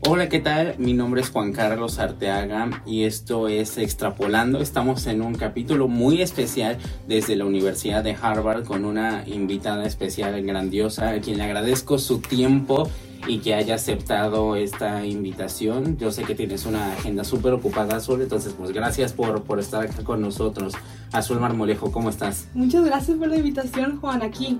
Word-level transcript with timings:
Hola, 0.00 0.28
¿qué 0.28 0.40
tal? 0.40 0.74
Mi 0.78 0.92
nombre 0.92 1.20
es 1.20 1.30
Juan 1.30 1.52
Carlos 1.52 1.98
Arteaga 1.98 2.82
y 2.84 3.04
esto 3.04 3.48
es 3.48 3.78
Extrapolando. 3.78 4.60
Estamos 4.60 5.06
en 5.06 5.22
un 5.22 5.34
capítulo 5.34 5.88
muy 5.88 6.20
especial 6.20 6.78
desde 7.06 7.36
la 7.36 7.44
Universidad 7.44 8.02
de 8.02 8.16
Harvard 8.20 8.64
con 8.64 8.84
una 8.84 9.22
invitada 9.26 9.86
especial 9.86 10.42
grandiosa 10.42 11.10
a 11.10 11.20
quien 11.20 11.38
le 11.38 11.44
agradezco 11.44 11.98
su 11.98 12.18
tiempo 12.18 12.90
y 13.26 13.38
que 13.38 13.54
haya 13.54 13.76
aceptado 13.76 14.56
esta 14.56 15.06
invitación. 15.06 15.96
Yo 15.96 16.10
sé 16.10 16.24
que 16.24 16.34
tienes 16.34 16.66
una 16.66 16.92
agenda 16.92 17.24
súper 17.24 17.52
ocupada, 17.52 17.96
Azul, 17.96 18.20
entonces 18.20 18.52
pues 18.58 18.72
gracias 18.72 19.12
por, 19.12 19.44
por 19.44 19.60
estar 19.60 19.84
acá 19.84 20.02
con 20.02 20.20
nosotros. 20.20 20.74
Azul 21.12 21.40
Marmolejo, 21.40 21.92
¿cómo 21.92 22.10
estás? 22.10 22.48
Muchas 22.52 22.84
gracias 22.84 23.16
por 23.16 23.28
la 23.28 23.36
invitación, 23.36 24.00
Juan, 24.00 24.22
aquí, 24.22 24.58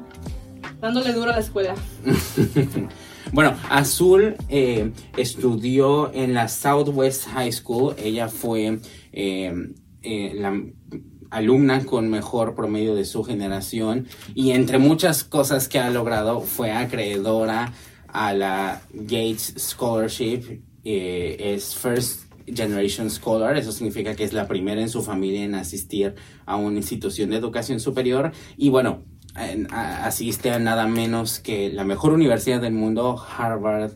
dándole 0.81 1.13
duro 1.13 1.33
a 1.33 1.35
la 1.35 1.41
escuela. 1.41 1.75
Bueno, 3.35 3.57
Azul 3.69 4.37
eh, 4.49 4.93
estudió 5.17 6.15
en 6.15 6.35
la 6.35 6.47
Southwest 6.47 7.27
High 7.27 7.51
School. 7.51 7.97
Ella 7.99 8.29
fue 8.29 8.79
eh, 9.13 9.53
eh, 10.03 10.33
la 10.37 10.63
alumna 11.31 11.85
con 11.85 12.09
mejor 12.09 12.55
promedio 12.55 12.95
de 12.95 13.05
su 13.05 13.25
generación 13.25 14.07
y 14.37 14.53
entre 14.53 14.79
muchas 14.79 15.25
cosas 15.25 15.69
que 15.69 15.81
ha 15.81 15.91
logrado 15.91 16.43
fue 16.43 16.71
acreedora 16.71 17.73
a 18.07 18.35
la 18.35 18.83
Gates 18.93 19.55
Scholarship. 19.59 20.61
es 20.85 21.75
First 21.75 22.33
Generation 22.47 23.11
Scholar, 23.11 23.57
eso 23.57 23.73
significa 23.73 24.15
que 24.15 24.23
es 24.23 24.33
la 24.33 24.47
primera 24.47 24.81
en 24.81 24.89
su 24.89 25.03
familia 25.03 25.43
en 25.43 25.57
asistir 25.57 26.15
a 26.47 26.55
una 26.55 26.77
institución 26.77 27.31
de 27.31 27.37
educación 27.39 27.81
superior 27.81 28.31
y 28.57 28.71
bueno, 28.71 29.03
asiste 29.35 30.51
a 30.51 30.59
nada 30.59 30.87
menos 30.87 31.41
que 31.41 31.73
la 31.73 31.85
mejor 31.85 32.13
universidad 32.13 32.61
del 32.61 32.75
mundo, 32.75 33.23
Harvard. 33.37 33.93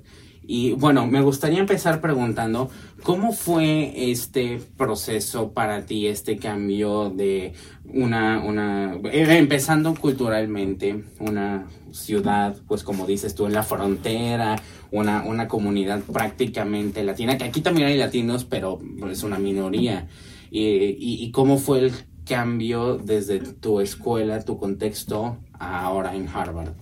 Y 0.50 0.72
bueno, 0.72 1.06
me 1.06 1.20
gustaría 1.20 1.58
empezar 1.58 2.00
preguntando, 2.00 2.70
¿cómo 3.02 3.32
fue 3.32 4.10
este 4.10 4.62
proceso 4.78 5.52
para 5.52 5.84
ti, 5.84 6.06
este 6.06 6.38
cambio 6.38 7.10
de 7.10 7.52
una, 7.84 8.42
una, 8.42 8.94
eh, 9.12 9.36
empezando 9.36 9.94
culturalmente, 9.94 11.04
una 11.20 11.66
ciudad, 11.92 12.56
pues 12.66 12.82
como 12.82 13.06
dices 13.06 13.34
tú, 13.34 13.44
en 13.44 13.52
la 13.52 13.62
frontera, 13.62 14.56
una, 14.90 15.22
una 15.22 15.48
comunidad 15.48 16.00
prácticamente 16.00 17.04
latina, 17.04 17.36
que 17.36 17.44
aquí 17.44 17.60
también 17.60 17.88
hay 17.88 17.98
latinos, 17.98 18.46
pero 18.46 18.80
es 19.10 19.22
una 19.22 19.38
minoría. 19.38 20.08
y, 20.50 20.96
y 20.98 21.30
cómo 21.30 21.58
fue 21.58 21.80
el 21.80 21.92
cambio 22.28 22.98
desde 22.98 23.40
tu 23.40 23.80
escuela, 23.80 24.44
tu 24.44 24.58
contexto, 24.58 25.38
ahora 25.58 26.14
en 26.14 26.28
Harvard? 26.28 26.74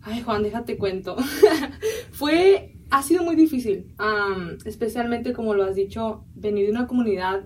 Ay, 0.00 0.22
Juan, 0.22 0.42
déjate 0.42 0.78
cuento. 0.78 1.16
Fue, 2.12 2.76
ha 2.90 3.02
sido 3.02 3.22
muy 3.22 3.36
difícil, 3.36 3.94
especialmente 4.64 5.32
como 5.32 5.54
lo 5.54 5.64
has 5.64 5.76
dicho, 5.76 6.24
venir 6.34 6.66
de 6.66 6.72
una 6.72 6.86
comunidad 6.86 7.44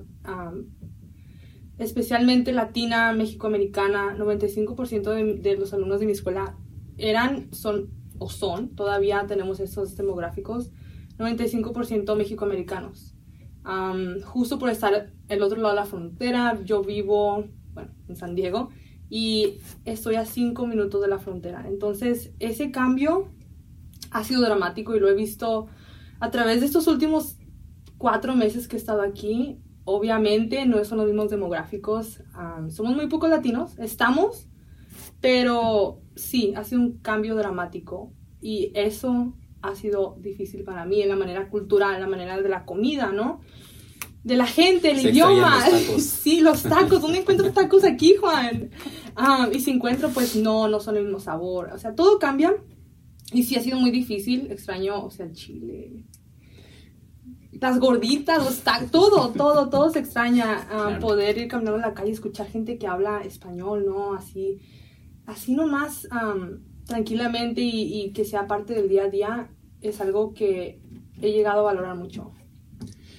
especialmente 1.79 2.53
latina, 2.53 3.13
mexicoamericana, 3.13 4.17
95% 4.17 5.03
de, 5.11 5.35
de, 5.35 5.57
los 5.59 5.75
alumnos 5.75 6.01
de 6.01 6.07
mi 6.07 6.13
escuela 6.13 6.57
eran, 6.97 7.53
son 7.53 7.91
o 8.19 8.31
son, 8.31 8.75
todavía 8.75 9.27
tenemos 9.27 9.61
esos 9.61 9.95
demográficos, 9.95 10.71
95% 11.19 12.17
mexicoamericanos 12.17 13.16
justo 14.25 14.59
por 14.59 14.71
estar 14.71 15.13
el 15.29 15.43
otro 15.43 15.61
lado 15.61 15.75
de 15.75 15.81
la 15.81 15.87
frontera, 15.87 16.61
yo 16.65 16.83
vivo, 16.83 17.45
bueno, 17.75 17.91
en 18.09 18.17
San 18.17 18.35
Diego 18.35 18.71
y 19.09 19.59
estoy 19.85 20.17
a 20.17 20.25
cinco 20.25 20.67
minutos 20.67 21.01
de 21.01 21.09
la 21.09 21.19
frontera. 21.19 21.67
Entonces, 21.69 22.33
ese 22.39 22.71
cambio 22.71 23.29
ha 24.11 24.25
sido 24.25 24.41
dramático 24.43 24.95
y 24.95 25.01
lo 25.01 25.09
he 25.09 25.15
visto 25.15 25.67
a 26.21 26.31
través 26.31 26.61
de 26.61 26.67
estos 26.67 26.87
últimos 26.87 27.39
cuatro 27.99 28.35
meses 28.35 28.69
que 28.69 28.77
he 28.77 28.79
estado 28.79 29.03
aquí. 29.03 29.61
Obviamente 29.85 30.67
no 30.67 30.85
son 30.85 30.99
los 30.99 31.07
mismos 31.07 31.31
demográficos, 31.31 32.23
somos 32.71 32.97
muy 32.97 33.07
pocos 33.07 33.31
latinos, 33.31 33.79
estamos, 33.79 34.49
pero 35.21 36.01
sí, 36.17 36.55
ha 36.57 36.65
sido 36.65 36.81
un 36.81 36.99
cambio 36.99 37.37
dramático 37.37 38.13
y 38.41 38.73
eso 38.75 39.35
ha 39.69 39.75
sido 39.75 40.17
difícil 40.21 40.65
para 40.65 40.85
mí 40.85 41.03
en 41.03 41.09
la 41.09 41.17
manera 41.17 41.49
cultural, 41.49 41.95
en 41.95 42.01
la 42.01 42.09
manera 42.09 42.41
de 42.41 42.49
la 42.49 42.65
comida, 42.65 43.13
¿no? 43.13 43.41
De 44.27 44.37
la 44.37 44.47
gente, 44.47 44.91
el 44.91 45.07
idioma. 45.07 45.65
sí, 45.99 46.41
los 46.41 46.65
tacos. 46.65 47.01
¿Dónde 47.01 47.21
encuentro 47.21 47.53
tacos 47.53 47.85
aquí, 47.85 48.17
Juan? 48.17 48.71
Ah, 49.15 49.49
y 49.53 49.61
si 49.61 49.71
encuentro, 49.71 50.11
pues 50.11 50.35
no, 50.35 50.67
no 50.67 50.81
son 50.81 50.97
el 50.97 51.05
mismo 51.05 51.21
sabor. 51.21 51.71
O 51.73 51.79
sea, 51.79 51.95
todo 51.95 52.19
cambia. 52.19 52.57
Y 53.33 53.45
sí 53.45 53.55
ha 53.55 53.63
sido 53.63 53.79
muy 53.79 53.93
difícil. 53.93 54.51
Extraño, 54.51 55.05
o 55.05 55.11
sea, 55.13 55.27
el 55.27 55.33
chile. 55.33 56.07
Las 57.53 57.79
gorditas, 57.79 58.45
los 58.45 58.63
tacos, 58.63 58.91
todo, 58.91 59.29
todo, 59.31 59.71
todo 59.71 59.91
se 59.91 60.01
extraña. 60.01 60.67
Ah, 60.73 60.99
poder 61.01 61.39
ir 61.39 61.47
caminando 61.47 61.77
en 61.77 61.83
la 61.83 61.95
calle 61.95 62.11
y 62.11 62.15
escuchar 62.15 62.49
gente 62.49 62.79
que 62.79 62.89
habla 62.89 63.21
español, 63.21 63.85
¿no? 63.87 64.15
Así, 64.15 64.59
así 65.27 65.55
nomás, 65.55 66.09
tranquilamente 66.85 67.61
y, 67.61 68.03
y 68.03 68.13
que 68.13 68.25
sea 68.25 68.49
parte 68.49 68.75
del 68.75 68.89
día 68.89 69.05
a 69.05 69.09
día 69.09 69.51
es 69.81 70.01
algo 70.01 70.33
que 70.35 70.81
he 71.21 71.33
llegado 71.33 71.61
a 71.61 71.73
valorar 71.73 71.97
mucho. 71.97 72.33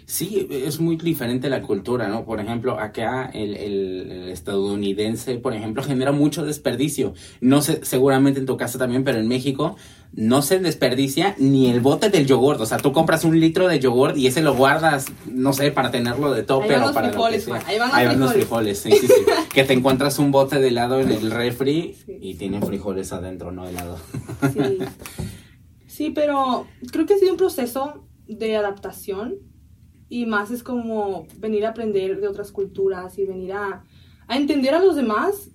Sí, 0.09 0.47
es 0.49 0.79
muy 0.79 0.95
diferente 0.95 1.49
la 1.49 1.61
cultura, 1.61 2.07
¿no? 2.07 2.23
Por 2.23 2.39
ejemplo, 2.39 2.79
acá 2.79 3.29
el, 3.33 3.57
el, 3.57 4.29
estadounidense, 4.29 5.35
por 5.35 5.53
ejemplo, 5.53 5.83
genera 5.83 6.13
mucho 6.13 6.45
desperdicio. 6.45 7.13
No 7.41 7.61
sé, 7.61 7.81
seguramente 7.83 8.39
en 8.39 8.45
tu 8.45 8.55
casa 8.55 8.79
también, 8.79 9.03
pero 9.03 9.19
en 9.19 9.27
México 9.27 9.75
no 10.13 10.41
se 10.41 10.59
desperdicia 10.59 11.35
ni 11.39 11.69
el 11.69 11.81
bote 11.81 12.09
del 12.09 12.25
yogur. 12.25 12.55
O 12.61 12.65
sea, 12.65 12.77
tú 12.77 12.93
compras 12.93 13.25
un 13.25 13.37
litro 13.37 13.67
de 13.67 13.79
yogur 13.79 14.17
y 14.17 14.27
ese 14.27 14.41
lo 14.41 14.55
guardas, 14.55 15.07
no 15.29 15.51
sé, 15.51 15.71
para 15.71 15.91
tenerlo 15.91 16.33
de 16.33 16.43
tope 16.43 16.77
o 16.77 16.93
para 16.93 17.09
frijoles, 17.09 17.45
lo 17.45 17.55
que 17.55 17.59
Ahí 17.65 17.77
van 17.77 18.17
los, 18.17 18.31
frijoles. 18.31 18.79
sí, 18.79 18.91
sí, 18.91 19.07
sí. 19.07 19.25
que 19.53 19.65
te 19.65 19.73
encuentras 19.73 20.19
un 20.19 20.31
bote 20.31 20.59
de 20.59 20.69
helado 20.69 21.01
en 21.01 21.11
el 21.11 21.31
refri 21.31 21.97
y 22.07 22.35
tiene 22.35 22.61
frijoles 22.61 23.11
adentro, 23.11 23.51
no 23.51 23.67
helado. 23.67 23.97
sí. 24.53 24.77
Sí, 25.97 26.11
pero 26.11 26.67
creo 26.91 27.07
que 27.07 27.15
ha 27.15 27.17
sido 27.17 27.31
un 27.31 27.39
proceso 27.39 28.07
de 28.27 28.55
adaptación 28.55 29.39
y 30.07 30.27
más 30.27 30.51
es 30.51 30.61
como 30.61 31.25
venir 31.39 31.65
a 31.65 31.69
aprender 31.69 32.21
de 32.21 32.27
otras 32.27 32.51
culturas 32.51 33.17
y 33.17 33.25
venir 33.25 33.53
a, 33.53 33.83
a 34.27 34.37
entender 34.37 34.75
a 34.75 34.79
los 34.79 34.95
demás 34.95 35.49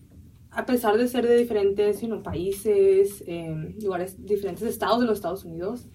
a 0.50 0.66
pesar 0.66 0.98
de 0.98 1.06
ser 1.06 1.28
de 1.28 1.36
diferentes 1.36 2.00
países, 2.25 3.22
em, 3.28 3.78
lugares, 3.80 4.16
diferentes 4.26 4.64
estados 4.64 4.98
de 4.98 5.06
los 5.06 5.19
Estados 5.19 5.44
Unidos. 5.44 5.86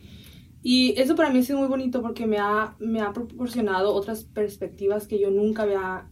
Y 0.63 0.97
eso 0.97 1.17
para 1.17 1.29
mí 1.29 1.39
ha 1.39 1.43
sido 1.43 1.59
muy 1.59 1.67
bonito 1.67 2.01
porque 2.01 2.25
me 2.25 2.37
ha, 2.37 2.77
me 2.79 3.01
ha 3.01 3.11
proporcionado 3.11 3.93
otras 3.93 4.23
perspectivas 4.23 5.07
que 5.07 5.19
yo 5.19 5.29
nunca 5.29 5.63
había 5.63 6.09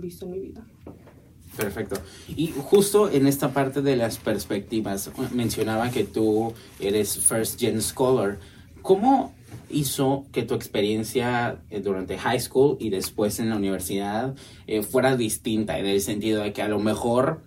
visto 0.00 0.24
en 0.24 0.30
mi 0.30 0.40
vida. 0.40 0.66
Perfecto. 1.56 1.96
Y 2.28 2.52
justo 2.56 3.10
en 3.10 3.26
esta 3.26 3.52
parte 3.52 3.82
de 3.82 3.96
las 3.96 4.18
perspectivas, 4.18 5.10
mencionaba 5.32 5.90
que 5.90 6.04
tú 6.04 6.52
eres 6.80 7.18
First 7.18 7.60
Gen 7.60 7.80
Scholar. 7.80 8.38
¿Cómo 8.82 9.32
hizo 9.70 10.26
que 10.32 10.42
tu 10.42 10.54
experiencia 10.54 11.58
eh, 11.70 11.80
durante 11.80 12.18
high 12.18 12.40
school 12.40 12.76
y 12.80 12.90
después 12.90 13.38
en 13.38 13.50
la 13.50 13.56
universidad 13.56 14.34
eh, 14.66 14.82
fuera 14.82 15.16
distinta 15.16 15.78
en 15.78 15.86
el 15.86 16.00
sentido 16.00 16.42
de 16.42 16.52
que 16.52 16.62
a 16.62 16.68
lo 16.68 16.78
mejor 16.78 17.42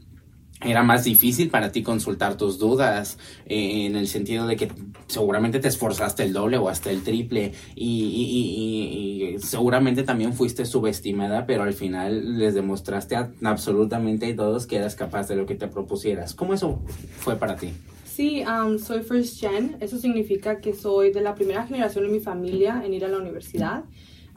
era 0.66 0.84
más 0.84 1.04
difícil 1.04 1.50
para 1.50 1.72
ti 1.72 1.84
consultar 1.84 2.36
tus 2.36 2.58
dudas, 2.58 3.18
eh, 3.46 3.86
en 3.86 3.96
el 3.96 4.08
sentido 4.08 4.48
de 4.48 4.56
que 4.56 4.72
seguramente 5.08 5.60
te 5.60 5.68
esforzaste 5.68 6.24
el 6.24 6.34
doble 6.34 6.58
o 6.58 6.70
hasta 6.70 6.90
el 6.90 7.04
triple 7.04 7.54
y, 7.76 9.36
seguramente 9.40 10.04
también 10.04 10.34
fuiste 10.34 10.66
subestimada, 10.66 11.46
pero 11.46 11.64
al 11.64 11.74
final 11.74 12.40
les 12.40 12.56
demostraste 12.56 13.16
a 13.16 13.32
absolutamente 13.44 14.34
todos 14.34 14.66
que 14.66 14.78
eras 14.78 14.96
capaz 14.96 15.28
de 15.28 15.36
lo 15.36 15.46
que 15.46 15.56
te 15.56 15.68
propusieras. 15.68 16.34
¿Cómo 16.34 16.54
eso 16.54 16.80
fue 17.20 17.36
para 17.36 17.56
ti? 17.56 17.70
Sí, 18.06 18.44
um, 18.44 18.80
soy 18.80 19.04
first 19.04 19.40
gen, 19.40 19.78
eso 19.80 20.00
significa 20.00 20.60
que 20.60 20.74
soy 20.74 21.12
de 21.12 21.22
la 21.22 21.36
primera 21.36 21.68
generación 21.68 22.06
de 22.06 22.12
mi 22.12 22.20
familia 22.20 22.82
en 22.84 22.94
ir 22.94 23.06
a 23.06 23.10
la 23.10 23.20
universidad. 23.20 23.84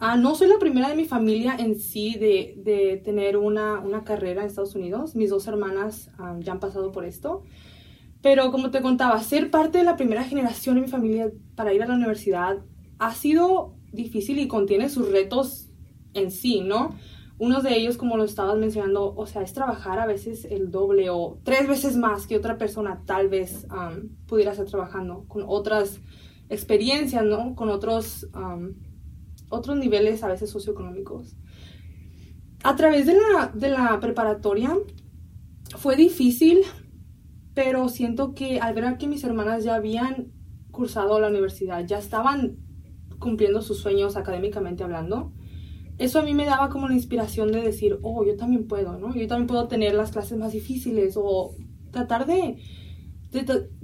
Ah, 0.02 0.16
no 0.16 0.34
soy 0.34 0.48
la 0.48 0.58
primera 0.58 0.88
de 0.88 0.96
mi 0.96 1.04
familia 1.04 1.54
en 1.58 1.78
sí 1.78 2.14
de, 2.14 2.54
de 2.56 2.96
tener 3.04 3.36
una, 3.36 3.80
una, 3.80 4.02
carrera 4.02 4.40
en 4.40 4.46
Estados 4.46 4.74
Unidos. 4.74 5.14
Mis 5.14 5.28
dos 5.28 5.46
hermanas 5.46 6.10
ah, 6.16 6.38
ya 6.40 6.52
han 6.52 6.58
pasado 6.58 6.90
por 6.90 7.04
esto. 7.04 7.42
Pero 8.22 8.50
como 8.50 8.70
te 8.70 8.80
contaba, 8.80 9.22
ser 9.22 9.50
parte 9.50 9.76
de 9.76 9.84
la 9.84 9.96
primera 9.96 10.24
generación 10.24 10.76
de 10.76 10.80
mi 10.80 10.88
familia 10.88 11.30
para 11.54 11.74
ir 11.74 11.82
a 11.82 11.86
la 11.86 11.94
universidad 11.94 12.64
ha 12.98 13.14
sido 13.14 13.74
difícil 13.92 14.38
y 14.38 14.48
contiene 14.48 14.88
sus 14.88 15.10
retos 15.12 15.68
en 16.14 16.30
sí, 16.30 16.62
¿no? 16.62 16.94
Uno 17.38 17.60
de 17.60 17.76
ellos, 17.76 17.98
como 17.98 18.16
lo 18.16 18.24
estabas 18.24 18.56
mencionando, 18.56 19.14
o 19.14 19.26
sea, 19.26 19.42
es 19.42 19.52
trabajar 19.52 19.98
a 19.98 20.06
veces 20.06 20.46
el 20.46 20.70
doble 20.70 21.10
o 21.10 21.38
tres 21.42 21.68
veces 21.68 21.96
más 21.96 22.26
que 22.26 22.38
otra 22.38 22.56
persona 22.56 23.02
tal 23.04 23.28
vez 23.28 23.66
um, 23.70 24.08
pudiera 24.26 24.52
estar 24.52 24.66
trabajando 24.66 25.26
con 25.28 25.44
otras 25.46 26.00
experiencias, 26.48 27.24
¿no? 27.24 27.54
Con 27.54 27.68
otros 27.68 28.26
otros 29.50 29.76
niveles 29.76 30.22
a 30.22 30.28
veces 30.28 30.48
socioeconómicos. 30.48 31.36
A 32.62 32.76
través 32.76 33.06
de 33.06 33.14
la, 33.14 33.48
de 33.54 33.68
la 33.68 34.00
preparatoria 34.00 34.74
fue 35.76 35.96
difícil, 35.96 36.60
pero 37.54 37.88
siento 37.88 38.34
que 38.34 38.60
al 38.60 38.74
ver 38.74 38.96
que 38.96 39.06
mis 39.06 39.24
hermanas 39.24 39.64
ya 39.64 39.74
habían 39.74 40.32
cursado 40.70 41.20
la 41.20 41.28
universidad, 41.28 41.86
ya 41.86 41.98
estaban 41.98 42.56
cumpliendo 43.18 43.60
sus 43.60 43.78
sueños 43.78 44.16
académicamente 44.16 44.82
hablando, 44.82 45.32
eso 45.98 46.18
a 46.18 46.22
mí 46.22 46.32
me 46.32 46.46
daba 46.46 46.70
como 46.70 46.88
la 46.88 46.94
inspiración 46.94 47.52
de 47.52 47.60
decir, 47.60 47.98
oh, 48.02 48.24
yo 48.24 48.34
también 48.36 48.66
puedo, 48.66 48.98
¿no? 48.98 49.14
Yo 49.14 49.26
también 49.26 49.46
puedo 49.46 49.68
tener 49.68 49.94
las 49.94 50.10
clases 50.10 50.38
más 50.38 50.52
difíciles 50.52 51.14
o 51.18 51.54
tratar 51.90 52.24
de, 52.24 52.56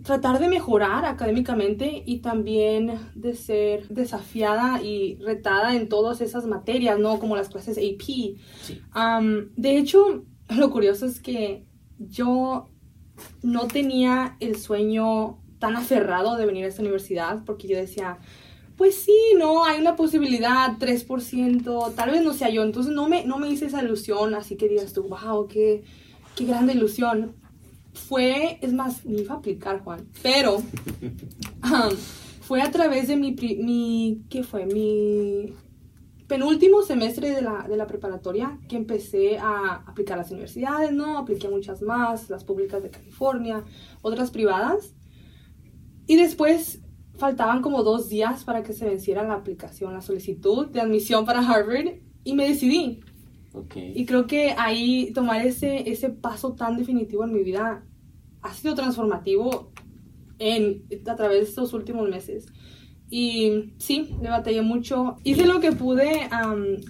tratar 0.02 0.40
de 0.40 0.48
mejorar 0.48 1.04
académicamente 1.04 2.02
y 2.04 2.18
también 2.18 2.98
de 3.14 3.34
ser 3.34 3.86
desafiada 3.88 4.82
y 4.82 5.16
retada 5.16 5.76
en 5.76 5.88
todas 5.88 6.20
esas 6.20 6.46
materias, 6.46 6.98
¿no? 6.98 7.18
Como 7.18 7.36
las 7.36 7.48
clases 7.48 7.78
AP. 7.78 8.36
de 9.56 9.78
hecho, 9.78 10.24
lo 10.48 10.70
curioso 10.70 11.06
es 11.06 11.20
que 11.20 11.64
yo 11.98 12.70
no 13.42 13.66
tenía 13.66 14.36
el 14.40 14.56
sueño 14.56 15.38
tan 15.58 15.76
aferrado 15.76 16.36
de 16.36 16.46
venir 16.46 16.64
a 16.64 16.68
esta 16.68 16.82
universidad 16.82 17.44
porque 17.44 17.68
yo 17.68 17.76
decía, 17.76 18.18
pues 18.76 18.96
sí, 18.96 19.18
no, 19.38 19.64
hay 19.64 19.80
una 19.80 19.96
posibilidad, 19.96 20.76
3%, 20.78 21.94
tal 21.94 22.10
vez 22.10 22.22
no 22.22 22.34
sea 22.34 22.50
yo. 22.50 22.62
Entonces 22.62 22.92
no 22.92 23.08
me, 23.08 23.24
no 23.24 23.38
me 23.38 23.48
hice 23.48 23.66
esa 23.66 23.82
ilusión, 23.82 24.34
así 24.34 24.56
que 24.56 24.68
digas 24.68 24.92
tú, 24.92 25.04
wow, 25.04 25.48
qué, 25.48 25.82
qué 26.34 26.44
grande 26.44 26.74
ilusión. 26.74 27.34
Fue, 27.96 28.58
es 28.60 28.72
más, 28.72 29.04
me 29.04 29.22
iba 29.22 29.34
a 29.34 29.38
aplicar, 29.38 29.82
Juan, 29.82 30.06
pero 30.22 30.56
um, 30.56 31.96
fue 32.42 32.62
a 32.62 32.70
través 32.70 33.08
de 33.08 33.16
mi, 33.16 33.32
mi, 33.32 34.22
¿qué 34.28 34.44
fue? 34.44 34.66
Mi 34.66 35.52
penúltimo 36.28 36.82
semestre 36.82 37.30
de 37.30 37.42
la, 37.42 37.66
de 37.68 37.76
la 37.76 37.86
preparatoria 37.86 38.58
que 38.68 38.76
empecé 38.76 39.38
a 39.38 39.82
aplicar 39.86 40.18
a 40.18 40.22
las 40.22 40.30
universidades, 40.30 40.92
¿no? 40.92 41.18
Apliqué 41.18 41.46
a 41.46 41.50
muchas 41.50 41.82
más, 41.82 42.28
las 42.28 42.44
públicas 42.44 42.82
de 42.82 42.90
California, 42.90 43.64
otras 44.02 44.30
privadas. 44.30 44.94
Y 46.06 46.16
después 46.16 46.80
faltaban 47.16 47.62
como 47.62 47.82
dos 47.82 48.08
días 48.08 48.44
para 48.44 48.62
que 48.62 48.72
se 48.72 48.84
venciera 48.84 49.24
la 49.24 49.34
aplicación, 49.34 49.94
la 49.94 50.02
solicitud 50.02 50.68
de 50.68 50.80
admisión 50.80 51.24
para 51.24 51.40
Harvard 51.40 52.00
y 52.24 52.34
me 52.34 52.48
decidí. 52.48 53.00
Okay. 53.56 53.92
Y 53.96 54.04
creo 54.04 54.26
que 54.26 54.54
ahí 54.58 55.12
tomar 55.14 55.46
ese, 55.46 55.90
ese 55.90 56.10
paso 56.10 56.52
tan 56.52 56.76
definitivo 56.76 57.24
en 57.24 57.32
mi 57.32 57.42
vida 57.42 57.82
ha 58.42 58.52
sido 58.52 58.74
transformativo 58.74 59.72
en, 60.38 60.84
a 61.06 61.16
través 61.16 61.38
de 61.38 61.44
estos 61.44 61.72
últimos 61.72 62.08
meses. 62.08 62.46
Y 63.08 63.72
sí, 63.78 64.16
le 64.20 64.28
batallé 64.28 64.62
mucho. 64.62 65.16
Hice 65.22 65.46
lo 65.46 65.60
que 65.60 65.72
pude 65.72 66.28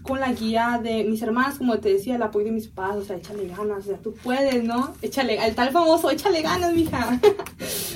con 0.02 0.18
la 0.18 0.32
guía 0.32 0.80
de 0.82 1.04
mis 1.04 1.20
hermanas, 1.22 1.58
como 1.58 1.78
te 1.78 1.92
decía, 1.92 2.16
el 2.16 2.22
apoyo 2.22 2.46
de 2.46 2.52
mis 2.52 2.68
padres, 2.68 3.02
o 3.02 3.06
sea, 3.06 3.16
échale 3.16 3.46
ganas, 3.48 3.84
o 3.84 3.88
sea, 3.88 3.98
tú 3.98 4.14
puedes, 4.14 4.64
¿no? 4.64 4.94
Échale, 5.02 5.38
el 5.46 5.54
tal 5.54 5.70
famoso, 5.70 6.10
échale 6.10 6.40
ganas, 6.40 6.74
mija. 6.74 7.20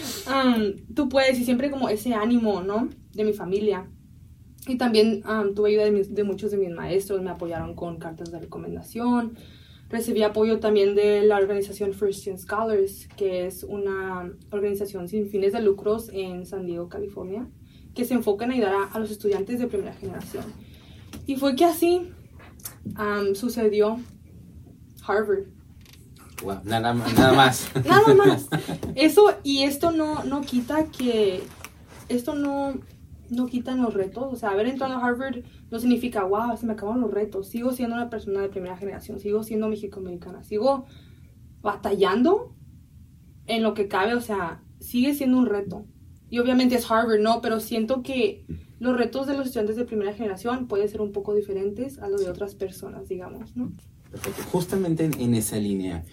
tú 0.94 1.08
puedes, 1.08 1.38
y 1.38 1.44
siempre 1.44 1.70
como 1.70 1.88
ese 1.88 2.12
ánimo, 2.12 2.62
¿no? 2.62 2.90
De 3.14 3.24
mi 3.24 3.32
familia. 3.32 3.88
Y 4.66 4.76
también 4.76 5.22
tuve 5.54 5.70
ayuda 5.70 5.84
de, 5.84 6.04
de, 6.04 6.24
muchos 6.24 6.50
de 6.50 6.58
mis 6.58 6.70
maestros, 6.70 7.22
me 7.22 7.30
apoyaron 7.30 7.74
con 7.74 7.98
cartas 7.98 8.30
de 8.30 8.38
recomendación. 8.38 9.36
Recibí 9.88 10.22
apoyo 10.22 10.60
también 10.60 10.94
de 10.94 11.22
la 11.22 11.36
organización 11.36 11.94
First 11.94 12.24
Gen 12.24 12.38
Scholars, 12.38 13.08
que 13.16 13.46
es 13.46 13.64
una 13.64 14.32
organización 14.50 15.08
sin 15.08 15.28
fines 15.28 15.52
de 15.52 15.62
lucros 15.62 16.10
en 16.12 16.46
San 16.46 16.66
Diego, 16.66 16.88
California 16.88 17.48
que 17.94 18.04
se 18.04 18.14
enfoca 18.14 18.44
en 18.44 18.52
ayudar 18.52 18.74
a, 18.92 18.98
los 18.98 19.10
estudiantes 19.10 19.58
de 19.58 19.66
primera 19.66 19.92
generación. 19.94 20.44
Y 21.26 21.36
fue 21.36 21.56
que 21.56 21.64
así 21.64 22.12
sucedió 23.34 23.98
Harvard. 25.06 25.46
Wow, 26.42 26.60
nada, 26.64 26.94
nada 26.94 27.32
más. 27.32 27.70
nada 27.86 28.14
más. 28.14 28.48
Eso, 28.94 29.34
y 29.42 29.64
esto 29.64 29.90
no, 29.90 30.24
no 30.24 30.40
quita 30.40 30.86
que, 30.86 31.42
esto 32.08 32.34
no, 32.34 32.74
no 33.30 33.46
quita 33.46 33.74
los 33.74 33.94
retos. 33.94 34.32
O 34.32 34.36
sea, 34.36 34.50
haber 34.50 34.66
entrado 34.66 34.94
a 34.94 35.04
Harvard 35.04 35.44
no 35.70 35.78
significa, 35.78 36.24
wow, 36.24 36.56
se 36.56 36.66
me 36.66 36.72
acaban 36.72 37.00
los 37.00 37.10
retos. 37.10 37.48
Sigo 37.48 37.72
siendo 37.72 37.96
una 37.96 38.10
persona 38.10 38.40
de 38.40 38.48
primera 38.48 38.76
generación, 38.76 39.20
sigo 39.20 39.42
siendo 39.42 39.68
mexicoamericana, 39.68 40.42
sigo 40.42 40.86
batallando 41.62 42.54
en 43.46 43.62
lo 43.62 43.74
que 43.74 43.88
cabe, 43.88 44.14
o 44.14 44.20
sea, 44.20 44.62
sigue 44.78 45.14
siendo 45.14 45.38
un 45.38 45.46
reto. 45.46 45.86
Y 46.28 46.38
obviamente 46.38 46.76
es 46.76 46.90
Harvard, 46.90 47.20
¿no? 47.20 47.40
Pero 47.40 47.60
siento 47.60 48.02
que 48.02 48.46
los 48.78 48.96
retos 48.96 49.26
de 49.26 49.36
los 49.36 49.46
estudiantes 49.46 49.76
de 49.76 49.84
primera 49.84 50.12
generación 50.12 50.68
pueden 50.68 50.88
ser 50.88 51.00
un 51.00 51.12
poco 51.12 51.34
diferentes 51.34 51.98
a 51.98 52.08
los 52.08 52.24
de 52.24 52.30
otras 52.30 52.54
personas, 52.54 53.08
digamos, 53.08 53.56
¿no? 53.56 53.72
Perfecto. 54.10 54.42
Justamente 54.50 55.04
en, 55.04 55.34
esa 55.34 55.56
línea, 55.56 56.04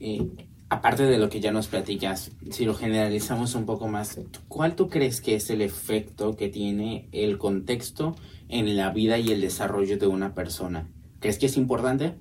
eh, 0.00 0.30
aparte 0.72 1.02
de 1.02 1.18
lo 1.18 1.28
que 1.28 1.40
ya 1.40 1.52
nos 1.52 1.68
platicas, 1.68 2.32
si 2.50 2.64
lo 2.64 2.72
generalizamos 2.72 3.54
un 3.54 3.66
poco 3.66 3.88
más, 3.88 4.18
¿cuál 4.48 4.74
tú 4.74 4.88
crees 4.88 5.20
que 5.20 5.34
es 5.34 5.50
el 5.50 5.60
efecto 5.60 6.34
que 6.34 6.48
tiene 6.48 7.10
el 7.12 7.36
contexto 7.36 8.16
en 8.48 8.74
la 8.74 8.90
vida 8.90 9.18
y 9.18 9.32
el 9.32 9.42
desarrollo 9.42 9.98
de 9.98 10.06
una 10.06 10.34
persona? 10.34 10.88
¿Crees 11.20 11.38
que 11.38 11.44
es 11.44 11.58
importante? 11.58 12.14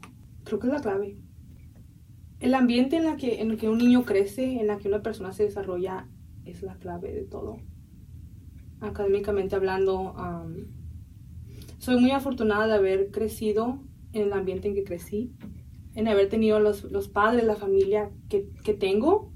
Creo 0.44 0.60
que 0.60 0.68
es 0.68 0.74
la 0.74 0.82
clave. 0.82 1.18
El 2.42 2.54
ambiente 2.54 2.98
en, 2.98 3.06
el 3.52 3.58
que 3.58 3.70
un 3.70 3.78
niño 3.78 4.04
crece, 4.04 4.60
en 4.60 4.68
la 4.68 4.78
que 4.80 4.90
una 4.90 5.02
persona 5.02 5.32
se 5.32 5.44
desarrolla, 5.44 6.10
es 6.44 6.62
la 6.62 6.76
clave 6.76 7.14
de 7.14 7.24
todo. 7.24 7.56
Académicamente 8.82 9.56
hablando, 9.56 10.14
soy 11.78 12.02
muy 12.02 12.12
afortunada 12.12 12.68
de 12.68 12.74
haber 12.74 13.12
crecido 13.12 13.80
en 14.12 14.24
el 14.24 14.34
ambiente 14.34 14.68
en 14.68 14.76
que 14.76 14.84
crecí, 14.84 15.32
en 15.96 16.08
haber 16.08 16.30
tenido 16.30 16.60
los, 16.60 16.84
los 16.86 17.08
padres, 17.10 17.46
la 17.46 17.56
familia 17.56 18.12
que, 18.30 18.50
que, 18.64 18.74
tengo, 18.74 19.32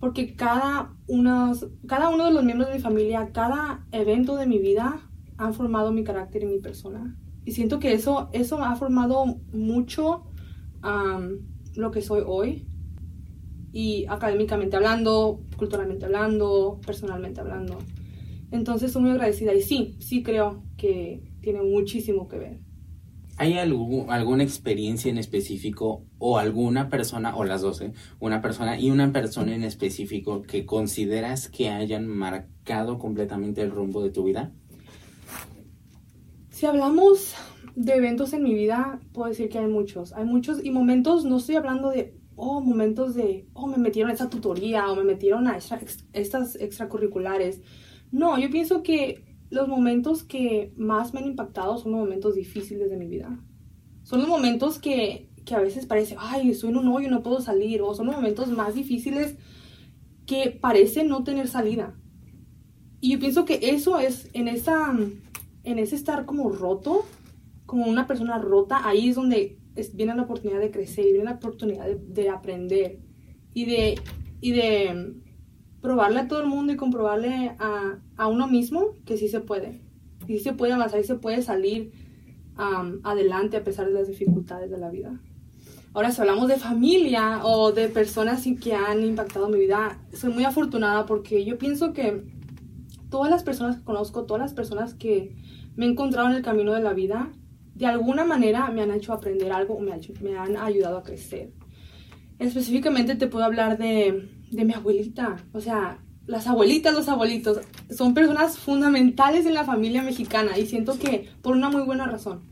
porque 0.00 0.34
cada, 0.34 0.96
unos, 1.06 1.68
cada 1.86 2.08
uno 2.08 2.24
de 2.24 2.32
los 2.32 2.44
miembros 2.44 2.68
de 2.68 2.76
mi 2.76 2.80
familia, 2.80 3.30
cada 3.32 3.86
evento 3.92 4.36
de 4.36 4.46
mi 4.46 4.58
vida 4.58 5.08
han 5.36 5.54
formado 5.54 5.92
mi 5.92 6.04
carácter 6.04 6.42
y 6.42 6.46
mi 6.46 6.58
persona. 6.58 7.16
Y 7.44 7.52
siento 7.52 7.78
que 7.78 7.92
eso, 7.92 8.28
eso 8.32 8.62
ha 8.62 8.74
formado 8.76 9.40
mucho 9.52 10.26
lo 11.74 11.90
que 11.92 12.02
soy 12.02 12.22
hoy 12.26 12.66
y 13.72 14.04
académicamente 14.08 14.76
hablando, 14.76 15.40
culturalmente 15.56 16.04
hablando, 16.04 16.80
personalmente 16.84 17.40
hablando. 17.40 17.78
Entonces 18.50 18.88
estoy 18.88 19.02
muy 19.02 19.12
agradecida 19.12 19.54
y 19.54 19.62
sí, 19.62 19.96
sí 20.00 20.22
creo 20.22 20.64
que 20.76 21.22
tiene 21.40 21.62
muchísimo 21.62 22.28
que 22.28 22.38
ver. 22.38 22.60
¿Hay 23.42 23.58
alguna 23.58 24.44
experiencia 24.44 25.10
en 25.10 25.18
específico 25.18 26.04
o 26.20 26.38
alguna 26.38 26.88
persona, 26.88 27.34
o 27.34 27.42
las 27.42 27.60
dos, 27.60 27.80
¿eh? 27.80 27.92
una 28.20 28.40
persona 28.40 28.78
y 28.78 28.92
una 28.92 29.12
persona 29.12 29.52
en 29.52 29.64
específico 29.64 30.42
que 30.42 30.64
consideras 30.64 31.48
que 31.48 31.68
hayan 31.68 32.06
marcado 32.06 33.00
completamente 33.00 33.60
el 33.60 33.72
rumbo 33.72 34.00
de 34.00 34.10
tu 34.10 34.22
vida? 34.22 34.52
Si 36.50 36.66
hablamos 36.66 37.34
de 37.74 37.94
eventos 37.94 38.32
en 38.32 38.44
mi 38.44 38.54
vida, 38.54 39.00
puedo 39.12 39.28
decir 39.28 39.48
que 39.48 39.58
hay 39.58 39.66
muchos. 39.66 40.12
Hay 40.12 40.24
muchos 40.24 40.64
y 40.64 40.70
momentos, 40.70 41.24
no 41.24 41.38
estoy 41.38 41.56
hablando 41.56 41.90
de 41.90 42.14
oh, 42.36 42.60
momentos 42.60 43.16
de, 43.16 43.48
oh, 43.54 43.66
me 43.66 43.76
metieron 43.76 44.12
a 44.12 44.14
esa 44.14 44.30
tutoría 44.30 44.88
o 44.88 44.94
me 44.94 45.02
metieron 45.02 45.48
a 45.48 45.56
estas 45.56 46.54
extracurriculares. 46.60 47.60
No, 48.12 48.38
yo 48.38 48.48
pienso 48.50 48.84
que 48.84 49.31
los 49.52 49.68
momentos 49.68 50.22
que 50.24 50.72
más 50.76 51.12
me 51.12 51.20
han 51.20 51.26
impactado 51.26 51.76
son 51.76 51.92
los 51.92 52.00
momentos 52.00 52.34
difíciles 52.34 52.88
de 52.88 52.96
mi 52.96 53.06
vida. 53.06 53.38
Son 54.02 54.20
los 54.20 54.28
momentos 54.28 54.78
que, 54.78 55.28
que 55.44 55.54
a 55.54 55.60
veces 55.60 55.84
parece, 55.84 56.16
ay, 56.18 56.50
estoy 56.50 56.70
en 56.70 56.78
un 56.78 56.88
hoyo 56.88 57.10
no 57.10 57.22
puedo 57.22 57.42
salir. 57.42 57.82
O 57.82 57.94
son 57.94 58.06
los 58.06 58.16
momentos 58.16 58.48
más 58.48 58.74
difíciles 58.74 59.36
que 60.24 60.58
parece 60.58 61.04
no 61.04 61.22
tener 61.22 61.48
salida. 61.48 61.94
Y 63.02 63.12
yo 63.12 63.18
pienso 63.18 63.44
que 63.44 63.60
eso 63.62 63.98
es, 63.98 64.30
en, 64.32 64.48
esa, 64.48 64.96
en 65.64 65.78
ese 65.78 65.96
estar 65.96 66.24
como 66.24 66.48
roto, 66.48 67.04
como 67.66 67.84
una 67.84 68.06
persona 68.06 68.38
rota, 68.38 68.88
ahí 68.88 69.10
es 69.10 69.16
donde 69.16 69.58
viene 69.92 70.14
la 70.14 70.22
oportunidad 70.22 70.60
de 70.60 70.70
crecer, 70.70 71.04
viene 71.04 71.24
la 71.24 71.32
oportunidad 71.32 71.86
de, 71.88 72.28
aprender 72.30 73.00
y 73.52 73.66
de, 73.66 74.00
y 74.40 74.52
de 74.52 75.14
probarle 75.82 76.20
a 76.20 76.28
todo 76.28 76.40
el 76.40 76.46
mundo 76.46 76.72
y 76.72 76.76
comprobarle 76.76 77.56
a, 77.58 77.98
a 78.16 78.28
uno 78.28 78.46
mismo 78.46 78.96
que 79.04 79.18
sí 79.18 79.28
se 79.28 79.40
puede. 79.40 79.82
Y 80.26 80.38
sí 80.38 80.44
se 80.44 80.52
puede 80.52 80.72
avanzar 80.72 81.00
y 81.00 81.04
se 81.04 81.16
puede 81.16 81.42
salir 81.42 81.92
adelante 82.56 83.56
a 83.56 83.64
pesar 83.64 83.86
de 83.86 83.92
las 83.92 84.08
dificultades 84.08 84.70
de 84.70 84.78
la 84.78 84.90
vida. 84.90 85.20
Ahora, 85.94 86.10
si 86.10 86.20
hablamos 86.20 86.48
de 86.48 86.56
familia 86.56 87.44
o 87.44 87.72
de 87.72 87.88
personas 87.88 88.44
que 88.60 88.74
han 88.74 89.02
impactado 89.04 89.48
mi 89.48 89.58
vida, 89.58 89.98
soy 90.12 90.32
muy 90.32 90.44
afortunada 90.44 91.04
porque 91.04 91.44
yo 91.44 91.58
pienso 91.58 91.92
que 91.92 92.24
todas 93.10 93.30
las 93.30 93.42
personas 93.42 93.76
que 93.76 93.84
conozco, 93.84 94.24
todas 94.24 94.40
las 94.40 94.54
personas 94.54 94.94
que 94.94 95.34
me 95.76 95.86
he 95.86 95.88
encontrado 95.88 96.28
en 96.28 96.36
el 96.36 96.42
camino 96.42 96.72
de 96.72 96.82
la 96.82 96.94
vida, 96.94 97.32
de 97.74 97.86
alguna 97.86 98.24
manera 98.24 98.70
me 98.70 98.82
han 98.82 98.90
hecho 98.90 99.12
aprender 99.12 99.52
algo 99.52 99.74
o 99.74 99.80
me, 99.80 99.98
me 100.22 100.38
han 100.38 100.56
ayudado 100.56 100.98
a 100.98 101.02
crecer. 101.02 101.52
Específicamente 102.38 103.14
te 103.14 103.26
puedo 103.26 103.44
hablar 103.44 103.76
de, 103.76 104.30
de 104.52 104.64
mi 104.64 104.74
abuelita, 104.74 105.36
o 105.52 105.60
sea, 105.60 105.98
las 106.26 106.46
abuelitas, 106.46 106.94
los 106.94 107.08
abuelitos, 107.08 107.60
son 107.90 108.14
personas 108.14 108.58
fundamentales 108.58 109.46
en 109.46 109.54
la 109.54 109.64
familia 109.64 110.02
mexicana 110.02 110.56
y 110.58 110.66
siento 110.66 110.98
que 110.98 111.28
por 111.42 111.56
una 111.56 111.70
muy 111.70 111.82
buena 111.82 112.06
razón. 112.06 112.42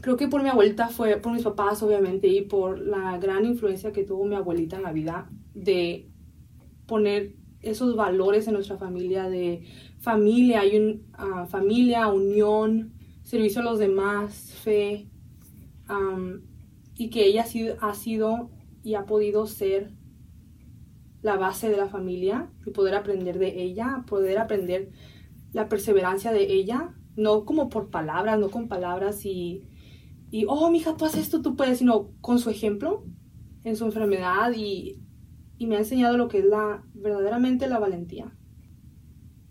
creo 0.00 0.16
que 0.16 0.28
por 0.28 0.42
mi 0.42 0.48
abuelita 0.48 0.88
fue, 0.88 1.16
por 1.16 1.32
mis 1.32 1.42
papás 1.42 1.82
obviamente 1.82 2.28
y 2.28 2.42
por 2.42 2.78
la 2.78 3.18
gran 3.18 3.44
influencia 3.44 3.92
que 3.92 4.04
tuvo 4.04 4.24
mi 4.26 4.34
abuelita 4.34 4.76
en 4.76 4.82
la 4.82 4.92
vida 4.92 5.30
de 5.54 6.10
poner 6.86 7.34
esos 7.62 7.96
valores 7.96 8.46
en 8.46 8.54
nuestra 8.54 8.76
familia 8.76 9.28
de 9.28 9.64
familia, 9.98 10.60
hay 10.60 10.76
un, 10.76 11.06
ah, 11.14 11.46
familia, 11.48 12.08
unión, 12.08 12.92
servicio 13.22 13.60
a 13.60 13.64
los 13.64 13.78
demás, 13.78 14.52
fe, 14.62 15.08
y 16.96 17.10
que 17.10 17.26
ella 17.26 17.42
ha 17.42 17.46
sido, 17.46 17.76
ha 17.80 17.94
sido 17.94 18.50
y 18.86 18.94
ha 18.94 19.04
podido 19.04 19.48
ser 19.48 19.90
la 21.20 21.36
base 21.36 21.68
de 21.68 21.76
la 21.76 21.88
familia 21.88 22.52
y 22.64 22.70
poder 22.70 22.94
aprender 22.94 23.36
de 23.36 23.60
ella, 23.60 24.04
poder 24.06 24.38
aprender 24.38 24.92
la 25.52 25.68
perseverancia 25.68 26.30
de 26.30 26.52
ella, 26.52 26.94
no 27.16 27.44
como 27.44 27.68
por 27.68 27.90
palabras, 27.90 28.38
no 28.38 28.48
con 28.48 28.68
palabras 28.68 29.26
y, 29.26 29.64
y 30.30 30.44
oh, 30.48 30.70
mija, 30.70 30.96
tú 30.96 31.04
haces 31.04 31.22
esto, 31.22 31.42
tú 31.42 31.56
puedes, 31.56 31.78
sino 31.78 32.12
con 32.20 32.38
su 32.38 32.48
ejemplo 32.48 33.04
en 33.64 33.74
su 33.74 33.86
enfermedad 33.86 34.52
y, 34.54 35.02
y 35.58 35.66
me 35.66 35.74
ha 35.74 35.80
enseñado 35.80 36.16
lo 36.16 36.28
que 36.28 36.38
es 36.38 36.44
la 36.44 36.84
verdaderamente 36.94 37.66
la 37.66 37.80
valentía 37.80 38.36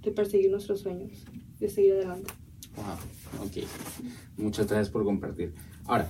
de 0.02 0.12
perseguir 0.12 0.50
nuestros 0.50 0.80
sueños, 0.80 1.26
de 1.60 1.68
seguir 1.68 1.96
adelante. 1.96 2.32
Wow, 2.78 3.48
ok. 3.48 3.68
Muchas 4.38 4.66
gracias 4.68 4.90
por 4.90 5.04
compartir. 5.04 5.54
Ahora, 5.84 6.10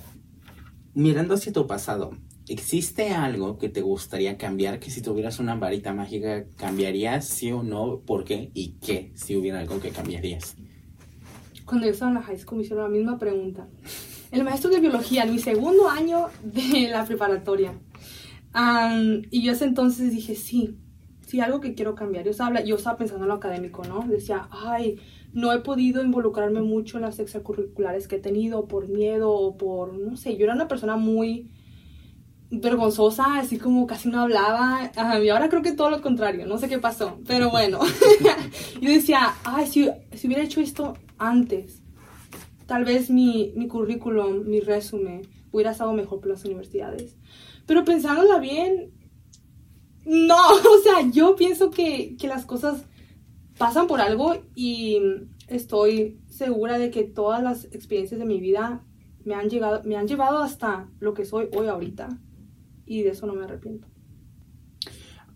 mirando 0.94 1.34
hacia 1.34 1.52
tu 1.52 1.66
pasado, 1.66 2.12
¿existe 2.48 3.10
algo 3.10 3.58
que 3.58 3.68
te 3.68 3.80
gustaría 3.80 4.36
cambiar? 4.36 4.78
Que 4.78 4.90
si 4.90 5.02
tuvieras 5.02 5.38
una 5.38 5.54
varita 5.54 5.92
mágica, 5.92 6.44
¿cambiarías 6.56 7.26
sí 7.26 7.52
o 7.52 7.62
no? 7.62 8.00
¿Por 8.00 8.24
qué? 8.24 8.50
¿Y 8.54 8.72
qué 8.80 9.12
si 9.14 9.36
hubiera 9.36 9.60
algo 9.60 9.80
que 9.80 9.90
cambiarías? 9.90 10.56
Cuando 11.64 11.86
yo 11.86 11.92
estaba 11.92 12.10
en 12.10 12.14
la 12.16 12.22
high 12.22 12.38
school 12.38 12.58
me 12.58 12.64
hicieron 12.64 12.84
la 12.84 12.90
misma 12.90 13.18
pregunta. 13.18 13.66
El 14.30 14.44
maestro 14.44 14.70
de 14.70 14.80
biología, 14.80 15.24
en 15.24 15.32
mi 15.32 15.38
segundo 15.38 15.88
año 15.88 16.28
de 16.42 16.88
la 16.88 17.04
preparatoria. 17.04 17.72
y 19.30 19.42
yo 19.42 19.52
ese 19.52 19.64
entonces 19.64 20.12
dije, 20.12 20.34
sí, 20.34 20.76
sí, 21.26 21.40
algo 21.40 21.60
que 21.60 21.74
quiero 21.74 21.94
cambiar. 21.94 22.24
Yo 22.24 22.30
estaba, 22.30 22.96
pensando 22.96 23.24
en 23.24 23.28
lo 23.28 23.34
académico, 23.34 23.84
¿no? 23.84 24.06
Decía, 24.06 24.48
ay, 24.50 24.98
no 25.32 25.52
he 25.52 25.58
podido 25.60 26.02
involucrarme 26.02 26.62
mucho 26.62 26.98
en 26.98 27.02
las 27.02 27.18
extracurriculares 27.18 28.08
que 28.08 28.16
he 28.16 28.20
tenido 28.20 28.66
por 28.66 28.88
miedo 28.88 29.32
o 29.32 29.56
por, 29.56 29.92
no 29.94 30.16
sé, 30.16 30.36
yo 30.36 30.44
era 30.44 30.54
una 30.54 30.68
persona 30.68 30.96
muy 30.96 31.50
vergonzosa, 32.50 33.38
así 33.38 33.58
como 33.58 33.86
casi 33.86 34.08
no 34.08 34.20
hablaba, 34.20 34.92
y 35.22 35.28
ahora 35.28 35.48
creo 35.48 35.62
que 35.62 35.72
todo 35.72 35.90
lo 35.90 36.00
contrario, 36.00 36.46
no 36.46 36.58
sé 36.58 36.68
qué 36.68 36.78
pasó, 36.78 37.18
pero 37.26 37.50
bueno, 37.50 37.80
yo 38.80 38.90
decía, 38.90 39.34
ay, 39.44 39.66
si, 39.66 39.90
si, 40.12 40.26
hubiera 40.26 40.44
hecho 40.44 40.60
esto 40.60 40.96
antes, 41.18 41.82
tal 42.66 42.84
vez 42.84 43.10
mi, 43.10 43.52
mi 43.56 43.66
currículum, 43.66 44.44
mi 44.46 44.60
resumen, 44.60 45.22
hubiera 45.50 45.72
estado 45.72 45.92
mejor 45.92 46.20
por 46.20 46.30
las 46.30 46.44
universidades. 46.44 47.16
Pero 47.66 47.84
pensándola 47.84 48.38
bien, 48.38 48.92
no, 50.04 50.36
o 50.50 50.78
sea, 50.82 51.08
yo 51.10 51.34
pienso 51.34 51.70
que, 51.70 52.16
que 52.16 52.28
las 52.28 52.46
cosas 52.46 52.84
pasan 53.58 53.86
por 53.86 54.00
algo 54.00 54.36
y 54.54 55.00
estoy 55.48 56.20
segura 56.28 56.78
de 56.78 56.90
que 56.90 57.02
todas 57.02 57.42
las 57.42 57.64
experiencias 57.66 58.20
de 58.20 58.26
mi 58.26 58.40
vida 58.40 58.82
me 59.24 59.34
han, 59.34 59.48
llegado, 59.48 59.82
me 59.84 59.96
han 59.96 60.06
llevado 60.06 60.38
hasta 60.38 60.88
lo 61.00 61.14
que 61.14 61.24
soy 61.24 61.48
hoy 61.52 61.66
ahorita 61.66 62.20
y 62.86 63.02
de 63.02 63.10
eso 63.10 63.26
no 63.26 63.34
me 63.34 63.44
arrepiento. 63.44 63.88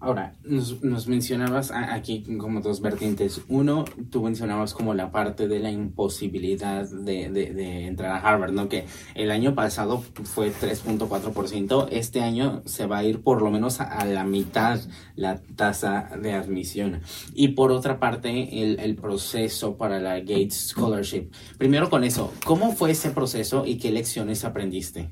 Ahora, 0.03 0.35
nos, 0.45 1.09
mencionabas 1.09 1.71
aquí 1.73 2.25
como 2.39 2.63
dos 2.63 2.81
vertientes. 2.81 3.43
Uno, 3.49 3.85
tú 4.11 4.23
mencionabas 4.23 4.73
como 4.73 4.95
la 4.95 5.13
parte 5.13 5.47
de 5.47 5.59
la 5.59 5.71
imposibilidad 5.71 6.89
de, 6.89 7.29
de, 7.29 7.87
entrar 7.87 8.13
a 8.13 8.21
Harvard, 8.21 8.53
¿no? 8.53 8.71
Que 8.71 8.87
el 9.15 9.31
año 9.31 9.55
pasado 9.55 9.99
fue 10.01 10.53
3.4%, 10.53 11.89
este 11.91 12.23
año 12.23 12.63
se 12.65 12.87
va 12.87 12.99
a 12.99 13.05
ir 13.05 13.23
por 13.23 13.43
lo 13.43 13.51
menos 13.51 13.83
a, 13.83 14.03
la 14.07 14.25
mitad 14.25 14.81
la 15.17 15.43
tasa 15.55 16.09
de 16.19 16.33
admisión. 16.33 17.03
Y 17.35 17.49
por 17.49 17.71
otra 17.71 18.01
parte, 18.01 18.63
el, 18.63 18.81
el 18.81 18.97
proceso 18.97 19.77
para 19.77 20.01
la 20.01 20.21
Gates 20.21 20.69
Scholarship. 20.69 21.31
Primero 21.59 21.91
con 21.91 22.05
eso, 22.05 22.33
¿cómo 22.47 22.73
fue 22.73 22.93
ese 22.93 23.11
proceso 23.11 23.67
y 23.67 23.77
qué 23.77 23.91
lecciones 23.91 24.47
aprendiste? 24.47 25.11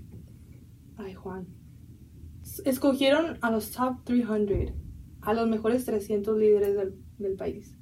Ay, 0.96 1.12
Juan 1.12 1.57
escogieron 2.64 3.38
a 3.40 3.50
los 3.50 3.70
top 3.70 4.04
300, 4.04 4.74
a 5.22 5.34
los 5.34 5.48
mejores 5.48 5.84
300 5.84 6.36
líderes 6.38 6.76
del, 7.18 7.34
país. 7.36 7.76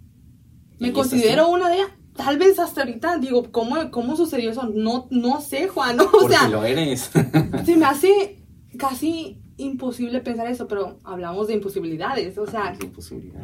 Me 0.78 0.92
considero 0.92 1.48
una 1.50 1.68
de 1.68 1.76
ellas. 1.76 1.90
Tal 2.14 2.38
vez 2.38 2.58
hasta 2.58 2.80
ahorita, 2.80 3.18
digo, 3.18 3.50
¿cómo, 3.52 3.90
cómo 3.90 4.16
sucedió 4.16 4.50
eso? 4.50 4.70
No, 4.74 5.06
no 5.10 5.40
sé, 5.40 5.68
Juan. 5.68 6.00
O 6.00 6.10
Porque 6.10 6.36
lo 6.50 6.64
eres. 6.64 7.10
se 7.64 7.76
me 7.76 7.84
hace 7.84 8.42
casi 8.78 9.42
imposible 9.58 10.20
pensar 10.20 10.46
eso, 10.46 10.66
pero 10.66 11.00
hablamos 11.04 11.48
de 11.48 11.54
imposibilidades. 11.54 12.38
O 12.38 12.46
sea, 12.46 12.74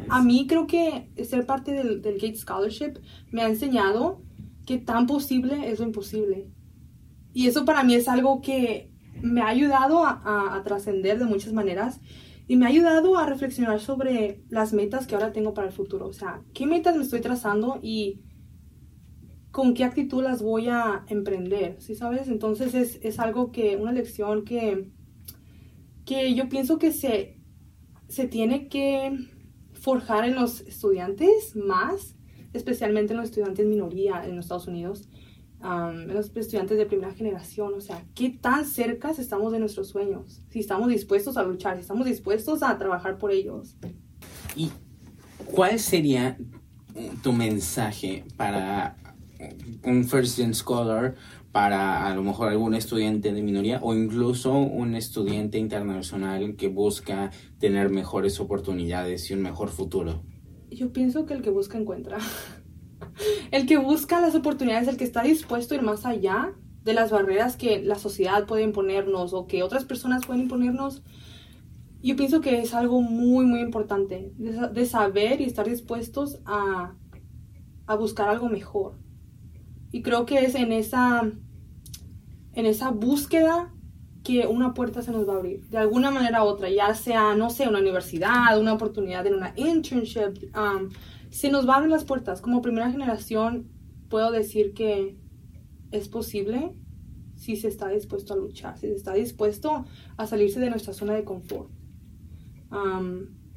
a 0.09 0.23
mí 0.23 0.47
creo 0.47 0.67
que 0.67 1.09
ser 1.23 1.45
parte 1.45 1.71
del, 1.71 2.01
del 2.01 2.15
Gates 2.15 2.41
Scholarship 2.41 2.99
me 3.31 3.43
ha 3.43 3.47
enseñado 3.47 4.21
que 4.65 4.77
tan 4.77 5.07
posible 5.07 5.69
es 5.69 5.79
lo 5.79 5.85
imposible. 5.85 6.49
Y 7.33 7.47
eso 7.47 7.65
para 7.65 7.83
mí 7.83 7.95
es 7.95 8.07
algo 8.07 8.41
que 8.41 8.92
me 9.21 9.41
ha 9.41 9.47
ayudado 9.47 10.05
a, 10.05 10.61
trascender 10.63 11.19
de 11.19 11.25
muchas 11.25 11.53
maneras 11.53 11.99
y 12.47 12.55
me 12.55 12.65
ha 12.65 12.69
ayudado 12.69 13.17
a 13.17 13.25
reflexionar 13.25 13.79
sobre 13.79 14.43
las 14.49 14.73
metas 14.73 15.07
que 15.07 15.15
ahora 15.15 15.31
tengo 15.31 15.53
para 15.53 15.67
el 15.67 15.73
futuro. 15.73 16.07
O 16.07 16.13
sea, 16.13 16.41
qué 16.53 16.65
metas 16.65 16.95
me 16.95 17.03
estoy 17.03 17.21
trazando 17.21 17.79
y 17.81 18.21
con 19.51 19.73
qué 19.73 19.83
actitud 19.83 20.23
las 20.23 20.41
voy 20.41 20.67
a 20.67 21.05
emprender, 21.07 21.79
¿sí 21.79 21.95
sabes? 21.95 22.27
Entonces 22.27 22.73
es, 22.73 22.99
es 23.03 23.19
algo 23.19 23.51
que, 23.51 23.77
una 23.77 23.91
lección 23.91 24.43
que, 24.45 24.91
que 26.05 26.33
yo 26.33 26.49
pienso 26.49 26.79
que 26.79 26.91
se, 26.91 27.39
se 28.07 28.27
tiene 28.27 28.67
que 28.67 29.15
forjar 29.73 30.25
en 30.25 30.35
los 30.35 30.61
estudiantes 30.61 31.55
más, 31.55 32.15
especialmente 32.51 33.13
en 33.13 33.19
los 33.19 33.29
estudiantes 33.29 33.65
minoría 33.65 34.25
en 34.25 34.35
los 34.35 34.45
Estados 34.45 34.67
Unidos 34.67 35.07
los 35.63 36.35
estudiantes 36.35 36.77
de 36.77 36.85
primera 36.85 37.13
generación, 37.13 37.73
o 37.73 37.81
sea, 37.81 38.03
¿qué 38.15 38.29
tan 38.29 38.65
cerca 38.65 39.11
estamos 39.11 39.51
de 39.53 39.59
nuestros 39.59 39.87
sueños? 39.87 40.41
Si 40.49 40.59
estamos 40.59 40.89
dispuestos 40.89 41.37
a 41.37 41.43
luchar, 41.43 41.75
si 41.75 41.81
estamos 41.81 42.05
dispuestos 42.05 42.63
a 42.63 42.77
trabajar 42.77 43.17
por 43.17 43.31
ellos. 43.31 43.77
¿Y 44.55 44.71
cuál 45.45 45.79
sería 45.79 46.37
tu 47.21 47.31
mensaje 47.31 48.25
para 48.35 48.97
un 49.85 50.03
First 50.03 50.37
Gen 50.37 50.53
Scholar, 50.53 51.15
para 51.51 52.07
a 52.07 52.15
lo 52.15 52.23
mejor 52.23 52.49
algún 52.49 52.73
estudiante 52.73 53.31
de 53.31 53.41
minoría 53.41 53.79
o 53.81 53.93
incluso 53.93 54.53
un 54.53 54.95
estudiante 54.95 55.59
internacional 55.59 56.55
que 56.55 56.67
busca 56.67 57.31
tener 57.59 57.89
mejores 57.89 58.39
oportunidades 58.39 59.29
y 59.29 59.33
un 59.33 59.43
mejor 59.43 59.69
futuro? 59.69 60.23
Yo 60.71 60.91
pienso 60.91 61.25
que 61.25 61.35
el 61.35 61.41
que 61.41 61.51
busca 61.51 61.77
encuentra. 61.77 62.17
el 63.51 63.65
que 63.65 63.77
busca 63.77 64.21
las 64.21 64.35
oportunidades, 64.35 64.87
el 64.87 64.97
que 64.97 65.03
está 65.03 65.23
dispuesto 65.23 65.73
a 65.73 65.77
ir 65.77 65.83
más 65.83 66.05
allá 66.05 66.53
de 66.83 66.93
las 66.93 67.11
barreras 67.11 67.55
que 67.55 67.81
la 67.81 67.95
sociedad 67.95 68.45
puede 68.45 68.63
imponernos 68.63 69.33
o 69.33 69.47
que 69.47 69.63
otras 69.63 69.85
personas 69.85 70.25
pueden 70.25 70.43
imponernos, 70.43 71.01
yo 72.01 72.17
pienso 72.17 72.41
que 72.41 72.61
es 72.61 72.73
algo 72.73 73.01
muy, 73.01 73.45
muy 73.45 73.61
importante 73.61 74.33
de, 74.37 74.85
saber 74.85 75.39
y 75.39 75.45
estar 75.45 75.67
dispuestos 75.67 76.39
a, 76.45 76.95
a, 77.87 77.95
buscar 77.95 78.27
algo 78.27 78.49
mejor. 78.49 78.97
Y 79.91 80.01
creo 80.01 80.25
que 80.25 80.39
es 80.39 80.55
en 80.55 80.73
esa, 80.73 81.31
en 82.53 82.65
esa 82.65 82.91
búsqueda 82.91 83.73
que 84.23 84.47
una 84.47 84.73
puerta 84.73 85.01
se 85.01 85.11
nos 85.11 85.27
va 85.27 85.33
a 85.33 85.37
abrir, 85.37 85.67
de 85.69 85.77
alguna 85.77 86.11
manera 86.11 86.43
u 86.43 86.47
otra, 86.47 86.69
ya 86.69 86.93
sea, 86.93 87.35
no 87.35 87.49
sé, 87.49 87.67
una 87.67 87.79
universidad, 87.79 88.59
una 88.59 88.73
oportunidad 88.73 89.25
en 89.27 89.35
una 89.35 89.53
internship, 89.55 90.53
um, 90.55 90.89
se 91.33 91.49
nos 91.49 91.65
van 91.65 91.89
las 91.89 92.05
puertas. 92.05 92.41
Como 92.41 92.61
primera 92.61 92.91
generación, 92.91 93.67
puedo 94.07 94.31
decir 94.31 94.73
que 94.73 95.17
es 95.91 96.07
posible 96.07 96.75
si 97.35 97.55
se 97.55 97.67
está 97.67 97.89
dispuesto 97.89 98.33
a 98.33 98.37
luchar, 98.37 98.77
si 98.77 98.87
se 98.87 98.93
está 98.93 99.13
dispuesto 99.13 99.85
a 100.15 100.27
salirse 100.27 100.59
de 100.59 100.69
nuestra 100.69 100.93
zona 100.93 101.13
de 101.13 101.23
confort. 101.23 101.71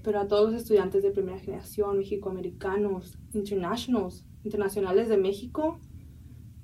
pero 0.03 0.21
a 0.21 0.27
todos 0.27 0.53
los 0.53 0.63
estudiantes 0.63 1.03
de 1.03 1.11
primera 1.11 1.39
generación, 1.39 1.99
mexicoamericanos, 1.99 3.19
internationals, 3.35 4.25
internacionales 4.43 5.09
de 5.09 5.19
México, 5.19 5.79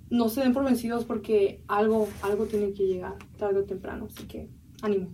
no 0.09 0.31
se 0.31 0.41
den 0.41 0.55
por 0.55 0.65
vencidos 0.65 1.05
porque 1.05 1.63
algo, 1.69 2.09
algo 2.23 2.47
tiene 2.47 2.73
que 2.73 2.87
llegar 2.87 3.17
tarde 3.37 3.61
o 3.61 3.65
temprano. 3.65 4.07
Así 4.07 4.27
que 4.27 4.49
ánimo. 4.81 5.11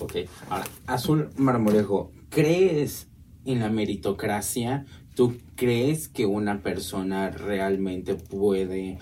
Ok, 0.00 0.14
ahora, 0.48 0.64
Azul 0.86 1.28
Marmorejo, 1.36 2.10
¿crees 2.30 3.11
en 3.44 3.60
la 3.60 3.68
meritocracia, 3.68 4.86
¿tú 5.14 5.36
crees 5.56 6.08
que 6.08 6.26
una 6.26 6.62
persona 6.62 7.30
realmente 7.30 8.14
puede 8.14 8.98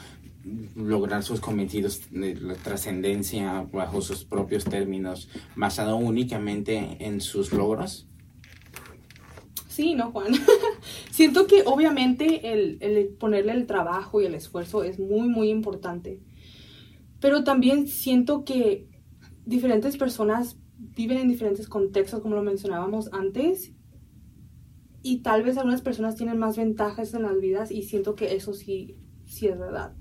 lograr 0.74 1.22
sus 1.22 1.40
cometidos 1.40 2.02
de 2.10 2.34
la 2.34 2.54
trascendencia 2.54 3.66
bajo 3.72 4.00
sus 4.00 4.24
propios 4.24 4.64
términos, 4.64 5.28
basado 5.56 5.96
únicamente 5.96 6.96
en 7.00 7.20
sus 7.20 7.52
logros? 7.52 8.06
Sí, 9.68 9.94
no, 9.94 10.10
Juan. 10.10 10.32
Siento 11.10 11.46
que 11.46 11.62
obviamente 11.64 12.52
el, 12.52 12.78
el, 12.80 13.08
ponerle 13.08 13.52
el 13.52 13.66
trabajo 13.66 14.20
y 14.20 14.26
el 14.26 14.34
esfuerzo 14.34 14.82
es 14.82 14.98
muy, 14.98 15.28
muy 15.28 15.50
importante. 15.50 16.20
Pero 17.20 17.44
también 17.44 17.86
siento 17.86 18.44
que 18.44 18.86
diferentes 19.44 19.96
personas 19.96 20.56
viven 20.78 21.18
en 21.18 21.28
diferentes 21.28 21.68
contextos, 21.68 22.20
como 22.20 22.34
lo 22.34 22.42
mencionábamos 22.42 23.10
antes, 23.12 23.72
y 25.02 25.18
tal 25.18 25.42
vez 25.42 25.56
algunas 25.56 25.82
personas 25.82 26.16
tienen 26.16 26.38
más 26.38 26.56
ventajas 26.56 27.14
en 27.14 27.22
las 27.22 27.40
vidas 27.40 27.70
y 27.70 27.82
siento 27.82 28.14
que 28.14 28.34
eso 28.34 28.52
sí, 28.52 28.96
sí 29.24 29.46
es 29.46 29.58
verdad. 29.58 29.94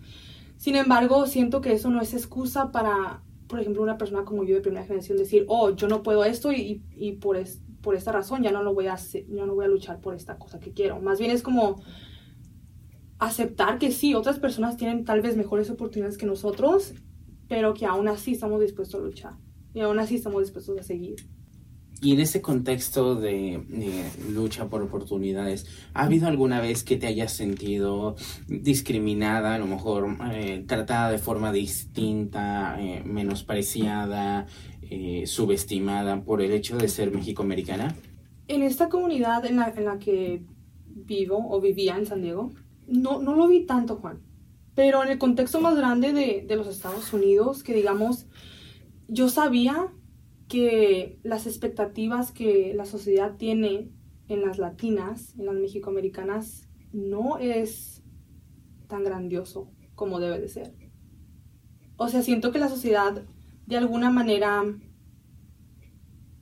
Sin 0.57 0.75
embargo, 0.75 1.25
siento 1.25 1.61
que 1.61 1.73
eso 1.73 1.89
no 1.89 2.01
es 2.01 2.13
excusa 2.13 2.71
para, 2.71 3.23
por 3.47 3.59
ejemplo, 3.59 3.81
una 3.81 3.97
persona 3.97 4.25
como 4.25 4.43
yo 4.43 4.55
de 4.55 4.61
primera 4.61 4.85
generación 4.85 5.17
decir, 5.17 5.45
oh, 5.47 5.71
yo 5.71 5.87
no 5.87 6.03
puedo 6.03 6.25
esto 6.25 6.51
y, 6.51 6.83
y 6.91 7.13
por, 7.13 7.37
es, 7.37 7.61
por 7.81 7.95
esta 7.95 8.11
razón 8.11 8.43
ya 8.43 8.51
no 8.51 8.61
lo 8.61 8.73
voy 8.73 8.87
a 8.87 8.93
hacer, 8.93 9.25
yo 9.29 9.45
no 9.45 9.55
voy 9.55 9.65
a 9.65 9.69
luchar 9.69 10.01
por 10.01 10.15
esta 10.15 10.37
cosa 10.37 10.59
que 10.59 10.73
quiero. 10.73 10.99
Más 10.99 11.19
bien 11.19 11.31
es 11.31 11.41
como 11.43 11.81
aceptar 13.19 13.79
que 13.79 13.91
sí, 13.91 14.15
otras 14.15 14.39
personas 14.39 14.77
tienen 14.77 15.05
tal 15.05 15.21
vez 15.21 15.37
mejores 15.37 15.69
oportunidades 15.69 16.17
que 16.17 16.25
nosotros, 16.25 16.93
pero 17.47 17.73
que 17.73 17.85
aún 17.85 18.07
así 18.07 18.33
estamos 18.33 18.59
dispuestos 18.59 18.99
a 18.99 19.03
luchar 19.03 19.33
y 19.73 19.81
aún 19.81 19.99
así 19.99 20.15
estamos 20.15 20.41
dispuestos 20.41 20.77
a 20.77 20.83
seguir. 20.83 21.15
Y 22.01 22.13
en 22.13 22.21
ese 22.21 22.41
contexto 22.41 23.15
de, 23.15 23.61
lucha 24.29 24.69
por 24.69 24.81
oportunidades, 24.81 25.65
¿ha 25.93 26.05
habido 26.05 26.27
alguna 26.27 26.61
vez 26.61 26.83
que 26.83 26.95
te 26.95 27.07
hayas 27.07 27.33
sentido 27.33 28.15
discriminada, 28.47 29.55
a 29.55 29.59
lo 29.59 29.67
mejor 29.67 30.07
eh, 30.31 30.63
tratada 30.65 31.11
de 31.11 31.17
forma 31.17 31.51
distinta, 31.51 32.77
eh, 32.79 33.03
menospreciada, 33.05 34.47
eh, 34.81 35.23
subestimada 35.25 36.21
por 36.23 36.41
el 36.41 36.51
hecho 36.51 36.77
de 36.77 36.87
ser 36.87 37.11
mexicoamericana? 37.11 37.93
En 38.47 38.63
esta 38.63 38.87
comunidad 38.87 39.45
en 39.45 39.57
la, 39.57 39.67
en 39.75 39.85
la 39.85 39.99
que 39.99 40.43
vivo 40.87 41.47
o 41.49 41.59
vivía 41.59 41.97
en 41.97 42.05
San 42.05 42.21
Diego, 42.21 42.53
no, 42.87 43.21
no 43.21 43.35
lo 43.35 43.49
vi 43.49 43.65
tanto, 43.65 43.97
Juan. 43.97 44.21
Pero 44.73 45.03
en 45.03 45.09
el 45.09 45.17
contexto 45.17 45.59
más 45.59 45.75
grande 45.75 46.13
de, 46.13 46.45
de 46.47 46.55
los 46.55 46.67
Estados 46.67 47.11
Unidos, 47.11 47.61
que 47.61 47.73
digamos, 47.73 48.25
yo 49.09 49.27
sabía 49.27 49.91
que 50.49 51.19
las 51.23 51.47
expectativas 51.47 52.31
que 52.31 52.73
la 52.75 52.85
sociedad 52.85 53.37
tiene 53.37 53.91
en 54.27 54.41
las 54.41 54.57
latinas, 54.57 55.35
en 55.37 55.45
las 55.45 55.55
mexicoamericanas, 55.55 56.67
no 56.91 57.37
es 57.37 58.03
tan 58.87 59.03
grandioso 59.03 59.71
como 59.95 60.19
debe 60.19 60.39
de 60.39 60.49
ser. 60.49 60.73
O 61.97 62.09
sea, 62.09 62.23
siento 62.23 62.51
que 62.51 62.59
la 62.59 62.67
sociedad 62.67 63.23
de 63.67 63.77
alguna 63.77 64.09
manera 64.09 64.63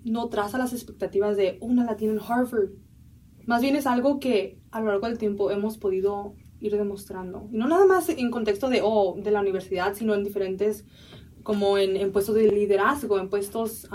no 0.05 0.29
traza 0.29 0.57
las 0.57 0.71
expectativas 0.71 1.35
de 1.35 1.57
una 1.59 1.83
latina 1.83 2.13
en 2.13 2.19
Harvard. 2.19 2.69
Más 3.45 3.61
bien 3.61 3.75
es 3.75 3.87
algo 3.87 4.19
que 4.19 4.61
a 4.71 4.79
lo 4.79 4.87
largo 4.87 5.07
del 5.07 5.17
tiempo 5.17 5.51
hemos 5.51 5.77
podido 5.77 6.35
ir 6.61 6.77
demostrando. 6.77 7.49
Y 7.51 7.57
no 7.57 7.67
nada 7.67 7.85
más 7.85 8.07
en 8.07 8.31
contexto 8.31 8.69
de, 8.69 8.81
oh, 8.83 9.17
de 9.21 9.31
la 9.31 9.41
universidad, 9.41 9.95
sino 9.95 10.13
en 10.13 10.23
diferentes 10.23 10.85
como 11.47 11.77
en, 11.77 12.11
puestos 12.11 12.35
de 12.35 12.51
liderazgo, 12.51 13.17
en 13.17 13.29
puestos, 13.29 13.87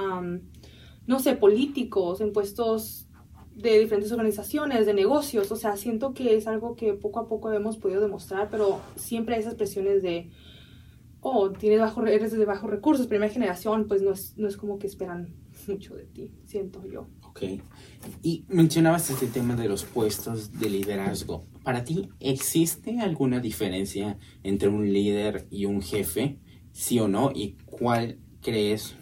no 1.07 1.19
sé, 1.19 1.37
políticos, 1.37 2.23
en 2.23 2.33
puestos 2.33 3.09
de 3.55 3.79
diferentes 3.79 4.11
organizaciones, 4.11 4.87
de 4.87 4.95
negocios. 4.95 5.53
O 5.53 5.57
sea, 5.57 5.77
siento 5.77 6.15
que 6.15 6.35
es 6.35 6.47
algo 6.47 6.77
que 6.77 6.95
poco 6.95 7.21
a 7.21 7.29
poco 7.29 7.53
hemos 7.53 7.77
podido 7.77 8.01
demostrar, 8.01 8.49
pero 8.51 8.81
siempre 8.97 9.35
hay 9.35 9.43
esas 9.43 9.57
presiones 9.57 10.03
de, 10.03 10.31
oh, 11.21 11.51
tienes 11.51 11.81
bajo, 11.81 12.07
eres 12.07 12.33
de 12.33 12.43
bajos 12.47 12.71
recursos, 12.71 13.07
primera 13.07 13.31
generación, 13.31 13.87
pues 13.87 14.01
no 14.01 14.13
es, 14.13 14.33
no 14.39 14.49
es 14.49 14.57
como 14.57 14.79
que 14.79 14.87
esperan 14.87 15.35
mucho 15.69 15.95
de 15.95 16.05
ti, 16.07 16.31
siento 16.47 16.83
yo. 16.87 17.09
Ok. 17.29 17.43
Y 18.23 18.47
mencionabas 18.49 19.11
este 19.11 19.27
tema 19.27 19.57
de 19.57 19.69
los 19.69 19.85
puestos 19.85 20.59
de 20.59 20.71
liderazgo. 20.71 21.45
¿Para 21.63 21.85
ti 21.85 22.09
existe 22.19 22.99
alguna 23.01 23.41
diferencia 23.41 24.17
entre 24.43 24.71
un 24.71 24.91
líder 24.91 25.47
y 25.51 25.67
un 25.67 25.83
jefe? 25.83 26.39
Sí 26.73 26.99
o 26.99 27.09
no 27.09 27.31
y 27.35 27.57
cuál 27.67 28.19
crees, 28.41 28.97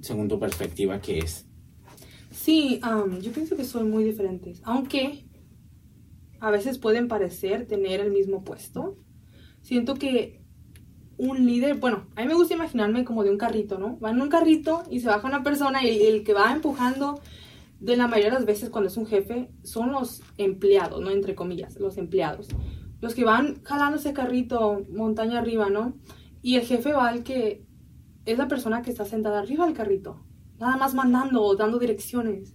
según 0.00 0.28
tu 0.28 0.38
perspectiva, 0.38 1.00
que 1.00 1.18
es. 1.18 1.46
Sí, 2.30 2.80
yo 3.22 3.32
pienso 3.32 3.56
que 3.56 3.64
son 3.64 3.90
muy 3.90 4.04
diferentes, 4.04 4.60
aunque 4.64 5.24
a 6.40 6.50
veces 6.50 6.78
pueden 6.78 7.08
parecer 7.08 7.66
tener 7.66 8.00
el 8.00 8.10
mismo 8.10 8.44
puesto. 8.44 8.98
Siento 9.62 9.94
que 9.94 10.42
un 11.16 11.46
líder, 11.46 11.76
bueno, 11.76 12.08
a 12.16 12.22
mí 12.22 12.26
me 12.26 12.34
gusta 12.34 12.54
imaginarme 12.54 13.04
como 13.04 13.22
de 13.22 13.30
un 13.30 13.38
carrito, 13.38 13.78
¿no? 13.78 13.98
Va 14.00 14.10
en 14.10 14.20
un 14.20 14.28
carrito 14.28 14.82
y 14.90 15.00
se 15.00 15.06
baja 15.06 15.26
una 15.26 15.42
persona 15.42 15.84
y 15.84 16.02
el 16.02 16.24
que 16.24 16.34
va 16.34 16.52
empujando 16.52 17.20
de 17.80 17.96
la 17.96 18.08
mayoría 18.08 18.32
de 18.32 18.38
las 18.38 18.46
veces 18.46 18.68
cuando 18.68 18.88
es 18.88 18.96
un 18.96 19.06
jefe 19.06 19.50
son 19.62 19.92
los 19.92 20.22
empleados, 20.36 21.00
¿no? 21.00 21.10
Entre 21.10 21.34
comillas, 21.34 21.78
los 21.78 21.96
empleados. 21.98 22.48
Los 23.00 23.14
que 23.14 23.24
van 23.24 23.62
jalando 23.62 23.98
ese 23.98 24.12
carrito 24.12 24.84
montaña 24.90 25.38
arriba, 25.38 25.70
¿no? 25.70 25.94
Y 26.44 26.56
el 26.56 26.66
jefe 26.66 26.92
va 26.92 27.08
al 27.08 27.22
que 27.22 27.64
es 28.26 28.36
la 28.36 28.48
persona 28.48 28.82
que 28.82 28.90
está 28.90 29.06
sentada 29.06 29.38
arriba 29.38 29.64
del 29.64 29.74
carrito, 29.74 30.26
nada 30.58 30.76
más 30.76 30.92
mandando 30.92 31.42
o 31.42 31.56
dando 31.56 31.78
direcciones. 31.78 32.54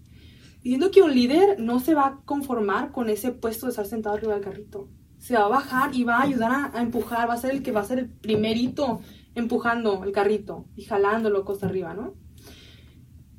Diciendo 0.61 0.91
que 0.91 1.01
un 1.01 1.15
líder 1.15 1.59
no 1.59 1.79
se 1.79 1.95
va 1.95 2.05
a 2.05 2.19
conformar 2.23 2.91
con 2.91 3.09
ese 3.09 3.31
puesto 3.31 3.65
de 3.65 3.71
estar 3.71 3.87
sentado 3.87 4.15
arriba 4.15 4.35
del 4.35 4.43
carrito. 4.43 4.89
Se 5.17 5.33
va 5.33 5.45
a 5.45 5.47
bajar 5.47 5.95
y 5.95 6.03
va 6.03 6.17
a 6.17 6.21
ayudar 6.21 6.71
a, 6.71 6.81
empujar, 6.83 7.27
va 7.27 7.33
a 7.33 7.37
ser 7.37 7.49
el 7.49 7.63
que 7.63 7.71
va 7.71 7.79
a 7.81 7.83
ser 7.83 7.97
el 7.97 8.09
primerito 8.11 9.01
empujando 9.33 10.03
el 10.03 10.11
carrito 10.11 10.67
y 10.75 10.83
jalándolo 10.83 11.43
costa 11.43 11.65
arriba, 11.65 11.95
¿no? 11.95 12.13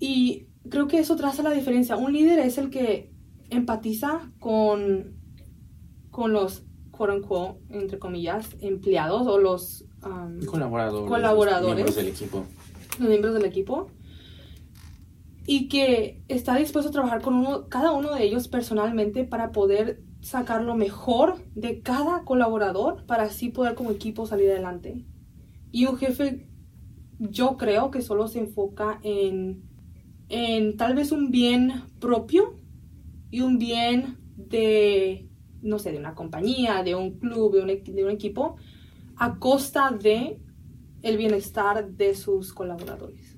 Y 0.01 0.49
creo 0.69 0.89
que 0.89 0.99
eso 0.99 1.15
traza 1.15 1.45
la 1.45 1.53
diferencia. 1.53 1.97
Un 1.97 2.13
líder 2.13 2.41
es 2.41 2.59
el 2.59 2.71
que 2.71 3.13
empatiza 3.51 4.33
con, 4.41 5.15
con 6.11 6.33
los, 6.33 6.65
quote 6.91 7.57
entre 7.69 8.01
comillas, 8.01 8.57
empleados 8.61 9.29
o 9.29 9.39
los 9.39 9.87
colaboradores, 10.01 11.09
colaboradores, 11.09 11.75
miembros 11.75 11.97
del 11.97 12.09
equipo. 12.09 12.45
Los 12.99 13.09
miembros 13.09 13.35
del 13.35 13.45
equipo. 13.45 13.91
Y 15.47 15.69
que 15.69 16.23
está 16.29 16.57
dispuesto 16.57 16.91
a 16.91 16.93
trabajar 16.93 17.23
con 17.23 17.35
uno, 17.35 17.69
cada 17.69 17.93
uno 17.93 18.15
de 18.15 18.25
ellos 18.25 18.49
personalmente 18.49 19.25
para 19.25 19.53
poder 19.53 20.03
sacar 20.21 20.63
lo 20.63 20.75
mejor 20.75 21.37
de 21.55 21.81
cada 21.81 22.25
colaborador 22.25 23.05
para 23.07 23.25
así 23.25 23.49
poder 23.49 23.75
como 23.75 23.91
equipo 23.91 24.27
salir 24.27 24.51
adelante. 24.51 25.05
Y 25.73 25.87
un 25.87 25.97
jefe, 25.97 26.47
yo 27.19 27.57
creo 27.57 27.91
que 27.91 28.03
solo 28.03 28.29
se 28.29 28.41
enfoca 28.41 29.01
en, 29.03 29.63
en 30.29 30.77
tal 30.77 30.95
vez 30.95 31.11
un 31.13 31.31
bien 31.31 31.85
propio 32.01 32.55
y 33.31 33.41
un 33.41 33.59
bien 33.59 34.19
de, 34.37 35.29
no 35.63 35.79
sé, 35.79 35.93
de 35.93 35.99
una 35.99 36.15
compañía, 36.15 36.83
de 36.83 36.95
un 36.95 37.19
club, 37.19 37.55
de 37.55 37.61
un, 37.63 37.95
de 37.95 38.05
un 38.05 38.11
equipo, 38.11 38.57
a 39.21 39.39
costa 39.39 39.91
de 39.91 40.41
el 41.03 41.17
bienestar 41.19 41.91
de 41.91 42.15
sus 42.15 42.55
colaboradores. 42.55 43.37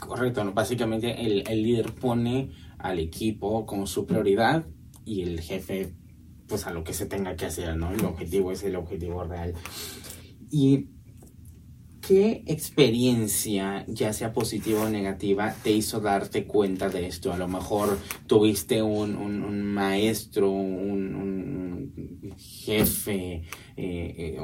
Correcto, 0.00 0.52
básicamente 0.52 1.24
el, 1.24 1.44
el, 1.48 1.62
líder 1.62 1.94
pone 1.94 2.50
al 2.78 2.98
equipo 2.98 3.64
como 3.64 3.86
su 3.86 4.06
prioridad 4.06 4.66
y 5.04 5.22
el 5.22 5.40
jefe 5.40 5.94
pues 6.48 6.66
a 6.66 6.72
lo 6.72 6.82
que 6.82 6.92
se 6.92 7.06
tenga 7.06 7.36
que 7.36 7.46
hacer, 7.46 7.76
¿no? 7.76 7.92
El 7.92 8.04
objetivo 8.04 8.50
es 8.50 8.64
el 8.64 8.74
objetivo 8.74 9.22
real. 9.22 9.54
Y 10.50 10.88
¿Qué 12.10 12.42
experiencia, 12.46 13.84
ya 13.86 14.12
sea 14.12 14.32
positiva 14.32 14.82
o 14.82 14.88
negativa, 14.88 15.54
te 15.62 15.70
hizo 15.70 16.00
darte 16.00 16.44
cuenta 16.44 16.88
de 16.88 17.06
esto? 17.06 17.32
A 17.32 17.36
lo 17.36 17.46
mejor 17.46 17.98
tuviste 18.26 18.82
un, 18.82 19.62
maestro, 19.72 20.50
un, 20.50 22.34
jefe, 22.36 23.44
eh, 23.44 23.44
eh, 23.76 24.38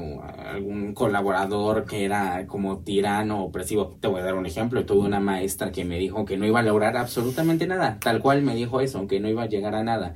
algún 0.44 0.94
colaborador 0.94 1.86
que 1.86 2.04
era 2.04 2.46
como 2.46 2.84
tirano 2.84 3.42
opresivo. 3.42 3.98
Te 4.00 4.06
voy 4.06 4.20
a 4.20 4.24
dar 4.24 4.34
un 4.34 4.46
ejemplo. 4.46 4.86
Tuve 4.86 5.04
una 5.04 5.18
maestra 5.18 5.72
que 5.72 5.84
me 5.84 5.98
dijo 5.98 6.24
que 6.24 6.36
no 6.36 6.46
iba 6.46 6.60
a 6.60 6.62
lograr 6.62 6.96
absolutamente 6.96 7.66
nada. 7.66 7.98
Tal 7.98 8.22
cual 8.22 8.42
me 8.42 8.54
dijo 8.54 8.80
eso, 8.80 9.08
que 9.08 9.18
no 9.18 9.28
iba 9.28 9.42
a 9.42 9.48
llegar 9.48 9.74
a 9.74 9.82
nada. 9.82 10.14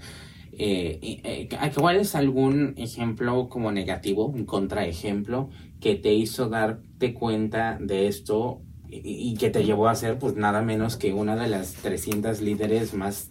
Eh, 0.53 1.21
eh, 1.25 1.49
¿Cuál 1.75 1.97
es 1.97 2.15
algún 2.15 2.75
ejemplo 2.77 3.49
como 3.49 3.73
negativo, 3.73 4.27
un 4.27 4.45
contraejemplo, 4.45 5.49
que 5.81 5.95
te 5.95 6.13
hizo 6.13 6.49
darte 6.49 7.15
cuenta 7.15 7.79
de 7.81 8.07
esto 8.07 8.61
y, 8.89 9.37
que 9.37 9.51
te 9.51 9.65
llevó 9.65 9.89
a 9.89 9.95
ser 9.95 10.19
pues 10.19 10.35
nada 10.37 10.63
menos 10.63 10.97
que 10.97 11.13
una 11.13 11.37
de 11.37 11.49
las 11.49 11.75
300 11.75 12.41
líderes 12.41 12.93
más 12.95 13.31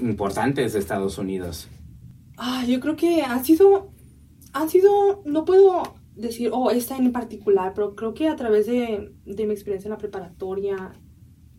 importantes 0.00 0.72
de 0.72 0.78
Estados 0.78 1.18
Unidos? 1.18 1.68
Ah, 2.36 2.64
yo 2.66 2.80
creo 2.80 2.96
que 2.96 3.22
ha 3.22 3.42
sido, 3.42 3.90
ha 4.52 4.68
sido, 4.68 5.22
no 5.24 5.44
puedo 5.44 5.82
decir, 6.14 6.50
oh, 6.52 6.70
esta 6.70 6.96
en 6.96 7.12
particular, 7.12 7.72
pero 7.74 7.94
creo 7.94 8.14
que 8.14 8.28
a 8.28 8.36
través 8.36 8.66
de, 8.66 9.12
de 9.24 9.46
mi 9.46 9.52
experiencia 9.52 9.88
en 9.88 9.92
la 9.92 9.98
preparatoria 9.98 10.92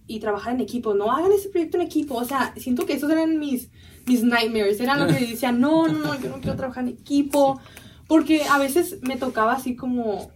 y 0.08 0.19
trabajar 0.19 0.56
en 0.56 0.62
equipo, 0.62 0.93
no 0.93 1.12
hagan 1.12 1.32
ese 1.32 1.50
proyecto 1.50 1.78
en 1.78 1.84
equipo, 1.84 2.15
o 2.15 2.26
sea, 2.26 2.54
siento 2.58 2.86
que 2.86 2.93
esos 2.93 3.10
eran 3.10 3.39
mis, 3.39 3.69
mis 4.06 4.24
nightmares, 4.24 4.80
eran 4.80 5.00
lo 5.00 5.08
que 5.08 5.26
decía, 5.28 5.52
no, 5.52 5.88
no, 5.88 6.00
no, 6.00 6.19
yo 6.19 6.30
no 6.30 6.39
quiero 6.39 6.56
trabajar 6.56 6.84
en 6.84 6.91
equipo, 6.91 7.60
porque 8.08 8.44
a 8.44 8.58
veces 8.58 9.00
me 9.02 9.18
tocaba 9.18 9.54
así 9.54 9.76
como 9.76 10.32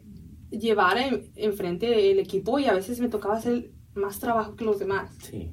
llevar 0.49 0.97
enfrente 1.36 2.12
el 2.12 2.19
equipo 2.19 2.60
y 2.60 2.65
a 2.65 2.73
veces 2.73 2.99
me 2.99 3.10
tocaba 3.10 3.38
hacer 3.38 3.71
más 3.95 4.19
trabajo 4.19 4.56
que 4.56 4.65
los 4.65 4.80
demás. 4.80 5.12
Sí. 5.21 5.51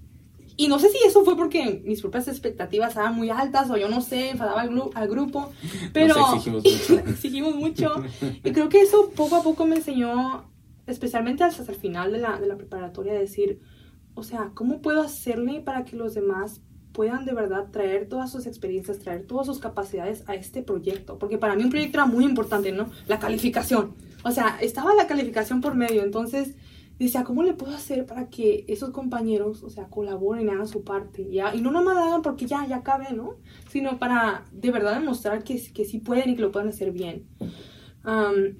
Y 0.56 0.68
no 0.68 0.78
sé 0.78 0.88
si 0.88 0.98
eso 1.04 1.24
fue 1.24 1.36
porque 1.36 1.82
mis 1.84 2.00
propias 2.00 2.28
expectativas 2.28 2.90
estaban 2.90 3.16
muy 3.16 3.28
altas 3.28 3.70
o 3.70 3.76
yo 3.76 3.88
no 3.88 4.00
sé, 4.00 4.30
enfadaba 4.30 4.62
al, 4.62 4.90
al 4.94 5.08
grupo, 5.08 5.50
pero 5.92 6.14
exigimos 6.34 6.64
mucho. 6.88 6.98
exigimos 7.10 7.54
mucho. 7.56 7.92
Y 8.44 8.52
creo 8.52 8.68
que 8.68 8.80
eso 8.80 9.10
poco 9.16 9.36
a 9.36 9.42
poco 9.42 9.66
me 9.66 9.76
enseñó, 9.76 10.48
especialmente 10.86 11.42
hasta 11.42 11.70
el 11.70 11.78
final 11.78 12.12
de 12.12 12.18
la, 12.18 12.38
de 12.38 12.46
la 12.46 12.56
preparatoria, 12.56 13.14
a 13.14 13.18
decir, 13.18 13.60
o 14.14 14.22
sea, 14.22 14.52
¿cómo 14.54 14.80
puedo 14.80 15.02
hacerle 15.02 15.60
para 15.60 15.84
que 15.84 15.96
los 15.96 16.14
demás 16.14 16.60
puedan 16.94 17.24
de 17.26 17.34
verdad 17.34 17.70
traer 17.72 18.08
todas 18.08 18.30
sus 18.30 18.46
experiencias, 18.46 19.00
traer 19.00 19.26
todas 19.26 19.46
sus 19.46 19.58
capacidades 19.58 20.22
a 20.28 20.36
este 20.36 20.62
proyecto. 20.62 21.18
Porque 21.18 21.38
para 21.38 21.56
mí 21.56 21.64
un 21.64 21.70
proyecto 21.70 21.98
era 21.98 22.06
muy 22.06 22.24
importante, 22.24 22.70
¿no? 22.70 22.88
La 23.08 23.18
calificación. 23.18 23.96
O 24.22 24.30
sea, 24.30 24.56
estaba 24.60 24.94
la 24.94 25.08
calificación 25.08 25.60
por 25.60 25.74
medio. 25.74 26.04
Entonces, 26.04 26.54
decía, 26.96 27.24
¿cómo 27.24 27.42
le 27.42 27.54
puedo 27.54 27.74
hacer 27.74 28.06
para 28.06 28.30
que 28.30 28.64
esos 28.68 28.90
compañeros, 28.90 29.64
o 29.64 29.70
sea, 29.70 29.88
colaboren 29.88 30.48
hagan 30.48 30.68
su 30.68 30.84
parte? 30.84 31.28
¿ya? 31.28 31.52
Y 31.52 31.60
no 31.60 31.72
nomás 31.72 31.96
hagan 31.96 32.22
porque 32.22 32.46
ya, 32.46 32.64
ya 32.64 32.84
cabe, 32.84 33.12
¿no? 33.12 33.38
Sino 33.68 33.98
para 33.98 34.44
de 34.52 34.70
verdad 34.70 35.00
demostrar 35.00 35.42
que, 35.42 35.60
que 35.72 35.84
sí 35.84 35.98
pueden 35.98 36.30
y 36.30 36.36
que 36.36 36.42
lo 36.42 36.52
pueden 36.52 36.68
hacer 36.68 36.92
bien. 36.92 37.26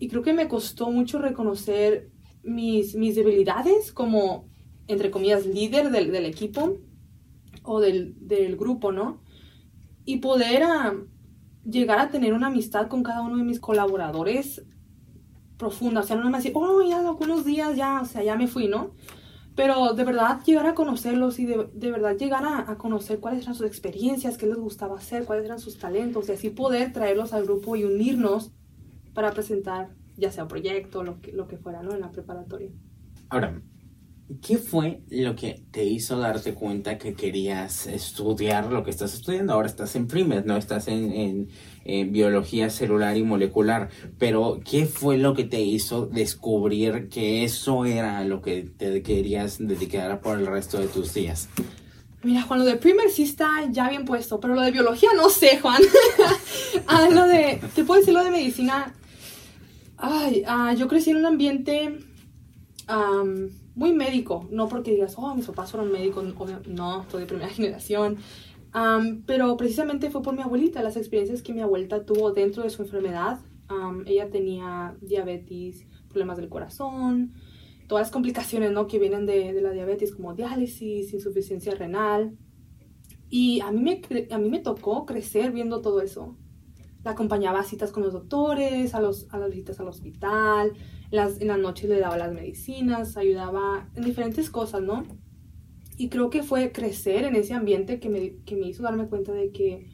y 0.00 0.08
creo 0.08 0.22
que 0.22 0.32
me 0.32 0.48
costó 0.48 0.90
mucho 0.90 1.20
reconocer 1.20 2.10
mis, 2.42 2.96
mis 2.96 3.14
debilidades 3.14 3.92
como, 3.92 4.48
entre 4.88 5.12
comillas, 5.12 5.46
líder 5.46 5.90
del 5.90 6.26
equipo 6.26 6.80
o 7.64 7.80
del, 7.80 8.14
del, 8.20 8.56
grupo, 8.56 8.92
¿no? 8.92 9.20
Y 10.04 10.18
poder 10.18 10.62
llegar 11.64 11.98
a 11.98 12.10
tener 12.10 12.32
una 12.32 12.48
amistad 12.48 12.88
con 12.88 13.02
cada 13.02 13.22
uno 13.22 13.38
de 13.38 13.44
mis 13.44 13.58
colaboradores 13.58 14.64
profunda, 15.56 16.00
o 16.00 16.02
sea, 16.02 16.16
no 16.16 16.28
me 16.30 16.38
decir, 16.38 16.52
oh, 16.54 16.82
ya 16.82 17.00
algunos 17.00 17.44
días 17.44 17.76
ya, 17.76 18.00
o 18.02 18.04
sea, 18.04 18.22
ya 18.22 18.36
me 18.36 18.46
fui, 18.46 18.68
¿no? 18.68 18.92
Pero 19.56 19.94
de 19.94 20.04
verdad 20.04 20.42
llegar 20.44 20.66
a 20.66 20.74
conocerlos 20.74 21.38
y 21.38 21.46
de, 21.46 21.68
de 21.72 21.90
verdad 21.90 22.16
llegar 22.16 22.44
a, 22.44 22.70
a, 22.70 22.76
conocer 22.76 23.20
cuáles 23.20 23.42
eran 23.42 23.54
sus 23.54 23.66
experiencias, 23.66 24.36
qué 24.36 24.46
les 24.46 24.56
gustaba 24.56 24.96
hacer, 24.96 25.24
cuáles 25.24 25.44
eran 25.44 25.60
sus 25.60 25.78
talentos 25.78 26.28
y 26.28 26.32
así 26.32 26.50
poder 26.50 26.92
traerlos 26.92 27.32
al 27.32 27.44
grupo 27.44 27.76
y 27.76 27.84
unirnos 27.84 28.52
para 29.14 29.30
presentar 29.30 29.94
ya 30.16 30.30
sea 30.30 30.44
un 30.44 30.48
proyecto, 30.48 31.02
lo 31.02 31.20
que, 31.20 31.32
lo 31.32 31.46
que 31.48 31.56
fuera, 31.56 31.82
¿no? 31.82 31.94
En 31.94 32.00
la 32.00 32.10
preparatoria. 32.10 32.70
Ahora, 33.28 33.60
¿qué 34.40 34.58
fue 34.58 35.00
lo 35.10 35.36
que 35.36 35.62
te 35.70 35.84
hizo 35.84 36.18
darte 36.18 36.54
cuenta 36.54 36.98
que 36.98 37.14
querías 37.14 37.86
estudiar 37.86 38.72
lo 38.72 38.84
que 38.84 38.90
estás 38.90 39.14
estudiando? 39.14 39.52
Ahora 39.52 39.68
estás 39.68 39.96
en 39.96 40.06
primer, 40.06 40.46
¿no? 40.46 40.56
Estás 40.56 40.88
en, 40.88 41.48
biología 41.84 42.70
celular 42.70 43.16
y 43.16 43.22
molecular, 43.22 43.90
pero 44.18 44.60
¿qué 44.64 44.86
fue 44.86 45.18
lo 45.18 45.34
que 45.34 45.44
te 45.44 45.60
hizo 45.60 46.06
descubrir 46.06 47.10
que 47.10 47.44
eso 47.44 47.84
era 47.84 48.24
lo 48.24 48.40
que 48.40 48.62
te 48.62 49.02
querías 49.02 49.58
dedicar 49.58 50.20
por 50.22 50.38
el 50.38 50.46
resto 50.46 50.78
de 50.78 50.86
tus 50.86 51.12
días? 51.12 51.50
Mira, 52.22 52.40
Juan, 52.40 52.60
lo 52.60 52.64
de 52.64 52.76
primer 52.76 53.10
sí 53.10 53.24
está 53.24 53.70
ya 53.70 53.90
bien 53.90 54.06
puesto, 54.06 54.40
pero 54.40 54.54
lo 54.54 54.62
de 54.62 54.70
biología 54.70 55.10
no 55.14 55.28
sé, 55.28 55.58
Juan. 55.60 55.82
ah, 56.86 57.08
lo 57.10 57.26
de, 57.26 57.60
te 57.74 57.84
puedo 57.84 58.00
decir 58.00 58.14
lo 58.14 58.24
de 58.24 58.30
medicina. 58.30 58.94
Ay, 59.98 60.42
ah, 60.46 60.72
yo 60.72 60.88
crecí 60.88 61.10
en 61.10 61.18
un 61.18 61.26
ambiente 61.26 61.98
muy 63.74 63.92
médico, 63.92 64.46
no 64.50 64.68
porque 64.68 64.92
digas, 64.92 65.14
oh, 65.16 65.34
mis 65.34 65.46
papás 65.46 65.70
fueron 65.70 65.90
médicos, 65.90 66.24
no, 66.66 67.04
soy 67.10 67.22
de 67.22 67.26
primera 67.26 67.48
generación, 67.50 68.18
pero 69.26 69.56
precisamente 69.56 70.10
fue 70.10 70.22
por 70.22 70.34
mi 70.34 70.42
abuelita, 70.42 70.82
las 70.82 70.96
experiencias 70.96 71.42
que 71.42 71.52
mi 71.52 71.60
abuelita 71.60 72.04
tuvo 72.04 72.32
dentro 72.32 72.62
de 72.62 72.70
su 72.70 72.82
enfermedad. 72.82 73.40
ella 74.06 74.30
tenía 74.30 74.96
diabetes, 75.00 75.86
problemas 76.08 76.36
del 76.36 76.48
corazón, 76.48 77.34
todas 77.86 78.06
las 78.06 78.10
complicaciones 78.10 78.72
¿no? 78.72 78.86
que 78.86 78.98
vienen 78.98 79.26
de, 79.26 79.52
de, 79.52 79.60
la 79.60 79.70
diabetes, 79.70 80.14
como 80.14 80.34
diálisis, 80.34 81.12
insuficiencia 81.12 81.74
renal. 81.74 82.36
Y 83.28 83.60
a 83.60 83.70
mí, 83.70 83.82
me, 83.82 84.00
a 84.30 84.38
mí 84.38 84.48
me 84.48 84.60
tocó 84.60 85.06
crecer 85.06 85.52
viendo 85.52 85.80
todo 85.80 86.00
eso. 86.00 86.36
La 87.02 87.12
acompañaba 87.12 87.60
a 87.60 87.64
citas 87.64 87.92
con 87.92 88.02
los 88.02 88.12
doctores, 88.12 88.94
a, 88.94 89.00
los, 89.00 89.26
a 89.30 89.38
las 89.38 89.50
visitas 89.50 89.78
al 89.80 89.88
hospital, 89.88 90.72
las, 91.10 91.40
en 91.40 91.48
las 91.48 91.58
noches 91.58 91.88
le 91.88 92.00
daba 92.00 92.16
las 92.16 92.32
medicinas, 92.32 93.16
ayudaba 93.16 93.88
en 93.94 94.04
diferentes 94.04 94.50
cosas, 94.50 94.82
¿no? 94.82 95.04
Y 95.96 96.08
creo 96.08 96.30
que 96.30 96.42
fue 96.42 96.72
crecer 96.72 97.24
en 97.24 97.36
ese 97.36 97.54
ambiente 97.54 98.00
que 98.00 98.08
me, 98.08 98.36
que 98.44 98.56
me 98.56 98.66
hizo 98.66 98.82
darme 98.82 99.06
cuenta 99.06 99.32
de 99.32 99.52
que 99.52 99.86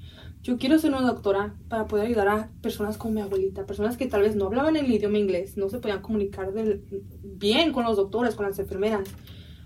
yo 0.42 0.57
quiero 0.57 0.79
ser 0.79 0.92
una 0.92 1.03
doctora 1.03 1.55
para 1.68 1.87
poder 1.87 2.07
ayudar 2.07 2.29
a 2.29 2.51
personas 2.62 2.96
como 2.96 3.14
mi 3.14 3.20
abuelita, 3.20 3.66
personas 3.66 3.99
que 3.99 4.07
tal 4.07 4.23
vez 4.23 4.37
no 4.37 4.46
hablaban 4.46 4.77
el 4.77 4.90
idioma 4.90 5.18
inglés, 5.18 5.59
no 5.59 5.68
se 5.68 5.79
podían 5.79 6.01
comunicar 6.01 6.51
bien 7.23 7.73
con 7.73 7.85
los 7.85 7.96
doctores, 7.96 8.35
con 8.35 8.46
las 8.46 8.59
enfermeras, 8.59 9.09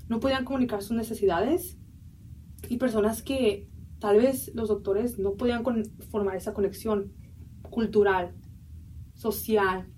no 0.08 0.18
podían 0.18 0.44
comunicar 0.44 0.82
sus 0.82 0.96
necesidades 0.96 1.78
y 2.68 2.78
personas 2.78 3.22
que 3.22 3.68
tal 4.00 4.16
vez 4.16 4.52
los 4.54 4.68
doctores 4.68 5.18
no 5.18 5.34
podían 5.34 5.62
formar 6.10 6.36
esa 6.36 6.52
conexión 6.52 7.12
cultural, 7.70 8.34
social, 9.14 9.93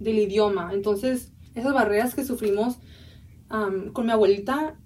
del 0.00 0.18
idioma. 0.18 0.72
Entonces, 0.74 1.32
esas 1.54 1.72
barreras 1.72 2.14
que 2.14 2.24
sufrimos 2.24 2.78
con 3.92 4.06
mi 4.06 4.12
abuelita 4.12 4.76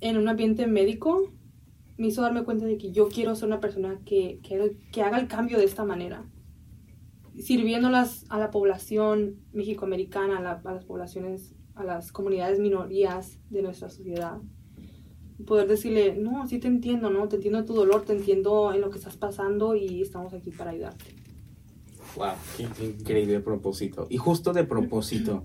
en 0.00 0.16
un 0.16 0.28
ambiente 0.28 0.66
médico 0.66 1.32
me 1.98 2.06
hizo 2.06 2.22
darme 2.22 2.44
cuenta 2.44 2.64
de 2.64 2.78
que 2.78 2.92
yo 2.92 3.08
quiero 3.08 3.34
ser 3.34 3.48
una 3.48 3.60
persona 3.60 4.00
que, 4.06 4.40
que, 4.42 5.02
haga 5.02 5.18
el 5.18 5.26
cambio 5.26 5.58
de 5.58 5.64
esta 5.64 5.84
manera, 5.84 6.24
sirviéndolas 7.38 8.24
a 8.30 8.38
la 8.38 8.50
población 8.50 9.40
mexicoamericana, 9.52 10.38
a, 10.38 10.68
a 10.68 10.74
las 10.74 10.84
poblaciones, 10.84 11.54
a 11.74 11.84
las 11.84 12.12
comunidades 12.12 12.60
minorías 12.60 13.40
de 13.50 13.62
nuestra 13.62 13.90
sociedad. 13.90 14.38
Poder 15.44 15.68
decirle, 15.68 16.16
no, 16.16 16.46
sí 16.46 16.58
te 16.58 16.68
entiendo, 16.68 17.10
¿no? 17.10 17.28
Te 17.28 17.36
entiendo 17.36 17.64
tu 17.64 17.74
dolor, 17.74 18.04
te 18.04 18.12
entiendo 18.12 18.72
en 18.72 18.80
lo 18.80 18.90
que 18.90 18.98
estás 18.98 19.16
pasando 19.16 19.74
y 19.74 20.00
estamos 20.00 20.32
aquí 20.32 20.50
para 20.50 20.70
ayudarte. 20.70 21.17
Wow, 22.18 22.32
qué, 22.56 22.84
increíble 22.84 23.38
propósito. 23.38 24.08
Y 24.10 24.16
justo 24.16 24.52
de 24.52 24.64
propósito, 24.64 25.44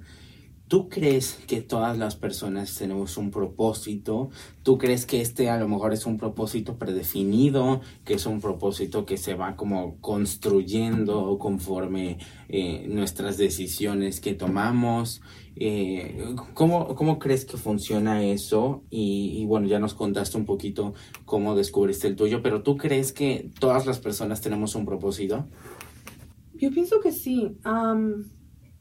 ¿tú 0.68 0.90
crees 0.90 1.36
que 1.46 1.62
todas 1.62 2.00
las 2.00 2.16
personas 2.16 2.76
tenemos 2.76 3.16
un 3.18 3.30
propósito? 3.30 4.32
¿Tú 4.64 4.80
crees 4.80 5.06
que 5.06 5.22
este 5.22 5.52
a 5.52 5.60
lo 5.60 5.68
mejor 5.68 5.94
es 5.94 6.08
un 6.08 6.18
propósito 6.18 6.80
predefinido, 6.80 7.82
que 8.04 8.16
es 8.16 8.26
un 8.26 8.42
propósito 8.42 9.06
que 9.06 9.18
se 9.18 9.36
va 9.36 9.56
como 9.56 10.00
construyendo 10.02 11.38
conforme 11.38 12.18
eh, 12.50 12.88
nuestras 12.90 13.38
decisiones 13.38 14.20
que 14.20 14.34
tomamos? 14.34 15.22
Eh, 15.56 16.26
¿cómo, 16.56 16.96
¿cómo, 16.96 17.20
crees 17.20 17.46
que 17.46 17.58
funciona 17.58 18.24
eso? 18.24 18.82
Y, 18.90 19.36
y, 19.38 19.46
bueno, 19.46 19.68
ya 19.68 19.78
nos 19.78 19.94
contaste 19.94 20.38
un 20.38 20.46
poquito 20.46 20.96
cómo 21.26 21.56
descubriste 21.56 22.08
el 22.08 22.16
tuyo, 22.16 22.42
pero 22.42 22.64
¿tú 22.64 22.78
crees 22.78 23.14
que 23.14 23.52
todas 23.60 23.86
las 23.86 24.00
personas 24.00 24.42
tenemos 24.42 24.74
un 24.74 24.88
propósito? 24.88 25.46
Yo 26.64 26.72
pienso 26.72 27.02
que 27.02 27.12
sí. 27.12 27.58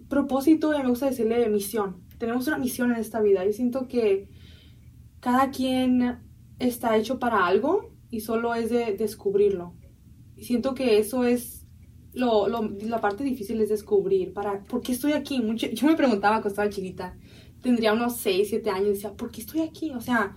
propósito, 0.08 0.70
me 0.70 0.88
gusta 0.88 1.06
decirle 1.06 1.48
misión. 1.48 1.96
Tenemos 2.16 2.46
una 2.46 2.56
misión 2.56 2.92
en 2.92 2.98
esta 2.98 3.20
vida. 3.20 3.44
Yo 3.44 3.52
siento 3.52 3.88
que 3.88 4.28
cada 5.18 5.50
quien 5.50 6.20
está 6.60 6.96
hecho 6.96 7.18
para 7.18 7.44
algo 7.44 7.90
y 8.08 8.20
solo 8.20 8.54
es 8.54 8.70
de 8.70 8.96
descubrirlo. 8.96 9.74
Y 10.36 10.44
siento 10.44 10.74
que 10.74 11.00
eso 11.00 11.24
es 11.24 11.66
lo, 12.12 12.46
lo, 12.46 12.70
la 12.82 13.00
parte 13.00 13.24
difícil 13.24 13.60
es 13.60 13.70
descubrir. 13.70 14.32
Para, 14.32 14.62
¿Por 14.62 14.80
qué 14.80 14.92
estoy 14.92 15.14
aquí? 15.14 15.40
Mucho, 15.40 15.66
yo 15.66 15.88
me 15.88 15.96
preguntaba 15.96 16.36
cuando 16.36 16.50
estaba 16.50 16.70
chiquita. 16.70 17.18
Tendría 17.62 17.94
unos 17.94 18.16
6, 18.18 18.46
7 18.48 18.70
años 18.70 18.88
decía, 18.90 19.12
¿por 19.16 19.32
qué 19.32 19.40
estoy 19.40 19.62
aquí? 19.62 19.90
O 19.90 20.00
sea, 20.00 20.36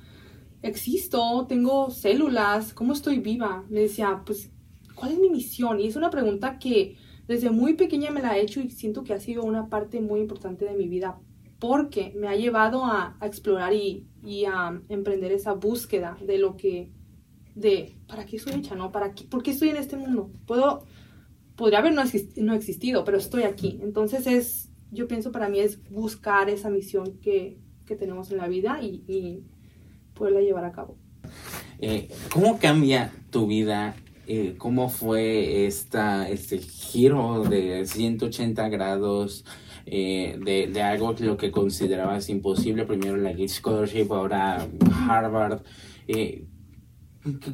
existo, 0.63 1.45
tengo 1.47 1.91
células, 1.91 2.73
¿cómo 2.73 2.93
estoy 2.93 3.19
viva? 3.19 3.65
Me 3.69 3.81
decía, 3.81 4.23
pues, 4.25 4.49
¿cuál 4.95 5.11
es 5.11 5.19
mi 5.19 5.29
misión? 5.29 5.79
Y 5.79 5.85
es 5.85 5.95
una 5.95 6.09
pregunta 6.09 6.57
que 6.57 6.97
desde 7.27 7.49
muy 7.49 7.73
pequeña 7.73 8.11
me 8.11 8.21
la 8.21 8.37
he 8.37 8.41
hecho 8.41 8.59
y 8.61 8.69
siento 8.69 9.03
que 9.03 9.13
ha 9.13 9.19
sido 9.19 9.43
una 9.43 9.67
parte 9.67 10.01
muy 10.01 10.19
importante 10.19 10.65
de 10.65 10.75
mi 10.75 10.87
vida 10.87 11.19
porque 11.59 12.13
me 12.15 12.27
ha 12.27 12.35
llevado 12.35 12.85
a, 12.85 13.17
explorar 13.21 13.73
y, 13.73 14.05
a 14.45 14.79
emprender 14.89 15.31
esa 15.31 15.53
búsqueda 15.53 16.17
de 16.21 16.37
lo 16.37 16.57
que, 16.57 16.91
de, 17.55 17.95
¿para 18.07 18.25
qué 18.25 18.37
soy 18.37 18.53
hecha, 18.53 18.75
no? 18.75 18.91
¿Para 18.91 19.13
qué, 19.13 19.23
¿Por 19.23 19.41
qué 19.41 19.51
estoy 19.51 19.69
en 19.69 19.77
este 19.77 19.95
mundo? 19.95 20.31
Puedo, 20.45 20.85
podría 21.55 21.79
haber 21.79 21.93
no, 21.93 22.53
existido, 22.53 23.03
pero 23.03 23.17
estoy 23.17 23.43
aquí. 23.43 23.79
Entonces 23.81 24.27
es, 24.27 24.69
yo 24.91 25.07
pienso 25.07 25.31
para 25.31 25.49
mí 25.49 25.59
es 25.59 25.81
buscar 25.89 26.49
esa 26.49 26.69
misión 26.69 27.17
que, 27.19 27.57
que 27.85 27.95
tenemos 27.95 28.31
en 28.31 28.37
la 28.37 28.47
vida 28.47 28.79
y, 28.81 29.03
y 29.07 29.43
poderla 30.13 30.41
llevar 30.41 30.65
a 30.65 30.71
cabo. 30.71 30.97
Eh, 31.79 32.09
¿Cómo 32.31 32.59
cambia 32.59 33.11
tu 33.31 33.47
vida 33.47 33.95
eh, 34.27 34.55
cómo 34.57 34.89
fue 34.89 35.65
esta, 35.65 36.29
este 36.29 36.59
giro 36.59 37.43
de 37.43 37.85
180 37.85 38.69
grados 38.69 39.45
eh, 39.85 40.37
de, 40.43 40.67
de, 40.67 40.81
algo 40.81 41.13
que 41.13 41.23
lo 41.23 41.37
que 41.37 41.51
considerabas 41.51 42.29
imposible, 42.29 42.85
primero 42.85 43.17
la 43.17 43.31
Gates 43.31 43.55
Scholarship, 43.55 44.11
ahora 44.11 44.67
Harvard. 45.07 45.61
Eh, 46.07 46.45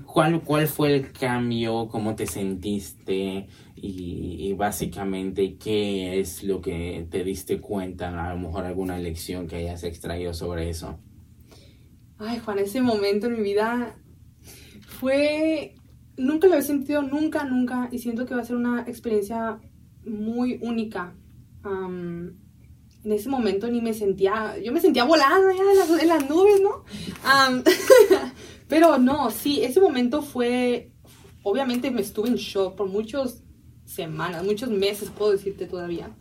¿cuál, 0.06 0.42
¿Cuál 0.42 0.68
fue 0.68 0.96
el 0.96 1.12
cambio? 1.12 1.90
¿Cómo 1.90 2.16
te 2.16 2.26
sentiste? 2.26 3.48
Y, 3.76 4.38
y, 4.40 4.54
básicamente, 4.54 5.58
¿qué 5.58 6.20
es 6.20 6.44
lo 6.44 6.62
que 6.62 7.06
te 7.10 7.24
diste 7.24 7.60
cuenta? 7.60 8.10
A 8.10 8.34
lo 8.34 8.40
mejor 8.40 8.66
alguna 8.66 8.98
lección 8.98 9.48
que 9.48 9.58
hayas 9.58 9.84
extraído 9.84 10.34
sobre 10.34 10.70
eso. 10.70 11.00
Ay, 12.18 12.40
Juan, 12.40 12.60
ese 12.60 12.82
momento 12.82 13.28
en 13.28 13.38
mi 13.38 13.42
vida 13.42 13.96
fue 14.88 15.76
nunca 16.22 16.48
lo 16.48 16.56
he 16.56 16.62
sentido, 16.62 17.02
nunca, 17.02 17.44
nunca, 17.44 17.90
y 17.92 18.00
siento 18.00 18.26
que 18.26 18.36
va 18.36 18.42
a 18.42 18.46
ser 18.46 18.56
una 18.56 18.82
experiencia 18.82 19.60
muy 20.06 20.60
única. 20.62 21.16
en 21.64 23.12
ese 23.12 23.30
momento 23.30 23.68
ni 23.68 23.82
me 23.82 23.94
sentía, 23.94 24.58
yo 24.64 24.72
me 24.72 24.80
sentía 24.80 25.04
volando 25.04 25.52
ya 25.52 25.64
en 26.02 26.08
las, 26.08 26.30
nubes, 26.30 26.62
¿no? 26.62 26.84
Pero 28.68 28.98
no, 29.00 29.32
sí, 29.32 29.64
ese 29.64 29.82
momento 29.82 30.22
fue, 30.22 30.92
obviamente 31.44 31.92
me 31.92 32.02
estuve 32.02 32.30
en 32.30 32.36
shock 32.36 32.76
por 32.76 32.88
muchas 32.88 33.44
semanas, 33.86 34.44
muchos 34.44 34.70
meses, 34.70 35.10
puedo 35.10 35.32
decirte 35.32 35.66
todavía. 35.66 36.16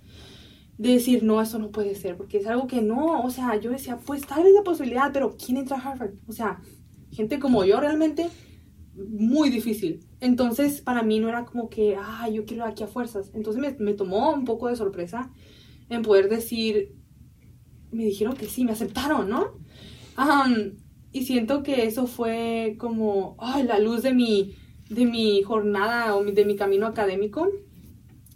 De 0.78 0.94
decir, 0.94 1.22
no, 1.22 1.42
eso 1.42 1.58
no 1.58 1.70
puede 1.70 1.94
ser, 1.94 2.16
porque 2.16 2.38
es 2.38 2.46
algo 2.46 2.66
que 2.66 2.80
no, 2.80 3.22
o 3.22 3.30
sea, 3.30 3.56
yo 3.60 3.70
decía, 3.70 3.98
pues 3.98 4.26
tal 4.26 4.42
vez 4.42 4.54
la 4.54 4.62
posibilidad, 4.62 5.12
pero 5.12 5.36
¿quién 5.36 5.58
entra 5.58 5.76
a 5.76 5.90
Harvard? 5.90 6.14
O 6.26 6.32
sea, 6.32 6.62
gente 7.12 7.38
como 7.38 7.64
yo 7.64 7.78
realmente, 7.80 8.30
muy 8.94 9.50
difícil. 9.50 10.00
Entonces, 10.20 10.80
para 10.80 11.02
mí 11.02 11.20
no 11.20 11.28
era 11.28 11.44
como 11.44 11.68
que, 11.68 11.96
ah, 11.98 12.28
yo 12.28 12.44
quiero 12.44 12.64
aquí 12.64 12.82
a 12.82 12.86
fuerzas. 12.88 13.30
Entonces 13.34 13.60
me, 13.60 13.76
me 13.84 13.94
tomó 13.94 14.32
un 14.34 14.44
poco 14.44 14.68
de 14.68 14.76
sorpresa 14.76 15.30
en 15.88 16.02
poder 16.02 16.28
decir, 16.28 16.94
me 17.90 18.04
dijeron 18.04 18.34
que 18.34 18.46
sí, 18.46 18.64
me 18.64 18.72
aceptaron, 18.72 19.28
¿no? 19.28 19.58
y 21.12 21.24
siento 21.24 21.62
que 21.62 21.86
eso 21.86 22.06
fue 22.06 22.76
como 22.78 23.36
ay, 23.38 23.62
la 23.62 23.78
luz 23.78 24.02
de 24.02 24.12
mi, 24.12 24.54
de 24.90 25.06
mi 25.06 25.42
jornada 25.42 26.14
o 26.14 26.22
de 26.22 26.44
mi 26.44 26.56
camino 26.56 26.86
académico. 26.86 27.48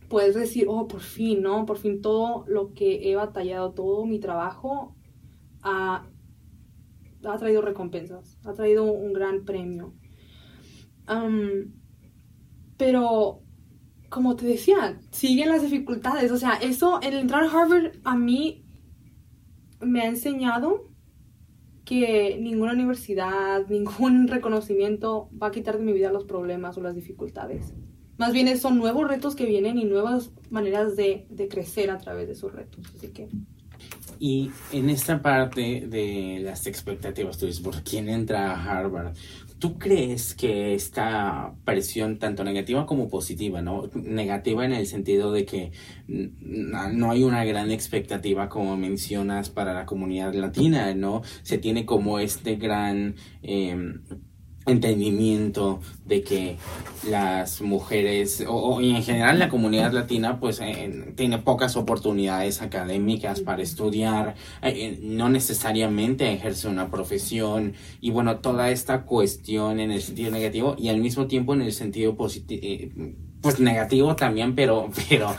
Puedes 0.09 0.35
decir, 0.35 0.67
oh, 0.69 0.89
por 0.89 1.01
fin, 1.01 1.43
¿no? 1.43 1.67
Por 1.67 1.77
fin 1.77 2.01
todo 2.01 2.45
lo 2.49 2.73
que 2.73 3.11
he 3.11 3.17
batallado, 3.17 3.73
todo 3.73 4.07
mi 4.07 4.19
trabajo 4.19 4.95
ha, 5.63 6.07
ha 7.25 7.39
traído 7.39 7.63
recompensas, 7.63 8.39
ha 8.45 8.53
traído 8.55 8.85
un 8.85 9.13
gran 9.13 9.45
premio. 9.45 9.95
Pero, 12.77 13.43
como 14.09 14.37
te 14.37 14.47
decía, 14.47 15.01
siguen 15.11 15.51
las 15.51 15.63
dificultades. 15.63 16.31
O 16.31 16.37
sea, 16.37 16.55
eso, 16.55 17.01
el 17.01 17.15
entrar 17.15 17.45
a 17.45 17.51
Harvard 17.51 17.93
a 18.05 18.17
mí 18.17 18.65
me 19.81 20.01
ha 20.01 20.07
enseñado 20.07 20.91
que 21.85 22.39
ninguna 22.41 22.73
universidad, 22.73 23.67
ningún 23.69 24.29
reconocimiento 24.29 25.29
va 25.41 25.49
a 25.49 25.51
quitar 25.51 25.79
de 25.79 25.85
mi 25.85 25.93
vida 25.93 26.13
los 26.13 26.25
problemas 26.25 26.77
o 26.77 26.81
las 26.81 26.95
dificultades. 26.95 27.75
Más 28.17 28.33
bien 28.33 28.57
son 28.59 28.79
nuevos 28.79 29.09
retos 29.09 29.35
que 29.35 29.45
vienen 29.45 29.77
y 29.79 29.85
nuevas 29.85 30.31
maneras 30.49 30.95
de, 30.95 31.27
de 31.31 31.49
crecer 31.49 31.91
a 31.91 31.99
través 31.99 32.29
de 32.29 32.35
esos 32.35 32.53
retos. 32.53 32.85
Así 32.95 33.09
que... 33.09 33.29
Y 34.21 34.51
en 34.73 34.89
esta 34.89 35.21
parte 35.21 35.87
de 35.89 36.39
las 36.41 36.69
expectativas, 36.69 37.37
tú 37.37 37.47
dices, 37.47 37.61
¿por 37.61 37.83
quién 37.83 38.09
entra 38.09 38.53
a 38.53 38.79
Harvard? 38.79 39.17
¿Tú 39.65 39.79
crees 39.79 40.35
que 40.35 40.75
esta 40.75 41.55
presión, 41.65 42.19
tanto 42.19 42.45
negativa 42.45 42.85
como 42.85 43.09
positiva, 43.09 43.63
¿no? 43.63 43.89
Negativa 43.95 44.63
en 44.67 44.75
el 44.75 44.87
sentido 44.87 45.33
de 45.33 45.47
que 45.47 45.73
no 46.07 47.11
hay 47.11 47.25
una 47.25 47.47
gran 47.47 47.71
expectativa, 47.71 48.51
como 48.51 48.77
mencionas, 48.77 49.49
para 49.49 49.73
la 49.73 49.87
comunidad 49.87 50.35
latina, 50.35 50.93
¿no? 50.93 51.23
Se 51.45 51.57
tiene 51.57 51.87
como 51.87 52.19
este 52.19 52.57
gran... 52.57 53.15
Em, 53.43 54.03
entendimiento 54.67 55.81
de 56.07 56.23
que 56.23 56.57
las 57.09 57.61
mujeres 57.61 58.45
o, 58.49 58.81
en 58.81 59.03
general 59.03 59.39
la 59.39 59.49
comunidad 59.49 59.93
latina 59.93 60.41
pues 60.41 60.61
eh, 60.61 61.13
tiene 61.17 61.39
pocas 61.39 61.77
oportunidades 61.77 62.63
académicas 62.63 63.41
para 63.41 63.63
estudiar 63.63 64.37
eh, 64.63 64.73
eh, 64.75 64.99
no 65.03 65.29
necesariamente 65.29 66.33
ejerce 66.33 66.69
una 66.69 66.91
profesión 66.91 67.75
y 68.01 68.11
bueno 68.11 68.39
toda 68.39 68.71
esta 68.71 69.03
cuestión 69.03 69.81
en 69.81 69.91
el 69.91 70.01
sentido 70.01 70.31
negativo 70.31 70.77
y 70.79 70.89
al 70.89 70.99
mismo 70.99 71.27
tiempo 71.27 71.53
en 71.55 71.63
el 71.63 71.73
sentido 71.73 72.17
positivo 72.17 72.93
pues 73.43 73.61
negativo 73.61 74.17
también 74.17 74.55
pero 74.55 74.89
pero 75.09 75.37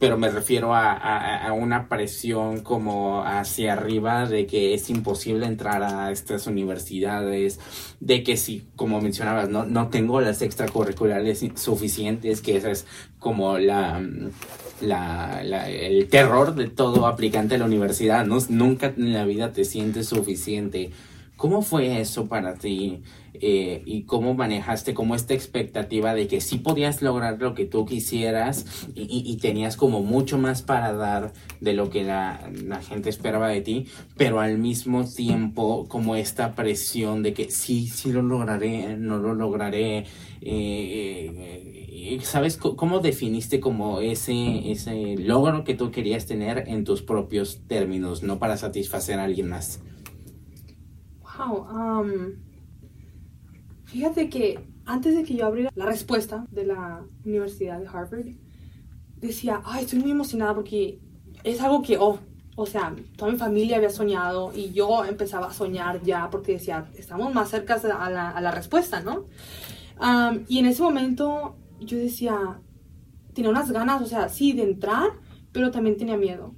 pero 0.00 0.16
me 0.16 0.30
refiero 0.30 0.74
a, 0.74 1.52
una 1.52 1.86
presión 1.88 2.60
como 2.60 3.22
hacia 3.22 3.74
arriba 3.74 4.26
de 4.26 4.46
que 4.46 4.72
es 4.72 4.88
imposible 4.88 5.44
entrar 5.44 5.82
a 5.82 6.10
estas 6.10 6.46
universidades, 6.46 7.60
de 8.00 8.22
que 8.22 8.38
si, 8.38 8.66
como 8.76 9.02
mencionabas, 9.02 9.50
no, 9.50 9.66
no 9.66 9.88
tengo 9.88 10.22
las 10.22 10.40
extracurriculares 10.40 11.44
suficientes, 11.54 12.40
que 12.40 12.56
esa 12.56 12.70
es 12.70 12.86
como 13.18 13.58
la, 13.58 14.02
la, 14.80 15.42
el 15.70 16.08
terror 16.08 16.54
de 16.54 16.68
todo 16.68 17.06
aplicante 17.06 17.56
a 17.56 17.58
la 17.58 17.66
universidad, 17.66 18.24
¿no? 18.24 18.38
Nunca 18.48 18.94
en 18.96 19.12
la 19.12 19.26
vida 19.26 19.52
te 19.52 19.66
sientes 19.66 20.08
suficiente. 20.08 20.92
¿Cómo 21.40 21.62
fue 21.62 22.02
eso 22.02 22.28
para 22.28 22.52
ti? 22.52 23.00
Eh, 23.32 23.82
y 23.86 24.02
cómo 24.02 24.34
manejaste 24.34 24.92
como 24.92 25.14
esta 25.14 25.32
expectativa 25.32 26.12
de 26.12 26.26
que 26.28 26.42
sí 26.42 26.58
podías 26.58 27.00
lograr 27.00 27.40
lo 27.40 27.54
que 27.54 27.64
tú 27.64 27.86
quisieras 27.86 28.66
y, 28.94 29.34
tenías 29.38 29.78
como 29.78 30.02
mucho 30.02 30.36
más 30.36 30.60
para 30.60 30.92
dar 30.92 31.32
de 31.62 31.72
lo 31.72 31.88
que 31.88 32.04
la, 32.04 32.50
gente 32.86 33.08
esperaba 33.08 33.48
de 33.48 33.62
ti, 33.62 33.86
pero 34.18 34.40
al 34.40 34.58
mismo 34.58 35.06
tiempo 35.06 35.88
como 35.88 36.14
esta 36.14 36.54
presión 36.54 37.22
de 37.22 37.32
que 37.32 37.50
sí, 37.50 37.88
sí 37.88 38.12
lo 38.12 38.20
lograré, 38.20 38.98
no 38.98 39.16
lo 39.16 39.32
lograré. 39.34 40.04
Eh, 40.42 41.64
eh, 42.02 42.18
¿Sabes 42.22 42.58
cómo 42.58 42.98
definiste 42.98 43.60
como 43.60 44.00
ese, 44.02 44.70
ese 44.70 45.16
logro 45.16 45.64
que 45.64 45.72
tú 45.72 45.90
querías 45.90 46.26
tener 46.26 46.64
en 46.66 46.84
tus 46.84 47.00
propios 47.00 47.62
términos, 47.66 48.22
no 48.22 48.38
para 48.38 48.58
satisfacer 48.58 49.18
a 49.18 49.24
alguien 49.24 49.48
más? 49.48 49.80
Wow, 51.40 51.66
um, 51.70 52.32
Fíjate 53.90 54.28
que 54.28 54.60
antes 54.84 55.16
de 55.16 55.24
que 55.24 55.34
yo 55.34 55.46
abriera 55.46 55.70
la 55.74 55.86
respuesta 55.86 56.46
de 56.50 56.64
la 56.64 57.04
Universidad 57.24 57.80
de 57.80 57.88
Harvard, 57.88 58.26
decía, 59.16 59.62
ay, 59.64 59.84
estoy 59.84 59.98
muy 59.98 60.12
emocionada 60.12 60.54
porque 60.54 61.00
es 61.42 61.60
algo 61.60 61.82
que, 61.82 61.98
oh, 61.98 62.20
o 62.54 62.66
sea, 62.66 62.94
toda 63.16 63.32
mi 63.32 63.38
familia 63.38 63.78
había 63.78 63.90
soñado 63.90 64.52
y 64.54 64.70
yo 64.72 65.04
empezaba 65.04 65.48
a 65.48 65.52
soñar 65.52 66.02
ya 66.02 66.30
porque 66.30 66.52
decía, 66.52 66.88
estamos 66.94 67.34
más 67.34 67.50
cerca 67.50 67.74
a 67.74 68.10
la, 68.10 68.30
a 68.30 68.40
la 68.40 68.50
respuesta, 68.50 69.00
¿no? 69.00 69.26
y 70.48 70.58
en 70.58 70.64
ese 70.64 70.82
momento 70.82 71.56
yo 71.80 71.98
decía, 71.98 72.60
tenía 73.34 73.50
unas 73.50 73.70
ganas, 73.70 74.00
o 74.00 74.06
sea, 74.06 74.30
sí, 74.30 74.52
de 74.52 74.62
entrar, 74.62 75.10
pero 75.52 75.70
también 75.70 75.98
tenía 75.98 76.16
miedo. 76.16 76.54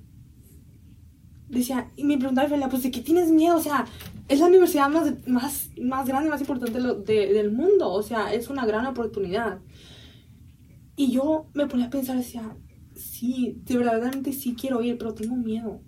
Decía, 1.48 1.90
y 1.96 2.04
me 2.04 2.18
preguntaba, 2.18 2.68
pues, 2.68 2.84
¿de 2.84 2.92
qué 2.92 3.00
tienes 3.00 3.30
miedo? 3.30 3.56
O 3.56 3.60
sea, 3.60 3.84
es 4.28 4.40
la 4.40 4.46
universidad 4.46 4.88
más, 4.88 5.26
más, 5.26 5.70
más 5.80 6.06
grande, 6.06 6.30
más 6.30 6.40
importante 6.40 6.80
del 6.80 7.52
mundo. 7.52 7.90
O 7.90 8.02
sea, 8.02 8.32
es 8.32 8.48
una 8.48 8.66
gran 8.66 8.86
oportunidad. 8.86 9.60
Y 10.96 11.12
yo 11.12 11.46
me 11.54 11.66
ponía 11.66 11.86
a 11.86 11.90
pensar, 11.90 12.16
decía, 12.16 12.56
sí, 12.94 13.60
de 13.64 13.76
verdaderamente 13.76 14.32
sí 14.32 14.54
quiero 14.54 14.82
ir, 14.82 14.98
pero 14.98 15.14
tengo 15.14 15.36
miedo. 15.36 15.82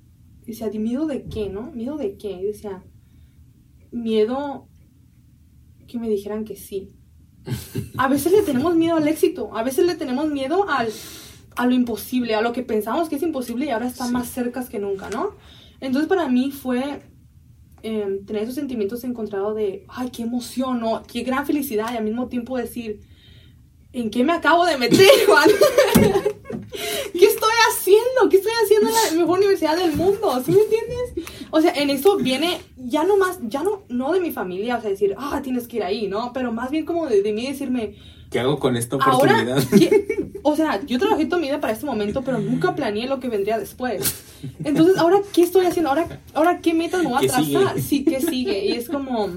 Decía, 0.47 0.69
¿de 0.69 0.79
miedo 0.79 1.07
de 1.07 1.25
qué, 1.25 1.49
no? 1.49 1.71
¿Miedo 1.73 1.97
de 1.97 2.17
qué? 2.17 2.33
Y 2.33 2.45
decía, 2.45 2.85
miedo 3.91 4.69
que 5.87 5.99
me 5.99 6.09
dijeran 6.09 6.45
que 6.45 6.57
sí. 6.57 6.89
A 7.97 8.09
veces 8.09 8.33
le 8.33 8.43
tenemos 8.43 8.75
miedo 8.75 8.97
al 8.97 9.07
éxito, 9.07 9.55
a 9.55 9.63
veces 9.63 9.87
le 9.87 9.95
tenemos 9.95 10.31
miedo 10.31 10.69
al, 10.69 10.89
a 11.57 11.67
lo 11.67 11.75
imposible, 11.75 12.35
a 12.35 12.41
lo 12.41 12.53
que 12.53 12.63
pensamos 12.63 13.09
que 13.09 13.17
es 13.17 13.23
imposible 13.23 13.67
y 13.67 13.71
ahora 13.71 13.87
está 13.87 14.09
más 14.09 14.29
cerca 14.29 14.67
que 14.67 14.79
nunca, 14.79 15.11
¿no? 15.11 15.37
Entonces 15.81 16.09
para 16.09 16.29
mí 16.29 16.51
fue 16.51 17.03
Em, 17.87 18.25
tener 18.25 18.45
esos 18.45 18.55
sentimientos 18.55 19.05
encontrados 19.05 19.55
de, 19.55 19.85
ay, 19.89 20.09
qué 20.09 20.23
emoción, 20.23 20.81
qué 21.07 21.21
gran 21.21 21.45
felicidad 21.45 21.93
y 21.93 21.99
al 21.99 22.05
mismo 22.05 22.29
tiempo 22.29 22.57
decir, 22.57 23.03
¿en 23.93 24.09
qué 24.09 24.25
me 24.25 24.33
acabo 24.33 24.65
de 24.65 24.79
meter, 24.79 25.07
Juan? 25.27 25.51
¿Qué 27.13 27.27
estoy 27.27 27.53
haciendo? 27.69 28.31
¿Qué 28.31 28.39
estoy 28.39 28.53
haciendo 28.65 28.89
en 28.89 28.95
la 28.95 29.21
mejor 29.21 29.39
universidad 29.39 29.77
del 29.77 29.95
mundo? 29.95 30.43
¿Sí 30.43 30.53
me 30.53 30.63
entiendes? 30.63 31.35
O 31.51 31.61
sea, 31.61 31.75
en 31.75 31.91
eso 31.91 32.17
viene 32.17 32.59
ya 32.79 33.05
no 33.05 33.19
más, 33.19 33.39
ya 33.43 33.63
no, 33.63 33.83
no 33.91 34.15
de 34.15 34.21
mi 34.21 34.31
familia, 34.31 34.79
o 34.79 34.81
sea, 34.81 34.89
decir, 34.89 35.15
ah, 35.19 35.43
tienes 35.43 35.69
que 35.69 35.77
ir 35.77 35.85
ahí, 35.85 36.09
¿no? 36.09 36.33
Pero 36.33 36.53
más 36.53 36.71
bien 36.71 36.87
como 36.87 37.07
de, 37.07 37.21
de 37.21 37.33
mí 37.35 37.47
decirme, 37.47 37.97
¿Qué 38.35 38.41
hago 38.41 38.59
con 38.59 38.77
esta 38.77 38.97
oportunidad? 38.97 39.63
o 40.43 40.57
sea, 40.57 40.85
yo 40.85 40.99
trabajé 40.99 41.27
toda 41.27 41.41
mi 41.41 41.47
vida 41.47 41.61
para 41.61 41.73
este 41.73 41.87
momento, 41.87 42.23
pero 42.23 42.41
nunca 42.41 42.75
planeé 42.75 43.07
lo 43.07 43.21
que 43.21 43.29
vendría 43.29 43.61
después. 43.61 44.25
Entonces, 44.65 44.99
¿ahora 44.99 45.21
qué 45.33 45.43
estoy 45.43 45.67
haciendo? 45.67 45.91
¿Ahora, 45.91 46.21
ahora 46.35 46.59
qué 46.59 46.75
metas 46.75 47.05
me 47.05 47.11
voy 47.11 47.25
a 47.25 47.29
trazar? 47.29 47.81
Sí, 47.81 48.05
¿qué 48.05 48.21
sigue? 48.21 48.65
Y 48.67 48.73
es 48.73 48.89
como, 48.89 49.29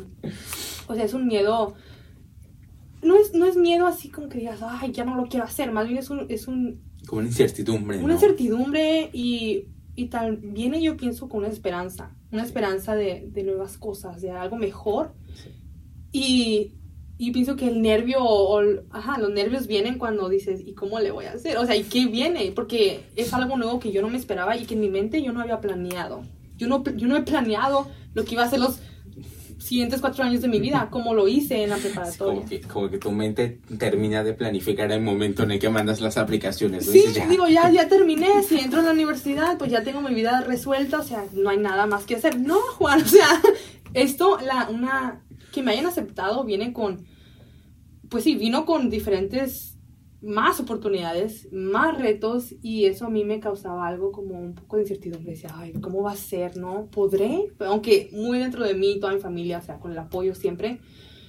o 0.87 0.95
sea, 0.95 1.03
es 1.03 1.13
un 1.13 1.27
miedo... 1.27 1.75
No 3.03 3.15
es, 3.15 3.35
no 3.35 3.45
es 3.45 3.55
miedo 3.55 3.85
así 3.85 4.09
como 4.09 4.29
que 4.29 4.39
digas, 4.39 4.61
ay, 4.63 4.91
ya 4.93 5.05
no 5.05 5.15
lo 5.15 5.27
quiero 5.27 5.45
hacer. 5.45 5.71
Más 5.71 5.85
bien 5.85 5.99
es 5.99 6.09
un... 6.09 6.25
Es 6.29 6.47
un 6.47 6.81
como 7.05 7.19
una 7.19 7.27
incertidumbre. 7.27 7.99
Una 7.99 8.15
incertidumbre 8.15 9.11
y, 9.13 9.67
y 9.95 10.09
viene 10.41 10.81
yo 10.81 10.97
pienso 10.97 11.29
con 11.29 11.41
una 11.41 11.49
esperanza. 11.49 12.15
Una 12.31 12.43
esperanza 12.43 12.95
de, 12.95 13.27
de 13.31 13.43
nuevas 13.43 13.77
cosas, 13.77 14.23
de 14.23 14.31
algo 14.31 14.55
mejor. 14.55 15.13
Y 16.11 16.76
y 17.19 17.31
pienso 17.31 17.55
que 17.55 17.67
el 17.67 17.81
nervio, 17.81 18.19
o, 18.21 18.61
ajá, 18.91 19.17
los 19.17 19.31
nervios 19.31 19.65
vienen 19.65 19.97
cuando 19.97 20.29
dices, 20.29 20.61
¿y 20.65 20.73
cómo 20.73 20.99
le 20.99 21.11
voy 21.11 21.25
a 21.25 21.33
hacer? 21.33 21.57
O 21.57 21.65
sea, 21.65 21.75
¿y 21.75 21.83
qué 21.83 22.05
viene? 22.05 22.51
Porque 22.53 23.01
es 23.15 23.33
algo 23.33 23.57
nuevo 23.57 23.79
que 23.79 23.91
yo 23.91 24.01
no 24.01 24.09
me 24.09 24.17
esperaba 24.17 24.55
y 24.55 24.65
que 24.65 24.75
en 24.75 24.81
mi 24.81 24.89
mente 24.89 25.21
yo 25.23 25.33
no 25.33 25.41
había 25.41 25.59
planeado. 25.59 26.23
Yo 26.57 26.67
no, 26.67 26.83
yo 26.83 27.07
no 27.07 27.17
he 27.17 27.23
planeado 27.23 27.87
lo 28.13 28.23
que 28.23 28.33
iba 28.33 28.43
a 28.43 28.49
ser 28.49 28.59
los 28.59 28.79
siguientes 29.57 29.99
cuatro 29.99 30.23
años 30.23 30.41
de 30.41 30.47
mi 30.47 30.59
vida, 30.59 30.89
como 30.91 31.13
lo 31.13 31.27
hice 31.27 31.63
en 31.63 31.71
la 31.71 31.77
preparatoria. 31.77 32.43
como, 32.71 32.89
que, 32.89 32.97
tu 32.99 33.11
mente 33.11 33.59
termina 33.77 34.23
de 34.23 34.33
planificar 34.33 34.91
el 34.91 35.01
momento 35.01 35.43
en 35.43 35.51
el 35.51 35.59
que 35.59 35.69
mandas 35.69 35.99
las 36.01 36.17
aplicaciones. 36.17 36.85
Sí, 36.85 37.03
digo, 37.29 37.47
ya, 37.47 37.69
ya 37.71 37.87
terminé, 37.87 38.43
si 38.43 38.59
entro 38.59 38.79
en 38.79 38.85
la 38.85 38.91
universidad, 38.91 39.57
pues 39.57 39.71
ya 39.71 39.83
tengo 39.83 40.01
mi 40.01 40.13
vida 40.13 40.41
resuelta, 40.41 40.99
o 40.99 41.03
sea, 41.03 41.25
no 41.33 41.49
hay 41.49 41.57
nada 41.57 41.87
más 41.87 42.05
que 42.05 42.15
hacer. 42.15 42.39
No, 42.39 42.59
Juan, 42.77 43.01
o 43.01 43.07
sea, 43.07 43.41
esto, 43.93 44.37
la, 44.39 44.69
una 44.69 45.21
que 45.57 45.63
me 45.63 45.71
hayan 45.71 45.87
aceptado 45.87 46.43
viene 46.43 46.71
con, 46.71 47.07
pues 48.09 48.23
sí, 48.23 48.35
vino 48.35 48.63
con 48.67 48.91
diferentes 48.91 49.75
más 50.21 50.59
oportunidades, 50.59 51.51
más 51.51 51.97
retos 51.97 52.53
y 52.61 52.85
eso 52.85 53.07
a 53.07 53.09
mí 53.09 53.23
me 53.25 53.39
causaba 53.39 53.87
algo 53.87 54.11
como 54.11 54.39
un 54.39 54.53
poco 54.53 54.75
de 54.75 54.83
incertidumbre. 54.83 55.31
Decía, 55.31 55.49
ay, 55.55 55.73
¿cómo 55.73 56.03
va 56.03 56.11
a 56.11 56.15
ser? 56.15 56.57
¿No? 56.57 56.85
¿Podré? 56.91 57.51
Aunque 57.61 58.11
muy 58.13 58.37
dentro 58.37 58.63
de 58.63 58.75
mí, 58.75 58.99
toda 58.99 59.13
mi 59.13 59.19
familia, 59.19 59.57
o 59.57 59.61
sea, 59.63 59.79
con 59.79 59.91
el 59.91 59.97
apoyo 59.97 60.35
siempre 60.35 60.79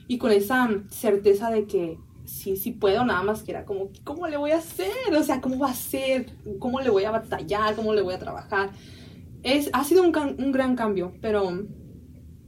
y 0.08 0.18
con 0.18 0.30
esa 0.30 0.68
certeza 0.90 1.50
de 1.50 1.64
que 1.64 1.96
sí, 2.26 2.56
sí 2.56 2.72
puedo, 2.72 3.06
nada 3.06 3.22
más 3.22 3.42
que 3.42 3.52
era 3.52 3.64
como, 3.64 3.88
¿cómo 4.04 4.28
le 4.28 4.36
voy 4.36 4.50
a 4.50 4.58
hacer? 4.58 5.14
O 5.18 5.22
sea, 5.22 5.40
¿cómo 5.40 5.58
va 5.58 5.70
a 5.70 5.74
ser? 5.74 6.34
¿Cómo 6.58 6.80
le 6.80 6.90
voy 6.90 7.04
a 7.04 7.12
batallar? 7.12 7.74
¿Cómo 7.76 7.94
le 7.94 8.02
voy 8.02 8.12
a 8.12 8.18
trabajar? 8.18 8.72
Es, 9.42 9.70
ha 9.72 9.84
sido 9.84 10.02
un, 10.02 10.14
un 10.14 10.52
gran 10.52 10.76
cambio, 10.76 11.14
pero 11.22 11.66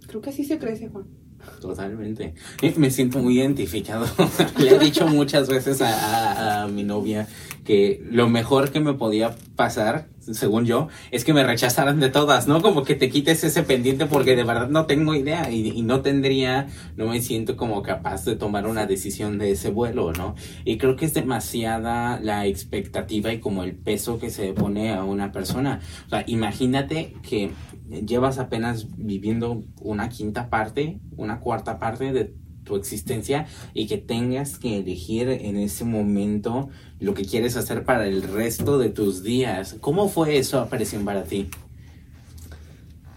creo 0.07 0.21
que 0.21 0.29
así 0.29 0.45
se 0.45 0.59
crece, 0.59 0.91
Juan. 0.91 1.20
Totalmente. 1.61 2.35
Me 2.77 2.91
siento 2.91 3.19
muy 3.19 3.39
identificado. 3.39 4.07
Le 4.59 4.77
he 4.77 4.79
dicho 4.79 5.07
muchas 5.07 5.49
veces 5.49 5.81
a, 5.83 6.67
mi 6.73 6.83
novia 6.85 7.27
que 7.65 8.03
lo 8.11 8.29
mejor 8.29 8.71
que 8.71 8.81
me 8.81 8.95
podía 8.95 9.35
pasar, 9.55 10.09
según 10.21 10.65
yo, 10.65 10.89
es 11.11 11.25
que 11.25 11.33
me 11.33 11.45
rechazaran 11.45 12.01
de 12.01 12.09
todas, 12.09 12.49
¿no? 12.49 12.63
Como 12.63 12.83
que 12.85 12.95
te 12.95 13.11
quites 13.11 13.45
ese 13.45 13.63
pendiente 13.63 14.07
porque 14.07 14.35
de 14.35 14.45
verdad 14.45 14.69
no 14.69 14.87
tengo 14.87 15.15
idea 15.15 15.51
y, 15.51 15.69
y 15.69 15.83
no 15.83 16.01
tendría, 16.01 16.69
no 16.97 17.07
me 17.07 17.21
siento 17.21 17.57
como 17.57 17.83
capaz 17.83 18.25
de 18.25 18.37
tomar 18.37 18.67
una 18.67 18.87
decisión 18.87 19.39
de 19.39 19.53
ese 19.53 19.71
vuelo, 19.71 20.13
¿no? 20.13 20.35
Y 20.65 20.79
creo 20.79 20.97
que 20.97 21.05
es 21.05 21.15
demasiada 21.15 22.19
la 22.21 22.47
expectativa 22.47 23.33
y 23.33 23.41
como 23.41 23.63
el 23.63 23.75
peso 23.75 24.19
que 24.19 24.31
se 24.31 24.53
pone 24.53 24.93
a 24.93 25.05
una 25.05 25.31
persona. 25.31 25.81
O 26.07 26.09
sea, 26.09 26.25
imagínate 26.27 27.15
que 27.23 27.51
llevas 27.91 28.39
apenas 28.39 28.87
viviendo 28.97 29.65
una 29.81 30.09
quinta 30.09 30.49
parte, 30.49 31.01
una 31.17 31.41
cuarta 31.41 31.79
parte 31.79 32.13
de 32.13 32.35
tu 32.65 32.77
existencia 32.77 33.47
y 33.75 33.87
que 33.87 33.99
tengas 33.99 34.59
que 34.59 34.79
elegir 34.79 35.29
en 35.29 35.57
ese 35.57 35.85
momento 35.85 36.69
lo 36.99 37.15
que 37.15 37.25
quieres 37.25 37.57
hacer 37.57 37.85
para 37.85 38.07
el 38.07 38.23
resto 38.23 38.79
de 38.79 38.91
tus 38.91 39.23
días. 39.23 39.77
¿Cómo 39.81 40.09
fue 40.09 40.39
eso 40.39 40.61
aparición 40.61 41.05
para 41.05 41.25
ti? 41.25 41.49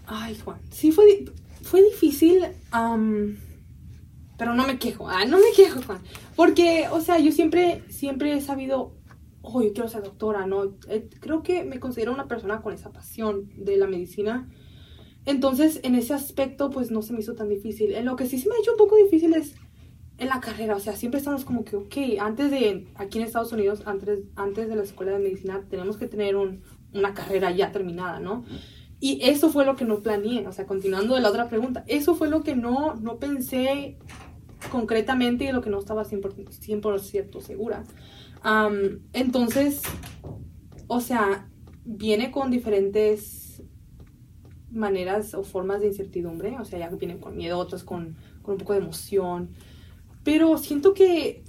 Ay, 0.06 0.36
Juan, 0.44 0.60
sí 0.70 0.92
fue, 0.92 1.24
fue 1.62 1.82
difícil, 1.82 2.44
pero 4.36 4.54
no 4.54 4.66
me 4.66 4.78
quejo, 4.78 5.08
ah, 5.08 5.24
no 5.24 5.38
me 5.38 5.52
quejo, 5.56 5.80
Juan, 5.82 6.00
porque, 6.36 6.88
o 6.90 7.00
sea, 7.00 7.18
yo 7.18 7.32
siempre, 7.32 7.82
siempre 7.88 8.34
he 8.34 8.40
sabido, 8.40 8.92
oh, 9.40 9.62
yo 9.62 9.72
quiero 9.72 9.88
ser 9.88 10.02
doctora, 10.02 10.46
¿no? 10.46 10.76
Eh, 10.88 11.08
creo 11.20 11.42
que 11.42 11.64
me 11.64 11.80
considero 11.80 12.12
una 12.12 12.28
persona 12.28 12.60
con 12.60 12.74
esa 12.74 12.92
pasión 12.92 13.50
de 13.56 13.76
la 13.78 13.86
medicina 13.86 14.48
entonces, 15.26 15.80
en 15.82 15.94
ese 15.94 16.14
aspecto, 16.14 16.70
pues 16.70 16.90
no 16.90 17.02
se 17.02 17.12
me 17.12 17.20
hizo 17.20 17.34
tan 17.34 17.48
difícil. 17.48 17.94
En 17.94 18.04
lo 18.04 18.16
que 18.16 18.26
sí 18.26 18.38
se 18.38 18.48
me 18.48 18.54
ha 18.54 18.58
hecho 18.58 18.72
un 18.72 18.78
poco 18.78 18.96
difícil 18.96 19.34
es 19.34 19.54
en 20.18 20.28
la 20.28 20.40
carrera. 20.40 20.76
O 20.76 20.80
sea, 20.80 20.94
siempre 20.96 21.18
estamos 21.18 21.44
como 21.44 21.64
que, 21.64 21.76
ok, 21.76 21.96
antes 22.20 22.50
de, 22.50 22.86
aquí 22.96 23.18
en 23.18 23.24
Estados 23.24 23.52
Unidos, 23.52 23.82
antes, 23.86 24.20
antes 24.36 24.68
de 24.68 24.76
la 24.76 24.82
escuela 24.82 25.12
de 25.12 25.18
medicina, 25.18 25.64
tenemos 25.68 25.96
que 25.96 26.06
tener 26.06 26.36
un, 26.36 26.62
una 26.92 27.14
carrera 27.14 27.50
ya 27.50 27.72
terminada, 27.72 28.20
¿no? 28.20 28.44
Y 29.00 29.18
eso 29.22 29.50
fue 29.50 29.64
lo 29.64 29.76
que 29.76 29.84
no 29.84 30.02
planeé. 30.02 30.46
O 30.46 30.52
sea, 30.52 30.66
continuando 30.66 31.14
de 31.14 31.20
la 31.20 31.30
otra 31.30 31.48
pregunta, 31.48 31.84
eso 31.86 32.14
fue 32.14 32.28
lo 32.28 32.42
que 32.42 32.54
no, 32.54 32.94
no 32.96 33.18
pensé 33.18 33.98
concretamente 34.70 35.44
y 35.44 35.52
lo 35.52 35.60
que 35.62 35.70
no 35.70 35.78
estaba 35.78 36.04
100%, 36.04 37.40
segura. 37.40 37.84
entonces, 39.12 39.82
o 40.86 41.00
sea, 41.00 41.50
viene 41.84 42.30
con 42.30 42.50
diferentes 42.50 43.43
maneras 44.74 45.34
o 45.34 45.42
formas 45.42 45.80
de 45.80 45.88
incertidumbre, 45.88 46.58
o 46.58 46.64
sea, 46.64 46.78
ya 46.78 46.88
vienen 46.90 47.18
con 47.18 47.36
miedo, 47.36 47.58
otras 47.58 47.84
con, 47.84 48.16
con 48.42 48.54
un 48.54 48.58
poco 48.58 48.72
de 48.72 48.80
emoción, 48.80 49.50
pero 50.22 50.58
siento 50.58 50.94
que 50.94 51.44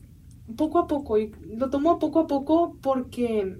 poco 0.55 0.79
a 0.79 0.87
poco, 0.87 1.17
y 1.17 1.31
lo 1.55 1.69
tomo 1.69 1.97
poco 1.99 2.19
a 2.19 2.27
poco 2.27 2.77
porque, 2.81 3.57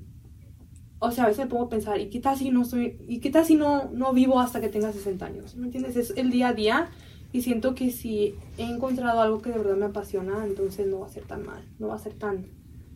o 1.00 1.12
sea, 1.12 1.26
a 1.26 1.28
veces 1.28 1.46
me 1.46 1.50
pongo 1.50 1.66
a 1.66 1.70
pensar, 1.70 2.00
¿y 2.00 2.10
qué 2.10 2.20
tal 2.20 2.38
si 2.38 2.52
no 2.52 2.66
soy, 2.66 2.98
y 3.08 3.20
qué 3.20 3.30
tal 3.32 3.46
si 3.46 3.56
no, 3.56 3.90
no 3.92 4.14
vivo 4.14 4.40
hasta 4.40 4.62
que 4.62 4.70
tenga 4.70 4.92
60 4.92 5.26
años? 5.26 5.56
¿Me 5.56 5.66
entiendes? 5.66 5.96
Es 5.96 6.14
el 6.16 6.30
día 6.30 6.50
a 6.50 6.54
día 6.54 6.90
y 7.32 7.42
siento 7.42 7.76
que 7.76 7.92
si 7.92 8.36
he 8.58 8.64
encontrado 8.64 9.22
algo 9.22 9.42
que 9.42 9.52
de 9.52 9.58
verdad 9.58 9.78
me 9.78 9.86
apasiona, 9.86 10.46
entonces 10.46 10.88
no 10.88 11.00
va 11.00 11.08
a 11.08 11.10
ser 11.10 11.24
tan 11.24 11.46
mal, 11.46 11.66
no 11.80 11.88
va 11.88 11.96
a 11.96 12.00
ser 12.00 12.14
tan, 12.14 12.46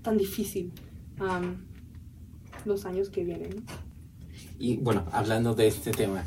tan 0.02 0.18
difícil 0.18 0.72
los 2.66 2.86
años 2.86 3.10
que 3.10 3.24
vienen. 3.24 3.66
Y 4.58 4.78
bueno, 4.78 5.06
hablando 5.12 5.56
de 5.56 5.68
este 5.68 5.92
tema, 5.92 6.24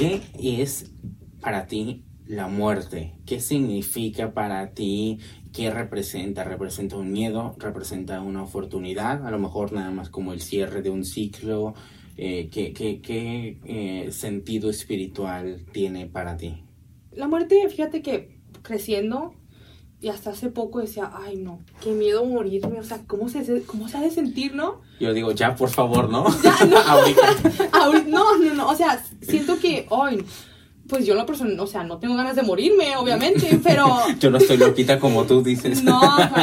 ¿Qué 0.00 0.22
es 0.62 0.94
para 1.42 1.66
ti 1.66 2.06
la 2.26 2.48
muerte? 2.48 3.18
¿Qué 3.26 3.38
significa 3.38 4.32
para 4.32 4.72
ti? 4.72 5.18
¿Qué 5.52 5.70
representa? 5.70 6.42
¿Representa 6.42 6.96
un 6.96 7.12
miedo? 7.12 7.54
¿Representa 7.58 8.22
una 8.22 8.42
oportunidad? 8.42 9.26
A 9.26 9.30
lo 9.30 9.38
mejor 9.38 9.74
nada 9.74 9.90
más 9.90 10.08
como 10.08 10.32
el 10.32 10.40
cierre 10.40 10.80
de 10.80 10.88
un 10.88 11.04
ciclo. 11.04 11.74
Eh, 12.16 12.48
¿Qué, 12.50 13.58
eh, 13.66 14.10
sentido 14.10 14.70
espiritual 14.70 15.66
tiene 15.70 16.06
para 16.06 16.38
ti? 16.38 16.64
La 17.12 17.28
muerte, 17.28 17.68
fíjate 17.68 18.00
que 18.00 18.40
creciendo, 18.62 19.34
y 20.02 20.08
hasta 20.08 20.30
hace 20.30 20.48
poco 20.48 20.80
decía, 20.80 21.10
ay 21.12 21.36
no, 21.36 21.60
qué 21.82 21.92
miedo 21.92 22.24
morirme, 22.24 22.80
o 22.80 22.84
sea, 22.84 23.00
¿cómo 23.06 23.28
se, 23.28 23.62
cómo 23.64 23.86
se 23.86 23.98
ha 23.98 24.00
de 24.00 24.10
sentir, 24.10 24.54
no? 24.54 24.80
Yo 24.98 25.12
digo, 25.12 25.32
ya, 25.32 25.54
por 25.54 25.68
favor, 25.68 26.08
¿no? 26.08 26.24
Ya, 26.42 26.64
no. 26.64 26.78
Ahorita. 26.78 27.36
no, 28.08 28.38
no, 28.38 28.54
no, 28.54 28.68
o 28.68 28.74
sea, 28.74 29.04
siento 29.20 29.58
que 29.58 29.86
hoy, 29.90 30.24
pues 30.88 31.04
yo 31.04 31.14
la 31.14 31.26
persona, 31.26 31.62
o 31.62 31.66
sea, 31.66 31.84
no 31.84 31.98
tengo 31.98 32.16
ganas 32.16 32.34
de 32.34 32.42
morirme, 32.42 32.96
obviamente, 32.96 33.60
pero... 33.62 33.86
yo 34.18 34.30
no 34.30 34.38
estoy 34.38 34.56
loquita 34.56 34.98
como 34.98 35.24
tú 35.24 35.42
dices. 35.42 35.84
no, 35.84 36.00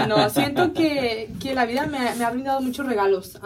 no, 0.07 0.29
siento 0.29 0.73
que, 0.73 1.31
que 1.41 1.55
la 1.55 1.65
vida 1.65 1.87
me, 1.87 1.97
me, 2.15 2.23
ha 2.23 2.29
brindado 2.29 2.61
muchos 2.61 2.85
regalos. 2.85 3.39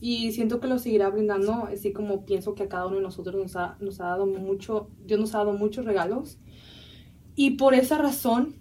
y 0.00 0.32
siento 0.32 0.58
que 0.58 0.66
lo 0.66 0.80
seguirá 0.80 1.08
brindando, 1.08 1.68
así 1.72 1.92
como 1.92 2.24
pienso 2.24 2.56
que 2.56 2.64
a 2.64 2.68
cada 2.68 2.86
uno 2.86 2.96
de 2.96 3.02
nosotros 3.02 3.36
nos 3.36 3.54
ha, 3.54 3.76
nos 3.78 4.00
ha 4.00 4.06
dado 4.06 4.26
mucho, 4.26 4.90
Dios 5.04 5.20
nos 5.20 5.36
ha 5.36 5.38
dado 5.38 5.52
muchos 5.52 5.84
regalos. 5.84 6.38
Y 7.36 7.52
por 7.52 7.74
esa 7.74 7.98
razón, 7.98 8.54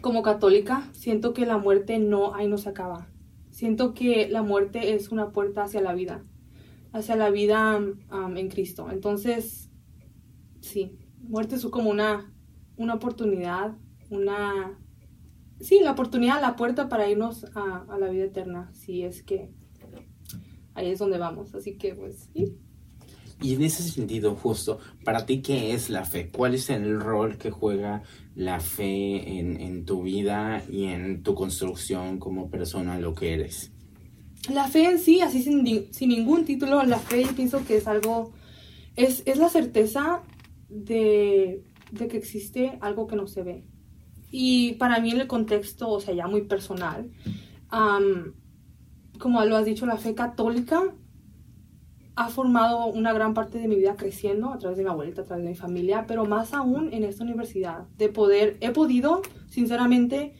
como 0.00 0.22
católica, 0.22 0.88
siento 0.92 1.32
que 1.32 1.46
la 1.46 1.58
muerte 1.58 1.98
no, 1.98 2.34
ahí 2.34 2.48
no 2.48 2.58
se 2.58 2.68
acaba. 2.68 3.08
Siento 3.50 3.94
que 3.94 4.28
la 4.28 4.42
muerte 4.42 4.94
es 4.94 5.10
una 5.10 5.32
puerta 5.32 5.64
hacia 5.64 5.80
la 5.80 5.92
vida, 5.92 6.24
hacia 6.92 7.16
la 7.16 7.30
vida 7.30 7.80
en 8.36 8.48
Cristo. 8.48 8.90
Entonces, 8.90 9.70
sí, 10.60 10.98
muerte 11.20 11.56
es 11.56 11.66
como 11.66 11.90
una, 11.90 12.32
una 12.76 12.94
oportunidad, 12.94 13.76
una... 14.08 14.78
Sí, 15.60 15.80
la 15.82 15.92
oportunidad, 15.92 16.40
la 16.40 16.56
puerta 16.56 16.88
para 16.88 17.10
irnos 17.10 17.44
a, 17.54 17.84
a 17.88 17.98
la 17.98 18.08
vida 18.08 18.24
eterna, 18.24 18.70
si 18.72 19.02
es 19.02 19.22
que 19.22 19.50
ahí 20.74 20.90
es 20.90 20.98
donde 20.98 21.18
vamos. 21.18 21.54
Así 21.54 21.76
que, 21.76 21.94
pues, 21.94 22.30
sí. 22.32 22.56
Y 23.42 23.54
en 23.54 23.62
ese 23.62 23.82
sentido, 23.82 24.34
justo, 24.34 24.78
para 25.04 25.24
ti, 25.24 25.40
¿qué 25.40 25.72
es 25.72 25.88
la 25.88 26.04
fe? 26.04 26.30
¿Cuál 26.30 26.54
es 26.54 26.68
el 26.68 27.00
rol 27.00 27.38
que 27.38 27.50
juega 27.50 28.02
la 28.34 28.60
fe 28.60 29.38
en, 29.38 29.84
tu 29.84 30.02
vida 30.02 30.62
y 30.70 30.84
en 30.84 31.22
tu 31.22 31.34
construcción 31.34 32.18
como 32.18 32.50
persona, 32.50 32.98
lo 32.98 33.14
que 33.14 33.34
eres? 33.34 33.72
La 34.52 34.68
fe 34.68 34.84
en 34.84 34.98
sí, 34.98 35.20
así 35.20 35.42
sin, 35.42 36.08
ningún 36.08 36.44
título, 36.44 36.82
la 36.84 36.98
fe 36.98 37.26
pienso 37.36 37.64
que 37.66 37.76
es 37.76 37.86
algo, 37.86 38.32
es, 38.96 39.24
la 39.36 39.48
certeza 39.48 40.22
de, 40.68 41.64
que 41.96 42.16
existe 42.16 42.78
algo 42.80 43.06
que 43.06 43.16
no 43.16 43.26
se 43.26 43.42
ve. 43.42 43.64
Y 44.30 44.74
para 44.74 45.00
mí 45.00 45.10
en 45.10 45.20
el 45.20 45.26
contexto, 45.26 45.88
o 45.90 46.00
sea, 46.00 46.14
ya 46.14 46.26
muy 46.28 46.42
personal, 46.42 47.10
como 49.18 49.44
lo 49.44 49.56
has 49.56 49.64
dicho, 49.64 49.86
la 49.86 49.98
fe 49.98 50.14
católica 50.14 50.94
ha 52.16 52.28
formado 52.28 52.86
una 52.86 53.12
gran 53.12 53.34
parte 53.34 53.58
de 53.58 53.68
mi 53.68 53.76
vida 53.76 53.96
creciendo 53.96 54.50
a 54.50 54.58
través 54.58 54.76
de 54.76 54.84
mi 54.84 54.90
abuelita, 54.90 55.22
a 55.22 55.24
través 55.24 55.44
de 55.44 55.50
mi 55.50 55.56
familia, 55.56 56.04
pero 56.06 56.24
más 56.26 56.52
aún 56.52 56.92
en 56.92 57.04
esta 57.04 57.24
universidad, 57.24 57.86
de 57.96 58.08
poder, 58.08 58.56
he 58.60 58.70
podido, 58.70 59.22
sinceramente, 59.48 60.34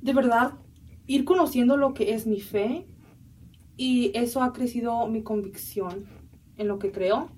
de 0.00 0.12
verdad, 0.12 0.54
ir 1.06 1.24
conociendo 1.24 1.76
lo 1.76 1.94
que 1.94 2.14
es 2.14 2.26
mi 2.26 2.40
fe 2.40 2.86
y 3.76 4.10
eso 4.14 4.42
ha 4.42 4.52
crecido 4.52 5.06
mi 5.06 5.22
convicción 5.22 6.06
en 6.56 6.68
lo 6.68 6.78
que 6.78 6.90
creo, 6.90 7.30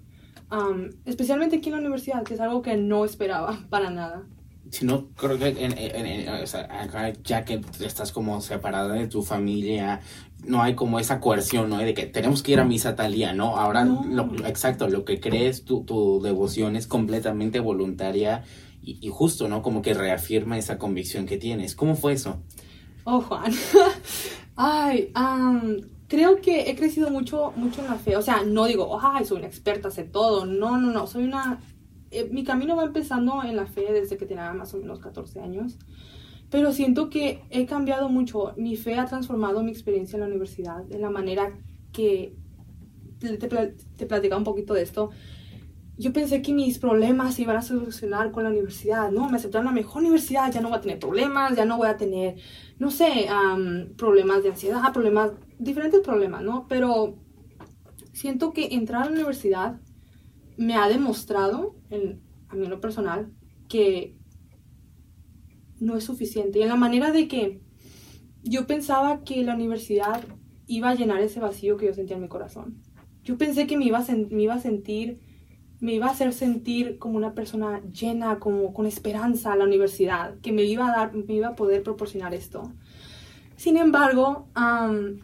especialmente 1.05 1.57
aquí 1.57 1.69
en 1.69 1.77
la 1.77 1.81
universidad, 1.81 2.25
que 2.25 2.35
es 2.35 2.41
algo 2.41 2.63
que 2.63 2.77
no 2.77 3.05
esperaba 3.05 3.59
para 3.71 3.91
nada. 3.91 4.27
Si 4.71 4.85
no, 4.87 5.09
creo 5.17 5.39
que 5.39 5.53
ya 7.25 7.45
que 7.45 7.61
estás 7.81 8.13
como 8.13 8.41
separada 8.41 8.95
de 8.95 9.09
tu 9.09 9.23
familia, 9.23 10.01
no 10.45 10.63
hay 10.63 10.75
como 10.75 10.99
esa 10.99 11.21
coerción, 11.21 11.71
¿no? 11.71 11.79
De 11.79 11.93
que 11.93 12.07
tenemos 12.07 12.43
que 12.43 12.53
ir 12.53 12.61
a 12.61 12.65
misa 12.65 12.95
tal 12.95 13.13
día, 13.13 13.33
¿no? 13.33 13.57
Ahora, 13.57 13.85
Lo, 13.85 14.33
exacto, 14.47 14.89
lo 14.89 15.05
que 15.05 15.21
crees, 15.21 15.65
tu, 15.65 15.85
tu 15.85 16.21
devoción 16.23 16.77
es 16.77 16.87
completamente 16.87 17.61
voluntaria 17.61 18.45
y, 18.83 19.09
justo, 19.09 19.49
¿no? 19.49 19.63
Como 19.63 19.83
que 19.83 19.93
reafirma 19.95 20.57
esa 20.57 20.79
convicción 20.79 21.27
que 21.27 21.37
tienes. 21.37 21.75
¿Cómo 21.75 21.95
fue 21.95 22.15
eso? 22.15 22.41
Oh, 23.05 23.21
Juan. 23.21 23.53
Ay, 24.57 25.13
creo 26.09 26.41
que 26.41 26.71
he 26.71 26.77
crecido 26.77 27.11
mucho, 27.11 27.53
mucho 27.57 27.83
en 27.83 27.89
la 27.89 27.97
fe. 27.97 28.17
O 28.17 28.23
sea, 28.23 28.43
no 28.43 28.67
digo, 28.67 28.99
ay, 29.01 29.25
soy 29.25 29.39
una 29.39 29.47
experta, 29.47 29.91
sé 29.91 30.05
todo. 30.05 30.45
No, 30.45 30.79
no, 30.79 30.93
no. 30.93 31.07
Soy 31.07 31.25
una 31.25 31.61
eh, 32.11 32.29
mi 32.31 32.43
camino 32.45 32.77
va 32.77 32.85
empezando 32.85 33.43
en 33.45 33.57
la 33.57 33.67
fe 33.67 33.93
desde 33.93 34.17
que 34.17 34.27
tenía 34.27 34.53
más 34.53 34.75
o 34.75 34.79
menos 34.79 34.99
14 34.99 35.41
años, 35.41 35.79
pero 36.51 36.73
siento 36.73 37.09
que 37.09 37.43
he 37.51 37.67
cambiado 37.67 38.09
mucho. 38.09 38.53
Mi 38.57 38.77
fe 38.77 38.97
ha 38.97 39.07
transformado 39.07 39.63
mi 39.63 39.71
experiencia 39.71 40.17
en 40.17 40.23
la 40.23 40.27
universidad, 40.27 40.83
de 40.85 40.99
la 40.99 41.11
manera 41.11 41.57
que 41.93 42.35
te, 43.21 43.37
te, 43.37 44.07
platicaba 44.07 44.39
un 44.39 44.45
poquito 44.45 44.75
de 44.75 44.83
esto. 44.83 45.11
Yo 45.97 46.13
pensé 46.13 46.41
que 46.43 46.53
mis 46.53 46.79
problemas 46.79 47.35
se 47.35 47.43
iban 47.43 47.59
a 47.59 47.63
solucionar 47.63 48.33
con 48.33 48.43
la 48.43 48.51
universidad, 48.51 49.13
¿no? 49.13 49.29
Me 49.29 49.37
aceptaron 49.37 49.67
la 49.67 49.73
mejor 49.73 50.03
universidad, 50.03 50.51
ya 50.51 50.63
no 50.63 50.71
voy 50.71 50.79
a 50.79 50.81
tener 50.81 50.99
problemas, 50.99 51.55
ya 51.55 51.67
no 51.67 51.77
voy 51.77 51.89
a 51.89 51.97
tener, 51.97 52.37
no 52.79 52.91
sé, 52.91 53.29
problemas 53.97 54.43
de 54.43 54.49
ansiedad, 54.49 54.93
problemas, 54.93 55.33
diferentes 55.59 56.01
problemas, 56.01 56.43
¿no? 56.43 56.67
Pero 56.69 57.17
siento 58.13 58.53
que 58.53 58.75
entrar 58.75 59.03
a 59.03 59.05
la 59.07 59.13
universidad 59.13 59.79
me 60.61 60.75
ha 60.75 60.89
demostrado, 60.89 61.75
en, 61.89 62.21
a 62.51 62.55
mí 62.55 62.65
en 62.65 62.71
lo 62.71 62.83
personal, 62.83 63.33
que 63.67 64.15
no 65.79 65.97
es 65.97 66.05
suficiente. 66.05 66.59
Y 66.59 66.63
en 66.63 66.69
la 66.69 66.77
manera 66.77 67.13
de 67.13 67.29
que 67.29 67.63
yo 68.43 68.67
pensaba 68.67 69.25
que 69.25 69.43
la 69.43 69.55
universidad 69.55 70.23
iba 70.67 70.91
a 70.91 70.95
llenar 70.95 71.23
ese 71.23 71.41
vacío 71.41 71.79
que 71.79 71.87
yo 71.87 71.95
sentía 71.95 72.17
en 72.17 72.23
mi 72.23 72.29
corazón. 72.29 72.83
Yo 73.25 73.39
pensé 73.39 73.67
que 73.67 73.79
me 73.79 73.87
iba 73.87 74.01
a, 74.01 74.05
sentir, 74.05 75.19
me 75.81 75.95
iba 75.95 76.07
a 76.09 76.11
hacer 76.11 76.35
sentir 76.35 76.99
como 76.99 77.17
una 77.17 77.33
persona 77.33 77.81
llena, 77.85 78.39
como 78.39 78.75
con 78.75 78.85
esperanza 78.85 79.55
a 79.55 79.57
la 79.57 79.65
universidad, 79.65 80.39
que 80.41 80.53
me 80.53 80.65
iba 80.65 80.89
a 80.89 80.95
dar, 80.95 81.15
me 81.15 81.35
iba 81.37 81.49
a 81.49 81.57
poder 81.57 81.83
proporcionar 81.83 82.35
esto. 82.35 82.71
Sin 83.57 83.79
embargo, 83.79 84.47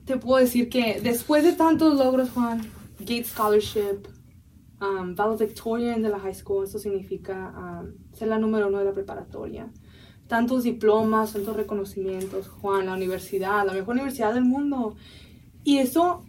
te 0.06 0.16
puedo 0.16 0.40
decir 0.40 0.70
que 0.70 0.98
después 1.02 1.44
de 1.44 1.52
tantos 1.52 1.98
logros, 1.98 2.30
Juan, 2.30 2.62
Gates 3.00 3.28
Scholarship, 3.28 4.15
um, 4.80 5.14
valedictorian 5.14 6.02
de 6.02 6.08
la 6.08 6.18
high 6.18 6.34
school, 6.34 6.64
eso 6.64 6.78
significa 6.78 7.52
um, 7.56 7.94
ser 8.12 8.28
la 8.28 8.38
número 8.38 8.68
uno 8.68 8.78
de 8.78 8.84
la 8.84 8.92
preparatoria. 8.92 9.70
Tantos 10.28 10.64
diplomas, 10.64 11.32
tantos 11.32 11.56
reconocimientos, 11.56 12.48
Juan, 12.48 12.86
la 12.86 12.94
universidad, 12.94 13.64
la 13.64 13.72
mejor 13.72 13.94
universidad 13.94 14.34
del 14.34 14.44
mundo. 14.44 14.96
Y 15.62 15.78
eso 15.78 16.24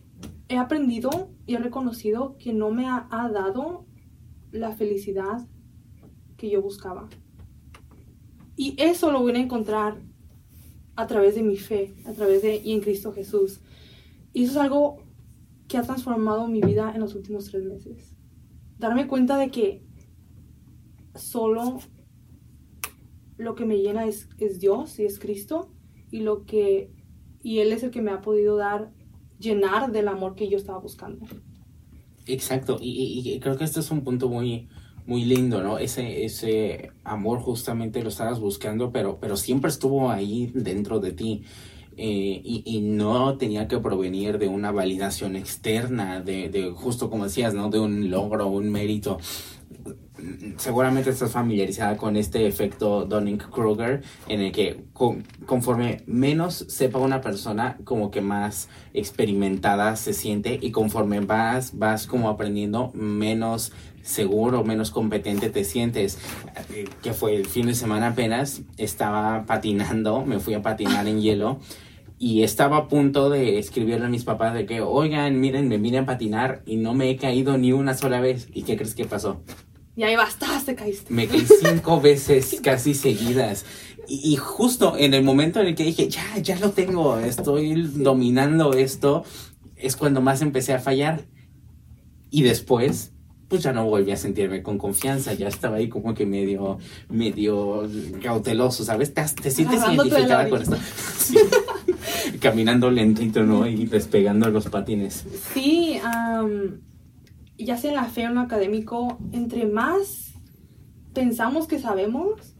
he 0.49 0.57
aprendido 0.57 1.29
y 1.45 1.55
he 1.55 1.59
reconocido 1.59 2.37
que 2.37 2.53
no 2.53 2.69
me 2.71 2.87
ha, 2.87 3.07
ha 3.09 3.29
dado 3.29 3.85
la 4.51 4.71
felicidad 4.71 5.47
que 6.37 6.49
yo 6.49 6.61
buscaba. 6.61 7.09
Y 8.55 8.75
eso 8.77 9.11
lo 9.11 9.21
voy 9.21 9.33
a 9.33 9.39
encontrar 9.39 9.99
a 10.95 11.07
través 11.07 11.35
de 11.35 11.43
mi 11.43 11.57
fe, 11.57 11.95
a 12.05 12.13
través 12.13 12.41
de 12.41 12.57
y 12.63 12.73
en 12.73 12.81
Cristo 12.81 13.11
Jesús. 13.13 13.61
Y 14.33 14.43
eso 14.43 14.53
es 14.53 14.57
algo 14.57 14.97
que 15.67 15.77
ha 15.77 15.83
transformado 15.83 16.47
mi 16.47 16.61
vida 16.61 16.91
en 16.93 17.01
los 17.01 17.13
últimos 17.15 17.45
tres 17.45 17.65
meses 17.65 18.16
darme 18.77 19.07
cuenta 19.07 19.37
de 19.37 19.49
que 19.49 19.83
solo 21.15 21.79
lo 23.37 23.55
que 23.55 23.65
me 23.65 23.77
llena 23.77 24.05
es, 24.05 24.29
es, 24.39 24.59
Dios 24.59 24.99
y 24.99 25.05
es 25.05 25.19
Cristo 25.19 25.71
y 26.11 26.21
lo 26.21 26.45
que 26.45 26.91
y 27.43 27.59
él 27.59 27.71
es 27.71 27.83
el 27.83 27.91
que 27.91 28.01
me 28.01 28.11
ha 28.11 28.21
podido 28.21 28.57
dar 28.57 28.91
llenar 29.39 29.91
del 29.91 30.07
amor 30.07 30.35
que 30.35 30.49
yo 30.49 30.57
estaba 30.57 30.79
buscando. 30.79 31.25
Exacto, 32.25 32.77
y, 32.81 33.39
creo 33.39 33.57
que 33.57 33.63
este 33.63 33.79
es 33.79 33.91
un 33.91 34.03
punto 34.03 34.27
muy 34.27 34.67
muy 35.05 35.23
lindo, 35.23 35.63
¿no? 35.63 35.77
Ese 35.77 36.25
ese 36.25 36.91
amor 37.03 37.39
justamente 37.39 38.03
lo 38.03 38.09
estabas 38.09 38.39
buscando, 38.39 38.91
pero 38.91 39.19
pero 39.19 39.37
siempre 39.37 39.69
estuvo 39.69 40.09
ahí 40.09 40.51
dentro 40.53 40.99
de 40.99 41.13
ti. 41.13 41.43
Eh, 41.99 42.41
y, 42.43 42.81
no 42.81 43.37
tenía 43.37 43.67
que 43.67 43.79
provenir 43.79 44.37
de 44.37 44.47
una 44.47 44.71
validación 44.71 45.35
externa, 45.35 46.21
de, 46.21 46.47
de, 46.47 46.69
justo 46.69 47.09
como 47.09 47.23
decías, 47.23 47.55
¿no? 47.55 47.71
De 47.71 47.79
un 47.79 48.11
logro, 48.11 48.45
un 48.47 48.71
mérito. 48.71 49.17
Seguramente 50.57 51.09
estás 51.09 51.31
familiarizada 51.31 51.97
con 51.97 52.15
este 52.15 52.45
efecto 52.45 53.05
Dunning-Kruger, 53.05 54.03
en 54.27 54.41
el 54.41 54.51
que 54.51 54.83
conforme 55.47 56.03
menos 56.05 56.65
sepa 56.67 56.99
una 56.99 57.21
persona, 57.21 57.77
como 57.83 58.11
que 58.11 58.21
más 58.21 58.69
experimentada 58.93 59.95
se 59.95 60.13
siente 60.13 60.59
y 60.61 60.71
conforme 60.71 61.19
vas, 61.21 61.79
vas 61.79 62.05
como 62.05 62.29
aprendiendo, 62.29 62.91
menos 62.93 63.71
seguro, 64.03 64.63
menos 64.63 64.91
competente 64.91 65.49
te 65.49 65.63
sientes. 65.63 66.19
Eh, 66.73 66.87
que 67.01 67.13
fue 67.13 67.35
el 67.35 67.47
fin 67.47 67.65
de 67.65 67.73
semana 67.73 68.09
apenas, 68.09 68.61
estaba 68.77 69.45
patinando, 69.45 70.25
me 70.25 70.39
fui 70.39 70.53
a 70.53 70.61
patinar 70.61 71.07
en 71.07 71.21
hielo 71.21 71.59
y 72.19 72.43
estaba 72.43 72.77
a 72.77 72.87
punto 72.87 73.29
de 73.29 73.59
escribirle 73.59 74.07
a 74.07 74.09
mis 74.09 74.23
papás 74.23 74.53
de 74.53 74.65
que, 74.65 74.81
oigan, 74.81 75.39
miren, 75.39 75.67
me 75.67 75.97
a 75.97 76.05
patinar 76.05 76.63
y 76.65 76.77
no 76.77 76.93
me 76.93 77.09
he 77.09 77.17
caído 77.17 77.57
ni 77.57 77.73
una 77.73 77.93
sola 77.93 78.19
vez. 78.21 78.47
¿Y 78.53 78.63
qué 78.63 78.75
crees 78.75 78.95
que 78.95 79.05
pasó? 79.05 79.41
Y 79.95 80.03
ahí 80.03 80.15
bastaste, 80.15 80.75
caíste. 80.75 81.13
Me 81.13 81.27
caí 81.27 81.45
cinco 81.45 82.01
veces 82.01 82.59
casi 82.63 82.95
seguidas. 82.95 83.65
Y, 84.09 84.37
justo 84.37 84.95
en 84.97 85.13
el 85.13 85.23
momento 85.23 85.59
en 85.59 85.67
el 85.67 85.75
que 85.75 85.83
dije, 85.83 86.07
ya, 86.07 86.37
ya 86.41 86.57
lo 86.59 86.71
tengo, 86.71 87.19
estoy 87.19 87.81
dominando 87.81 88.71
esto, 88.73 89.25
es 89.75 89.97
cuando 89.97 90.21
más 90.21 90.41
empecé 90.41 90.73
a 90.73 90.79
fallar. 90.79 91.25
Y 92.31 92.43
después, 92.43 93.11
pues 93.49 93.63
ya 93.63 93.73
no 93.73 93.85
volví 93.85 94.11
a 94.11 94.17
sentirme 94.17 94.63
con 94.63 94.77
confianza, 94.77 95.33
ya 95.33 95.49
estaba 95.49 95.75
ahí 95.75 95.89
como 95.89 96.13
que 96.13 96.25
medio, 96.25 96.77
medio 97.09 97.87
cauteloso, 98.23 98.85
¿sabes? 98.85 99.13
Te, 99.13 99.23
te 99.23 99.51
sientes 99.51 99.81
identificada 99.81 100.47
con 100.47 100.61
esto. 100.61 100.77
caminando 102.37 102.89
lentito, 102.89 103.43
¿no? 103.43 103.67
Y 103.67 103.85
despegando 103.85 104.49
los 104.49 104.67
patines. 104.69 105.25
Sí, 105.53 105.99
ya 107.57 107.77
sea 107.77 107.91
en 107.91 107.95
la 107.95 108.05
fe 108.05 108.25
o 108.25 108.29
en 108.29 108.35
lo 108.35 108.41
académico, 108.41 109.17
entre 109.31 109.65
más 109.65 110.33
pensamos 111.13 111.67
que 111.67 111.79
sabemos, 111.79 112.55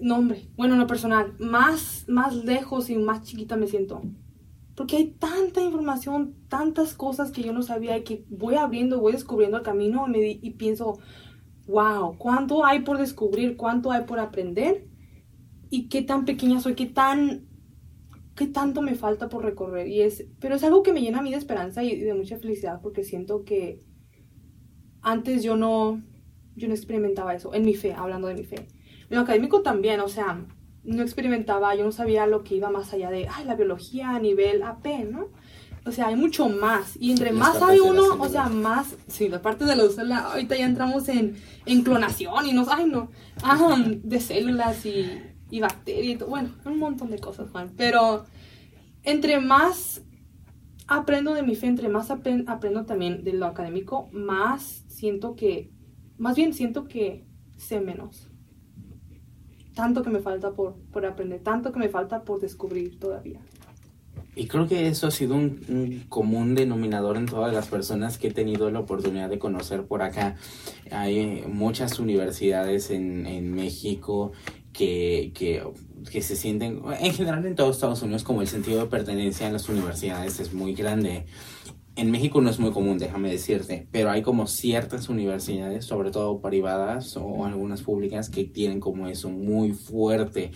no 0.00 0.16
hombre, 0.16 0.48
bueno, 0.56 0.74
en 0.74 0.80
lo 0.80 0.86
personal, 0.86 1.34
más, 1.38 2.04
más 2.08 2.34
lejos 2.34 2.90
y 2.90 2.96
más 2.96 3.22
chiquita 3.22 3.56
me 3.56 3.66
siento. 3.66 4.02
Porque 4.74 4.96
hay 4.96 5.10
tanta 5.12 5.62
información, 5.62 6.34
tantas 6.48 6.94
cosas 6.94 7.30
que 7.30 7.42
yo 7.42 7.52
no 7.52 7.62
sabía 7.62 7.96
y 7.96 8.04
que 8.04 8.24
voy 8.28 8.56
abriendo, 8.56 9.00
voy 9.00 9.12
descubriendo 9.12 9.58
el 9.58 9.62
camino 9.62 10.06
y 10.14 10.50
pienso, 10.52 10.98
wow, 11.66 12.16
¿cuánto 12.18 12.64
hay 12.64 12.80
por 12.80 12.98
descubrir? 12.98 13.56
¿Cuánto 13.56 13.92
hay 13.92 14.04
por 14.04 14.18
aprender? 14.18 14.88
¿Y 15.70 15.88
qué 15.88 16.02
tan 16.02 16.24
pequeña 16.24 16.60
soy? 16.60 16.74
¿Qué 16.74 16.86
tan 16.86 17.46
qué 18.34 18.46
tanto 18.46 18.82
me 18.82 18.94
falta 18.94 19.28
por 19.28 19.44
recorrer. 19.44 19.88
Y 19.88 20.02
es, 20.02 20.26
pero 20.40 20.54
es 20.54 20.64
algo 20.64 20.82
que 20.82 20.92
me 20.92 21.00
llena 21.00 21.18
a 21.18 21.22
mí 21.22 21.30
de 21.30 21.36
esperanza 21.36 21.82
y 21.82 22.00
de 22.00 22.14
mucha 22.14 22.38
felicidad 22.38 22.80
porque 22.82 23.04
siento 23.04 23.44
que 23.44 23.80
antes 25.02 25.42
yo 25.42 25.56
no, 25.56 26.00
yo 26.54 26.68
no 26.68 26.74
experimentaba 26.74 27.34
eso, 27.34 27.54
en 27.54 27.64
mi 27.64 27.74
fe, 27.74 27.92
hablando 27.92 28.28
de 28.28 28.34
mi 28.34 28.44
fe. 28.44 28.66
En 29.10 29.16
lo 29.16 29.20
académico 29.20 29.62
también, 29.62 30.00
o 30.00 30.08
sea, 30.08 30.44
no 30.84 31.02
experimentaba, 31.02 31.74
yo 31.74 31.84
no 31.84 31.92
sabía 31.92 32.26
lo 32.26 32.44
que 32.44 32.56
iba 32.56 32.70
más 32.70 32.92
allá 32.92 33.10
de, 33.10 33.28
ay, 33.28 33.44
la 33.44 33.54
biología 33.54 34.10
a 34.10 34.20
nivel 34.20 34.62
AP, 34.62 34.86
¿no? 35.10 35.28
O 35.84 35.90
sea, 35.90 36.06
hay 36.06 36.16
mucho 36.16 36.48
más. 36.48 36.96
Y 37.00 37.10
entre 37.10 37.32
más 37.32 37.58
sabe 37.58 37.80
uno, 37.80 38.16
o 38.18 38.28
sea, 38.28 38.48
más. 38.48 38.96
Sí, 39.08 39.28
la 39.28 39.42
parte 39.42 39.64
de 39.64 39.74
los. 39.74 39.98
ahorita 39.98 40.56
ya 40.56 40.64
entramos 40.64 41.08
en, 41.08 41.36
en 41.66 41.82
clonación 41.82 42.46
y 42.46 42.52
nos. 42.52 42.68
Ay, 42.68 42.86
no. 42.86 43.10
Ah, 43.42 43.76
de 43.84 44.20
células 44.20 44.86
y 44.86 45.31
y 45.52 45.60
bacterias, 45.60 46.26
bueno, 46.26 46.48
un 46.64 46.78
montón 46.78 47.10
de 47.10 47.18
cosas, 47.18 47.50
Juan. 47.50 47.72
Pero 47.76 48.24
entre 49.02 49.38
más 49.38 50.00
aprendo 50.86 51.34
de 51.34 51.42
mi 51.42 51.56
fe, 51.56 51.66
entre 51.66 51.90
más 51.90 52.10
aprendo 52.10 52.86
también 52.86 53.22
de 53.22 53.34
lo 53.34 53.44
académico, 53.44 54.08
más 54.12 54.82
siento 54.88 55.36
que, 55.36 55.70
más 56.16 56.36
bien 56.36 56.54
siento 56.54 56.88
que 56.88 57.26
sé 57.58 57.82
menos. 57.82 58.30
Tanto 59.74 60.02
que 60.02 60.08
me 60.08 60.20
falta 60.20 60.52
por, 60.52 60.76
por 60.90 61.04
aprender, 61.04 61.42
tanto 61.42 61.70
que 61.70 61.80
me 61.80 61.90
falta 61.90 62.24
por 62.24 62.40
descubrir 62.40 62.98
todavía. 62.98 63.42
Y 64.34 64.46
creo 64.46 64.66
que 64.66 64.88
eso 64.88 65.06
ha 65.06 65.10
sido 65.10 65.34
un, 65.34 66.06
común 66.08 66.54
denominador 66.54 67.18
en 67.18 67.26
todas 67.26 67.52
las 67.52 67.68
personas 67.68 68.16
que 68.16 68.28
he 68.28 68.32
tenido 68.32 68.70
la 68.70 68.80
oportunidad 68.80 69.28
de 69.28 69.38
conocer 69.38 69.84
por 69.84 70.00
acá. 70.00 70.36
Hay 70.90 71.44
muchas 71.46 71.98
universidades 71.98 72.90
en, 72.90 73.26
en 73.26 73.52
México 73.52 74.32
que, 74.72 75.32
que, 75.34 75.62
que, 76.10 76.22
se 76.22 76.36
sienten, 76.36 76.82
en 77.00 77.12
general 77.12 77.44
en 77.46 77.54
todos 77.54 77.76
Estados 77.76 78.02
Unidos, 78.02 78.24
como 78.24 78.42
el 78.42 78.48
sentido 78.48 78.80
de 78.80 78.86
pertenencia 78.86 79.46
en 79.46 79.52
las 79.52 79.68
universidades 79.68 80.40
es 80.40 80.52
muy 80.52 80.74
grande. 80.74 81.26
En 81.94 82.10
México 82.10 82.40
no 82.40 82.48
es 82.48 82.58
muy 82.58 82.70
común, 82.70 82.96
déjame 82.96 83.30
decirte, 83.30 83.86
pero 83.92 84.10
hay 84.10 84.22
como 84.22 84.46
ciertas 84.46 85.10
universidades, 85.10 85.84
sobre 85.84 86.10
todo 86.10 86.40
privadas 86.40 87.18
o 87.18 87.44
algunas 87.44 87.82
públicas, 87.82 88.30
que 88.30 88.44
tienen 88.44 88.80
como 88.80 89.08
eso 89.08 89.28
muy 89.28 89.72
fuerte 89.72 90.52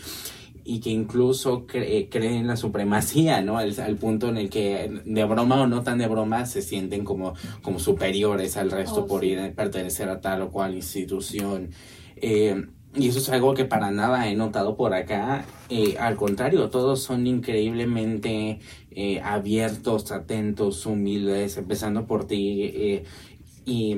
y 0.68 0.80
que 0.80 0.90
incluso 0.90 1.66
creen 1.66 2.46
la 2.48 2.56
supremacía, 2.56 3.40
¿no? 3.40 3.56
Al, 3.56 3.78
al, 3.78 3.96
punto 3.96 4.30
en 4.30 4.36
el 4.36 4.50
que 4.50 5.02
de 5.04 5.24
broma 5.24 5.62
o 5.62 5.66
no 5.68 5.82
tan 5.82 5.98
de 5.98 6.08
broma 6.08 6.44
se 6.44 6.60
sienten 6.60 7.04
como, 7.04 7.34
como 7.62 7.78
superiores 7.78 8.56
al 8.56 8.72
resto 8.72 9.02
oh, 9.02 9.06
por 9.06 9.24
ir 9.24 9.38
a 9.38 9.52
pertenecer 9.52 10.08
a 10.08 10.20
tal 10.20 10.42
o 10.42 10.50
cual 10.50 10.74
institución. 10.74 11.70
Eh, 12.16 12.66
y 12.96 13.08
eso 13.08 13.18
es 13.18 13.28
algo 13.28 13.54
que 13.54 13.64
para 13.64 13.90
nada 13.90 14.28
he 14.28 14.34
notado 14.34 14.76
por 14.76 14.94
acá. 14.94 15.44
Eh, 15.68 15.96
al 15.98 16.16
contrario, 16.16 16.70
todos 16.70 17.02
son 17.02 17.26
increíblemente 17.26 18.60
eh, 18.90 19.20
abiertos, 19.20 20.10
atentos, 20.12 20.86
humildes, 20.86 21.58
empezando 21.58 22.06
por 22.06 22.26
ti. 22.26 22.62
Eh, 22.62 23.04
y 23.64 23.96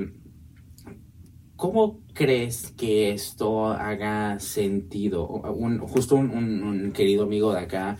¿Cómo 1.55 1.99
crees 2.13 2.71
que 2.71 3.11
esto 3.11 3.67
haga 3.67 4.39
sentido? 4.39 5.27
Un, 5.27 5.79
justo 5.79 6.15
un, 6.15 6.93
querido 6.93 7.23
amigo 7.23 7.51
de 7.51 7.59
acá, 7.59 7.97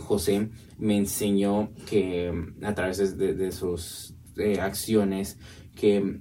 José, 0.00 0.50
me 0.76 0.98
enseñó 0.98 1.70
que 1.88 2.30
a 2.62 2.74
través 2.74 3.16
de, 3.16 3.52
sus 3.52 4.14
acciones, 4.60 5.38
que 5.74 6.20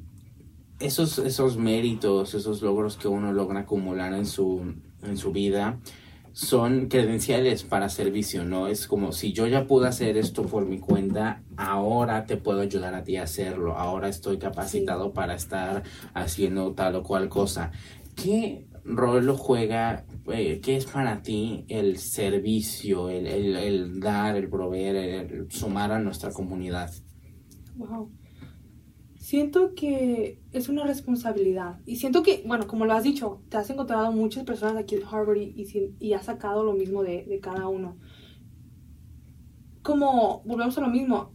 esos, 0.83 1.17
esos 1.19 1.57
méritos, 1.57 2.33
esos 2.33 2.61
logros 2.61 2.97
que 2.97 3.07
uno 3.07 3.31
logra 3.33 3.61
acumular 3.61 4.13
en 4.13 4.25
su, 4.25 4.75
en 5.03 5.17
su 5.17 5.31
vida, 5.31 5.79
son 6.33 6.87
credenciales 6.87 7.63
para 7.63 7.89
servicio, 7.89 8.43
¿no? 8.43 8.67
Es 8.67 8.87
como 8.87 9.11
si 9.11 9.33
yo 9.33 9.45
ya 9.45 9.67
pude 9.67 9.87
hacer 9.87 10.17
esto 10.17 10.43
por 10.43 10.65
mi 10.65 10.79
cuenta, 10.79 11.43
ahora 11.57 12.25
te 12.25 12.37
puedo 12.37 12.61
ayudar 12.61 12.95
a 12.95 13.03
ti 13.03 13.17
a 13.17 13.23
hacerlo, 13.23 13.77
ahora 13.77 14.09
estoy 14.09 14.39
capacitado 14.39 15.13
para 15.13 15.35
estar 15.35 15.83
haciendo 16.13 16.73
tal 16.73 16.95
o 16.95 17.03
cual 17.03 17.29
cosa. 17.29 17.71
¿Qué 18.15 18.65
rol 18.83 19.27
lo 19.27 19.37
juega, 19.37 20.05
eh, 20.31 20.59
qué 20.61 20.75
es 20.75 20.85
para 20.85 21.21
ti 21.21 21.65
el 21.67 21.97
servicio, 21.97 23.09
el, 23.09 23.27
el, 23.27 23.55
el 23.55 23.99
dar, 23.99 24.35
el 24.35 24.49
proveer, 24.49 24.95
el 24.95 25.51
sumar 25.51 25.91
a 25.91 25.99
nuestra 25.99 26.31
comunidad? 26.31 26.91
Wow. 27.75 28.09
Siento 29.33 29.73
que 29.73 30.39
es 30.51 30.69
una 30.69 30.83
responsabilidad. 30.83 31.79
Y 31.87 31.95
siento 31.95 32.21
que, 32.21 32.43
bueno, 32.45 32.67
como 32.67 32.85
lo 32.85 32.93
has 32.93 33.01
dicho, 33.01 33.41
te 33.49 33.57
has 33.57 33.67
encontrado 33.71 34.11
muchas 34.11 34.43
personas 34.43 34.77
aquí 34.77 34.93
en 34.93 35.01
Harvard 35.03 35.37
y, 35.37 35.95
y, 35.99 36.13
has 36.13 36.25
sacado 36.25 36.63
lo 36.63 36.73
mismo 36.73 37.01
de, 37.01 37.23
de, 37.23 37.39
cada 37.39 37.67
uno. 37.67 37.97
Como, 39.81 40.43
volvemos 40.45 40.77
a 40.77 40.81
lo 40.81 40.87
mismo, 40.87 41.33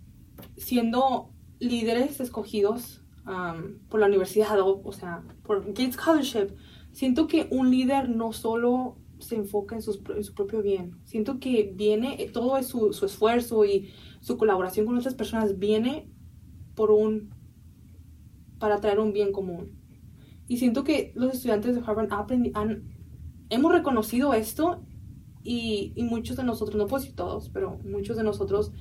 siendo 0.56 1.32
líderes 1.58 2.20
escogidos 2.20 3.02
um, 3.26 3.80
por 3.88 3.98
la 3.98 4.06
universidad, 4.06 4.56
o 4.60 4.92
sea, 4.92 5.24
por 5.42 5.66
Gates 5.66 5.94
Scholarship, 5.96 6.54
siento 6.92 7.26
que 7.26 7.48
un 7.50 7.72
líder 7.72 8.10
no 8.10 8.32
solo 8.32 8.96
se 9.18 9.34
enfoca 9.34 9.74
en, 9.74 9.82
sus, 9.82 10.00
en 10.14 10.22
su 10.22 10.34
propio 10.34 10.62
bien. 10.62 11.00
Siento 11.02 11.40
que 11.40 11.72
viene, 11.74 12.30
todo 12.32 12.58
es 12.58 12.68
su, 12.68 12.92
su 12.92 13.06
esfuerzo 13.06 13.64
y 13.64 13.90
su 14.20 14.38
colaboración 14.38 14.86
con 14.86 14.96
otras 14.96 15.16
personas 15.16 15.58
viene 15.58 16.08
por 16.76 16.92
un 16.92 17.36
para 18.58 18.80
traer 18.80 18.98
un 18.98 19.12
bien 19.12 19.32
común. 19.32 19.78
Y 20.46 20.56
siento 20.56 20.84
que 20.84 21.12
los 21.14 21.34
estudiantes 21.34 21.74
de 21.74 21.82
Harvard 21.86 22.08
han, 22.54 22.84
hemos 23.50 23.72
reconocido 23.72 24.34
esto 24.34 24.82
y, 25.42 25.94
muchos 25.96 26.36
de 26.36 26.44
nosotros, 26.44 26.76
no 26.76 26.86
puedo 26.86 27.04
todos, 27.14 27.50
pero 27.50 27.78
muchos 27.84 28.16
de 28.16 28.22
nosotros 28.22 28.72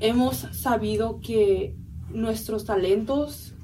hemos 0.00 0.36
sabido 0.36 1.20
que 1.20 1.76
nuestros 2.12 2.64
talentos 2.64 3.54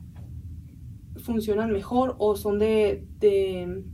funcionan 1.16 1.72
mejor 1.72 2.14
o 2.18 2.36
son 2.36 2.58
de, 2.58 3.06
de 3.18 3.84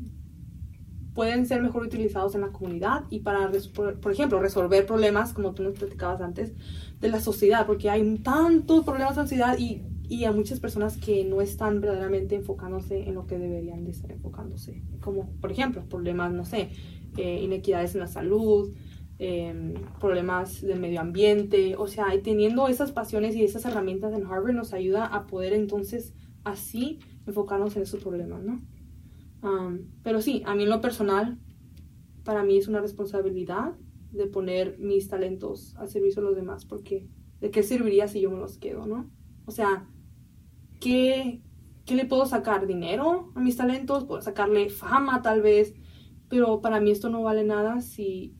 pueden 1.14 1.46
ser 1.46 1.62
mejor 1.62 1.82
utilizados 1.82 2.34
en 2.34 2.42
la 2.42 2.52
comunidad 2.52 3.04
y 3.10 3.20
para, 3.20 3.50
por 3.74 4.12
ejemplo, 4.12 4.40
resolver 4.40 4.86
problemas, 4.86 5.32
como 5.32 5.52
tú 5.52 5.62
nos 5.62 5.78
platicabas 5.78 6.20
antes, 6.20 6.52
de 7.00 7.08
la 7.08 7.20
sociedad, 7.20 7.66
porque 7.66 7.90
hay 7.90 8.18
tantos 8.18 8.84
problemas 8.84 9.16
de 9.16 9.22
sociedad 9.22 9.58
y 9.58 9.82
y 10.12 10.26
a 10.26 10.32
muchas 10.32 10.60
personas 10.60 10.98
que 10.98 11.24
no 11.24 11.40
están 11.40 11.80
verdaderamente 11.80 12.34
enfocándose 12.34 13.08
en 13.08 13.14
lo 13.14 13.26
que 13.26 13.38
deberían 13.38 13.86
de 13.86 13.92
estar 13.92 14.12
enfocándose. 14.12 14.82
Como, 15.00 15.30
por 15.40 15.50
ejemplo, 15.50 15.88
problemas, 15.88 16.30
no 16.34 16.44
sé, 16.44 16.68
eh, 17.16 17.40
inequidades 17.42 17.94
en 17.94 18.00
la 18.00 18.08
salud, 18.08 18.74
em, 19.18 19.72
problemas 20.00 20.60
del 20.60 20.80
medio 20.80 21.00
ambiente, 21.00 21.76
o 21.76 21.86
sea, 21.86 22.14
y 22.14 22.20
teniendo 22.20 22.68
esas 22.68 22.92
pasiones 22.92 23.34
y 23.34 23.42
esas 23.42 23.64
herramientas 23.64 24.12
en 24.12 24.26
Harvard 24.26 24.52
nos 24.52 24.74
ayuda 24.74 25.06
a 25.06 25.26
poder 25.26 25.54
entonces 25.54 26.12
así 26.44 26.98
enfocarnos 27.26 27.74
en 27.76 27.82
esos 27.84 28.02
problemas, 28.02 28.42
¿no? 28.42 28.60
pero 30.04 30.22
sí, 30.22 30.42
a 30.46 30.54
mí 30.54 30.62
en 30.62 30.68
lo 30.68 30.80
personal, 30.80 31.36
para 32.22 32.44
mí 32.44 32.58
es 32.58 32.68
una 32.68 32.80
responsabilidad 32.80 33.72
de 34.12 34.26
poner 34.28 34.78
mis 34.78 35.08
talentos 35.08 35.74
al 35.78 35.88
servicio 35.88 36.22
de 36.22 36.28
los 36.28 36.36
demás, 36.36 36.64
porque 36.64 37.08
¿de 37.40 37.50
qué 37.50 37.64
serviría 37.64 38.06
si 38.06 38.20
yo 38.20 38.30
me 38.30 38.38
los 38.38 38.58
quedo, 38.58 38.86
no? 38.86 39.10
O 39.46 39.50
sea, 39.50 39.88
¿qué, 40.82 41.40
le 41.86 42.04
puedo 42.06 42.26
sacar? 42.26 42.66
¿Dinero 42.66 43.32
a 43.34 43.40
mis 43.40 43.56
talentos? 43.56 44.04
¿Puedo 44.04 44.20
sacarle 44.20 44.68
fama 44.68 45.22
tal 45.22 45.40
vez? 45.40 45.74
Pero 46.28 46.60
para 46.60 46.80
mí 46.80 46.90
esto 46.90 47.08
no 47.08 47.22
vale 47.22 47.44
nada 47.44 47.80
si 47.80 48.34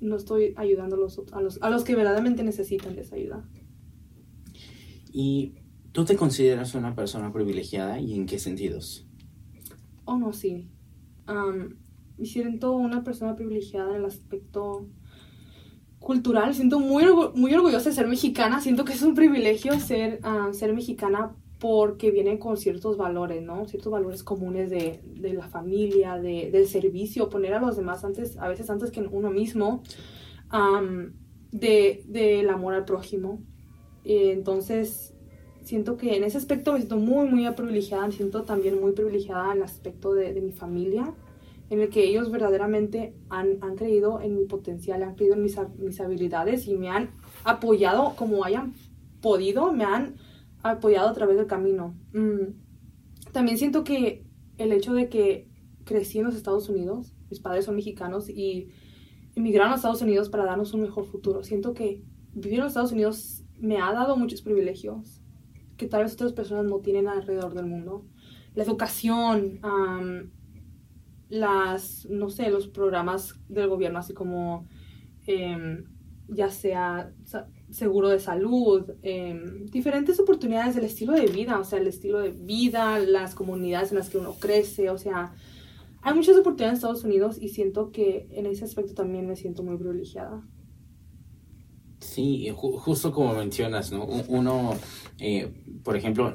no 0.00 0.16
estoy 0.16 0.52
ayudando 0.56 0.96
a 0.96 0.98
los, 0.98 1.20
a 1.32 1.40
los, 1.40 1.62
a 1.62 1.70
los 1.70 1.84
que 1.84 1.96
verdaderamente 1.96 2.42
necesitan 2.42 2.98
esa 2.98 3.16
ayuda. 3.16 3.48
¿Y 5.12 5.54
tú 5.92 6.04
te 6.04 6.16
consideras 6.16 6.74
una 6.74 6.94
persona 6.94 7.32
privilegiada 7.32 8.00
y 8.00 8.14
en 8.14 8.26
qué 8.26 8.38
sentidos? 8.38 9.06
Oh, 10.04 10.18
no, 10.18 10.32
sí. 10.32 10.68
me 12.18 12.26
siento 12.26 12.72
una 12.72 13.04
persona 13.04 13.36
privilegiada 13.36 13.90
en 13.90 13.96
el 13.96 14.04
aspecto 14.04 14.86
cultural. 15.98 16.52
Siento 16.54 16.80
muy, 16.80 17.04
muy 17.34 17.54
orgullosa 17.54 17.88
de 17.88 17.94
ser 17.94 18.08
mexicana. 18.08 18.60
Siento 18.60 18.84
que 18.84 18.92
es 18.92 19.02
un 19.02 19.14
privilegio 19.14 19.78
ser, 19.80 20.20
ser 20.52 20.74
mexicana 20.74 21.34
porque 21.64 22.10
vienen 22.10 22.36
con 22.36 22.58
ciertos 22.58 22.98
valores, 22.98 23.42
¿no? 23.42 23.66
Ciertos 23.66 23.90
valores 23.90 24.22
comunes 24.22 24.68
de, 24.68 25.00
de 25.02 25.32
la 25.32 25.48
familia, 25.48 26.18
de, 26.18 26.50
del 26.50 26.68
servicio, 26.68 27.30
poner 27.30 27.54
a 27.54 27.58
los 27.58 27.78
demás 27.78 28.04
antes, 28.04 28.36
a 28.36 28.48
veces 28.48 28.68
antes 28.68 28.90
que 28.90 29.00
uno 29.00 29.30
mismo, 29.30 29.82
de, 31.52 32.04
del 32.06 32.50
amor 32.50 32.74
al 32.74 32.84
prójimo. 32.84 33.40
entonces, 34.04 35.14
siento 35.62 35.96
que 35.96 36.18
en 36.18 36.24
ese 36.24 36.36
aspecto 36.36 36.74
me 36.74 36.80
siento 36.80 36.98
muy, 36.98 37.30
muy 37.30 37.50
privilegiada, 37.52 38.08
me 38.08 38.12
siento 38.12 38.42
también 38.42 38.78
muy 38.78 38.92
privilegiada 38.92 39.52
en 39.52 39.56
el 39.56 39.62
aspecto 39.62 40.12
de, 40.12 40.34
de 40.34 40.42
mi 40.42 40.52
familia, 40.52 41.14
en 41.70 41.80
el 41.80 41.88
que 41.88 42.04
ellos 42.04 42.30
verdaderamente 42.30 43.14
han, 43.30 43.56
han, 43.62 43.74
creído 43.76 44.20
en 44.20 44.36
mi 44.36 44.44
potencial, 44.44 45.02
han 45.02 45.14
creído 45.14 45.34
en 45.34 45.42
mis, 45.42 45.56
mis 45.78 45.98
habilidades 45.98 46.68
y 46.68 46.76
me 46.76 46.90
han 46.90 47.12
apoyado 47.42 48.14
como 48.16 48.44
hayan 48.44 48.74
podido, 49.22 49.72
me 49.72 49.84
han 49.84 50.16
apoyado 50.70 51.08
a 51.08 51.12
través 51.12 51.36
del 51.36 51.46
camino. 51.46 51.94
Mm, 52.12 53.32
también 53.32 53.58
siento 53.58 53.84
que 53.84 54.26
el 54.58 54.72
hecho 54.72 54.94
de 54.94 55.08
que 55.08 55.48
crecí 55.84 56.18
en 56.18 56.24
los 56.24 56.34
Estados 56.34 56.68
Unidos, 56.68 57.14
mis 57.30 57.40
padres 57.40 57.66
son 57.66 57.76
mexicanos 57.76 58.28
y 58.28 58.68
emigraron 59.34 59.72
a 59.72 59.76
Estados 59.76 60.02
Unidos 60.02 60.28
para 60.28 60.44
darnos 60.44 60.72
un 60.74 60.82
mejor 60.82 61.04
futuro. 61.04 61.42
Siento 61.42 61.74
que 61.74 62.02
vivir 62.32 62.58
en 62.58 62.64
los 62.64 62.70
Estados 62.72 62.92
Unidos 62.92 63.44
me 63.58 63.78
ha 63.78 63.92
dado 63.92 64.16
muchos 64.16 64.42
privilegios 64.42 65.20
que 65.76 65.86
tal 65.86 66.04
vez 66.04 66.14
otras 66.14 66.32
personas 66.32 66.64
no 66.66 66.78
tienen 66.78 67.08
alrededor 67.08 67.54
del 67.54 67.66
mundo. 67.66 68.06
La 68.54 68.62
educación, 68.62 69.60
las, 71.28 72.06
no 72.08 72.30
sé, 72.30 72.50
los 72.50 72.68
programas 72.68 73.40
del 73.48 73.68
gobierno, 73.68 73.98
así 73.98 74.14
como 74.14 74.68
em, 75.26 75.84
ya 76.28 76.50
sea 76.50 77.12
seguro 77.74 78.08
de 78.08 78.20
salud, 78.20 78.88
em, 79.02 79.66
diferentes 79.66 80.20
oportunidades 80.20 80.76
del 80.76 80.84
estilo 80.84 81.12
de 81.12 81.26
vida, 81.26 81.58
o 81.58 81.64
sea, 81.64 81.80
el 81.80 81.88
estilo 81.88 82.20
de 82.20 82.30
vida, 82.30 83.00
las 83.00 83.34
comunidades 83.34 83.90
en 83.90 83.98
las 83.98 84.10
que 84.10 84.18
uno 84.18 84.34
crece, 84.38 84.90
o 84.90 84.98
sea, 84.98 85.34
hay 86.00 86.14
muchas 86.14 86.36
oportunidades 86.36 86.74
en 86.74 86.76
Estados 86.76 87.04
Unidos 87.04 87.38
y 87.40 87.48
siento 87.48 87.90
que 87.90 88.28
en 88.30 88.46
ese 88.46 88.64
aspecto 88.64 88.94
también 88.94 89.26
me 89.26 89.34
siento 89.34 89.64
muy 89.64 89.76
privilegiada. 89.76 90.46
Sí, 91.98 92.48
justo 92.54 93.10
como 93.10 93.34
mencionas, 93.34 93.90
¿no? 93.90 94.04
Uno, 94.28 94.76
eh, 95.18 95.50
por 95.82 95.96
ejemplo, 95.96 96.32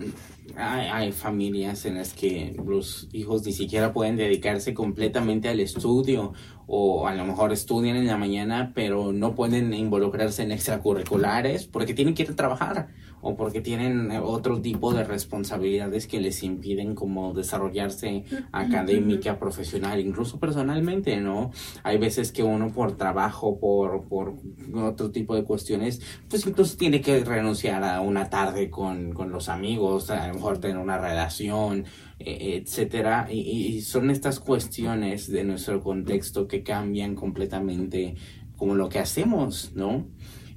hay, 0.55 1.11
familias 1.11 1.85
en 1.85 1.95
las 1.95 2.13
que 2.13 2.55
los 2.65 3.07
hijos 3.13 3.45
ni 3.45 3.53
siquiera 3.53 3.93
pueden 3.93 4.17
dedicarse 4.17 4.73
completamente 4.73 5.47
al 5.47 5.59
estudio 5.59 6.33
o 6.71 7.07
a 7.07 7.15
lo 7.15 7.25
mejor 7.25 7.51
estudian 7.51 7.95
en 7.95 8.05
la 8.05 8.15
mañana 8.15 8.71
pero 8.75 9.11
no 9.11 9.33
pueden 9.33 9.73
involucrarse 9.73 10.43
en 10.43 10.51
extracurriculares 10.51 11.65
porque 11.65 11.95
tienen 11.95 12.13
que 12.13 12.23
ir 12.23 12.31
a 12.31 12.35
trabajar 12.35 12.89
o 13.21 13.35
porque 13.35 13.61
tienen 13.61 14.11
otro 14.23 14.61
tipo 14.61 14.93
de 14.93 15.03
responsabilidades 15.03 16.07
que 16.07 16.19
les 16.19 16.43
impiden 16.43 16.95
como 16.95 17.33
desarrollarse 17.33 18.23
académica, 18.51 19.39
profesional, 19.39 19.99
incluso 19.99 20.39
personalmente, 20.39 21.17
¿no? 21.17 21.51
Hay 21.83 21.97
veces 21.97 22.31
que 22.31 22.43
uno 22.43 22.71
por 22.71 22.95
trabajo, 22.95 23.59
por, 23.59 24.07
por 24.07 24.35
otro 24.75 25.11
tipo 25.11 25.35
de 25.35 25.43
cuestiones, 25.43 26.01
pues 26.29 26.45
incluso 26.45 26.77
tiene 26.77 27.01
que 27.01 27.23
renunciar 27.23 27.83
a 27.83 28.01
una 28.01 28.29
tarde 28.29 28.69
con, 28.69 29.13
con 29.13 29.31
los 29.31 29.49
amigos, 29.49 30.09
a 30.09 30.27
lo 30.27 30.35
mejor 30.35 30.59
tener 30.59 30.77
una 30.77 30.97
relación, 30.97 31.85
etcétera, 32.19 33.27
y, 33.31 33.81
son 33.81 34.09
estas 34.09 34.39
cuestiones 34.39 35.31
de 35.31 35.43
nuestro 35.43 35.81
contexto 35.81 36.47
que 36.47 36.63
cambian 36.63 37.15
completamente 37.15 38.15
como 38.57 38.75
lo 38.75 38.89
que 38.89 38.99
hacemos, 38.99 39.71
¿no? 39.73 40.07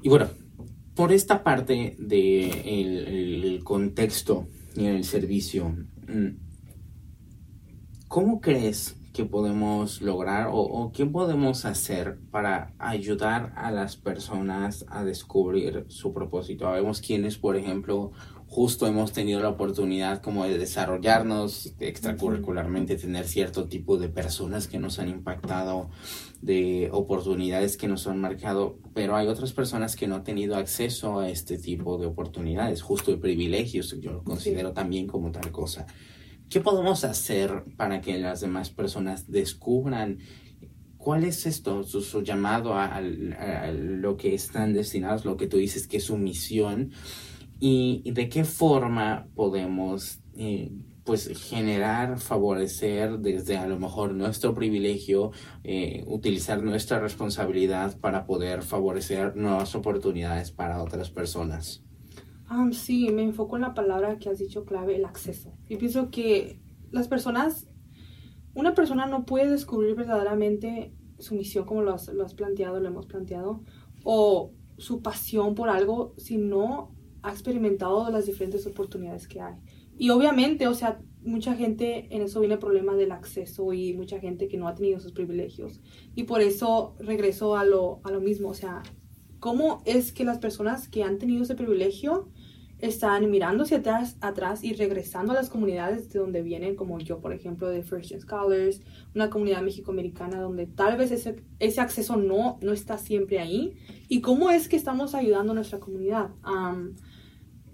Y 0.02 0.08
bueno, 0.08 0.28
por 0.94 1.12
esta 1.12 1.44
parte 1.44 1.96
del 1.98 2.08
de 2.08 3.52
el 3.54 3.64
contexto 3.64 4.48
y 4.74 4.86
el 4.86 5.04
servicio, 5.04 5.68
mm, 6.08 6.28
¿cómo 8.08 8.40
crees 8.40 8.96
que 9.12 9.24
podemos 9.24 10.00
lograr 10.02 10.48
o, 10.48 10.56
o, 10.56 10.90
qué 10.90 11.06
podemos 11.06 11.64
hacer 11.64 12.18
para 12.30 12.74
ayudar 12.78 13.52
a 13.56 13.70
las 13.70 13.96
personas 13.96 14.84
a 14.88 15.04
descubrir 15.04 15.84
su 15.88 16.12
propósito? 16.12 16.70
Vemos 16.72 17.00
quienes, 17.00 17.38
por 17.38 17.56
ejemplo, 17.56 18.12
justo 18.52 18.86
hemos 18.86 19.12
tenido 19.12 19.40
la 19.40 19.48
oportunidad 19.48 20.20
como 20.20 20.44
de 20.44 20.58
desarrollarnos 20.58 21.72
extracurricularmente, 21.80 22.96
tener 22.96 23.26
cierto 23.26 23.66
tipo 23.66 23.96
de 23.96 24.10
personas 24.10 24.68
que 24.68 24.78
nos 24.78 24.98
han 24.98 25.08
impactado, 25.08 25.88
de 26.42 26.90
oportunidades 26.92 27.78
que 27.78 27.88
nos 27.88 28.06
han 28.06 28.20
marcado, 28.20 28.78
pero 28.92 29.16
hay 29.16 29.26
otras 29.26 29.54
personas 29.54 29.96
que 29.96 30.06
no 30.06 30.16
han 30.16 30.24
tenido 30.24 30.56
acceso 30.56 31.20
a 31.20 31.30
este 31.30 31.56
tipo 31.56 31.96
de 31.96 32.04
oportunidades, 32.04 32.82
justo 32.82 33.10
de 33.10 33.16
privilegios, 33.16 33.98
yo 34.02 34.12
lo 34.12 34.22
considero 34.22 34.74
también 34.74 35.06
como 35.06 35.32
tal 35.32 35.50
cosa. 35.50 35.86
¿Qué 36.50 36.60
podemos 36.60 37.04
hacer 37.04 37.64
para 37.78 38.02
que 38.02 38.18
las 38.18 38.42
demás 38.42 38.68
personas 38.68 39.30
descubran 39.30 40.18
cuál 40.98 41.24
es 41.24 41.46
esto, 41.46 41.84
su, 41.84 42.22
llamado 42.22 42.74
a, 42.74 43.00
lo 43.00 44.18
que 44.18 44.34
están 44.34 44.74
destinados, 44.74 45.24
lo 45.24 45.38
que 45.38 45.46
tú 45.46 45.56
dices 45.56 45.86
que 45.88 45.96
es 45.96 46.04
su 46.04 46.18
misión? 46.18 46.92
Y, 47.64 48.10
de 48.10 48.28
qué 48.28 48.42
forma 48.42 49.28
podemos 49.36 50.18
eh, 50.34 50.72
pues 51.04 51.28
generar, 51.48 52.18
favorecer 52.18 53.20
desde 53.20 53.56
a 53.56 53.68
lo 53.68 53.78
mejor 53.78 54.14
nuestro 54.14 54.52
privilegio, 54.52 55.30
eh, 55.62 56.02
utilizar 56.08 56.60
nuestra 56.64 56.98
responsabilidad 56.98 57.96
para 58.00 58.26
poder 58.26 58.62
favorecer 58.62 59.36
nuevas 59.36 59.76
oportunidades 59.76 60.50
para 60.50 60.82
otras 60.82 61.10
personas. 61.10 61.84
Um, 62.50 62.72
sí, 62.72 63.10
me 63.10 63.22
enfoco 63.22 63.54
en 63.54 63.62
la 63.62 63.74
palabra 63.74 64.18
que 64.18 64.28
has 64.28 64.40
dicho 64.40 64.64
clave, 64.64 64.96
el 64.96 65.04
acceso. 65.04 65.56
Yo 65.68 65.78
pienso 65.78 66.10
que 66.10 66.60
las 66.90 67.06
personas, 67.06 67.68
una 68.54 68.74
persona 68.74 69.06
no 69.06 69.24
puede 69.24 69.48
descubrir 69.48 69.94
verdaderamente 69.94 70.96
su 71.20 71.36
misión 71.36 71.64
como 71.64 71.82
lo 71.82 71.94
has, 71.94 72.08
lo 72.08 72.24
has 72.24 72.34
planteado, 72.34 72.80
lo 72.80 72.88
hemos 72.88 73.06
planteado, 73.06 73.62
o 74.02 74.50
su 74.78 75.00
pasión 75.00 75.54
por 75.54 75.68
algo 75.68 76.12
si 76.16 76.38
no 76.38 77.00
ha 77.22 77.30
experimentado 77.30 78.10
las 78.10 78.26
diferentes 78.26 78.66
oportunidades 78.66 79.28
que 79.28 79.40
hay. 79.40 79.54
Y 79.96 80.10
obviamente, 80.10 80.66
o 80.66 80.74
sea, 80.74 81.00
mucha 81.22 81.54
gente, 81.54 82.08
en 82.10 82.22
eso 82.22 82.40
viene 82.40 82.54
el 82.54 82.60
problema 82.60 82.94
del 82.94 83.12
acceso 83.12 83.72
y 83.72 83.94
mucha 83.94 84.18
gente 84.18 84.48
que 84.48 84.56
no 84.56 84.68
ha 84.68 84.74
tenido 84.74 84.98
esos 84.98 85.12
privilegios. 85.12 85.80
Y 86.14 86.24
por 86.24 86.40
eso 86.40 86.96
regreso 86.98 87.56
a 87.56 87.64
lo, 87.64 88.00
a 88.04 88.10
lo 88.10 88.20
mismo, 88.20 88.48
o 88.48 88.54
sea, 88.54 88.82
¿cómo 89.38 89.82
es 89.84 90.12
que 90.12 90.24
las 90.24 90.38
personas 90.38 90.88
que 90.88 91.04
han 91.04 91.18
tenido 91.18 91.42
ese 91.42 91.54
privilegio 91.54 92.28
están 92.82 93.30
mirando 93.30 93.62
hacia 93.62 93.78
atrás, 93.78 94.16
atrás 94.20 94.64
y 94.64 94.72
regresando 94.72 95.30
a 95.30 95.36
las 95.36 95.48
comunidades 95.48 96.12
de 96.12 96.18
donde 96.18 96.42
vienen, 96.42 96.74
como 96.74 96.98
yo, 96.98 97.20
por 97.20 97.32
ejemplo, 97.32 97.68
de 97.68 97.84
First 97.84 98.08
Gen 98.08 98.20
Scholars, 98.20 98.80
una 99.14 99.30
comunidad 99.30 99.62
mexicoamericana 99.62 100.40
donde 100.40 100.66
tal 100.66 100.96
vez 100.96 101.12
ese, 101.12 101.44
ese 101.60 101.80
acceso 101.80 102.16
no, 102.16 102.58
no 102.60 102.72
está 102.72 102.98
siempre 102.98 103.38
ahí. 103.38 103.74
¿Y 104.08 104.20
cómo 104.20 104.50
es 104.50 104.68
que 104.68 104.74
estamos 104.74 105.14
ayudando 105.14 105.52
a 105.52 105.54
nuestra 105.54 105.78
comunidad? 105.78 106.30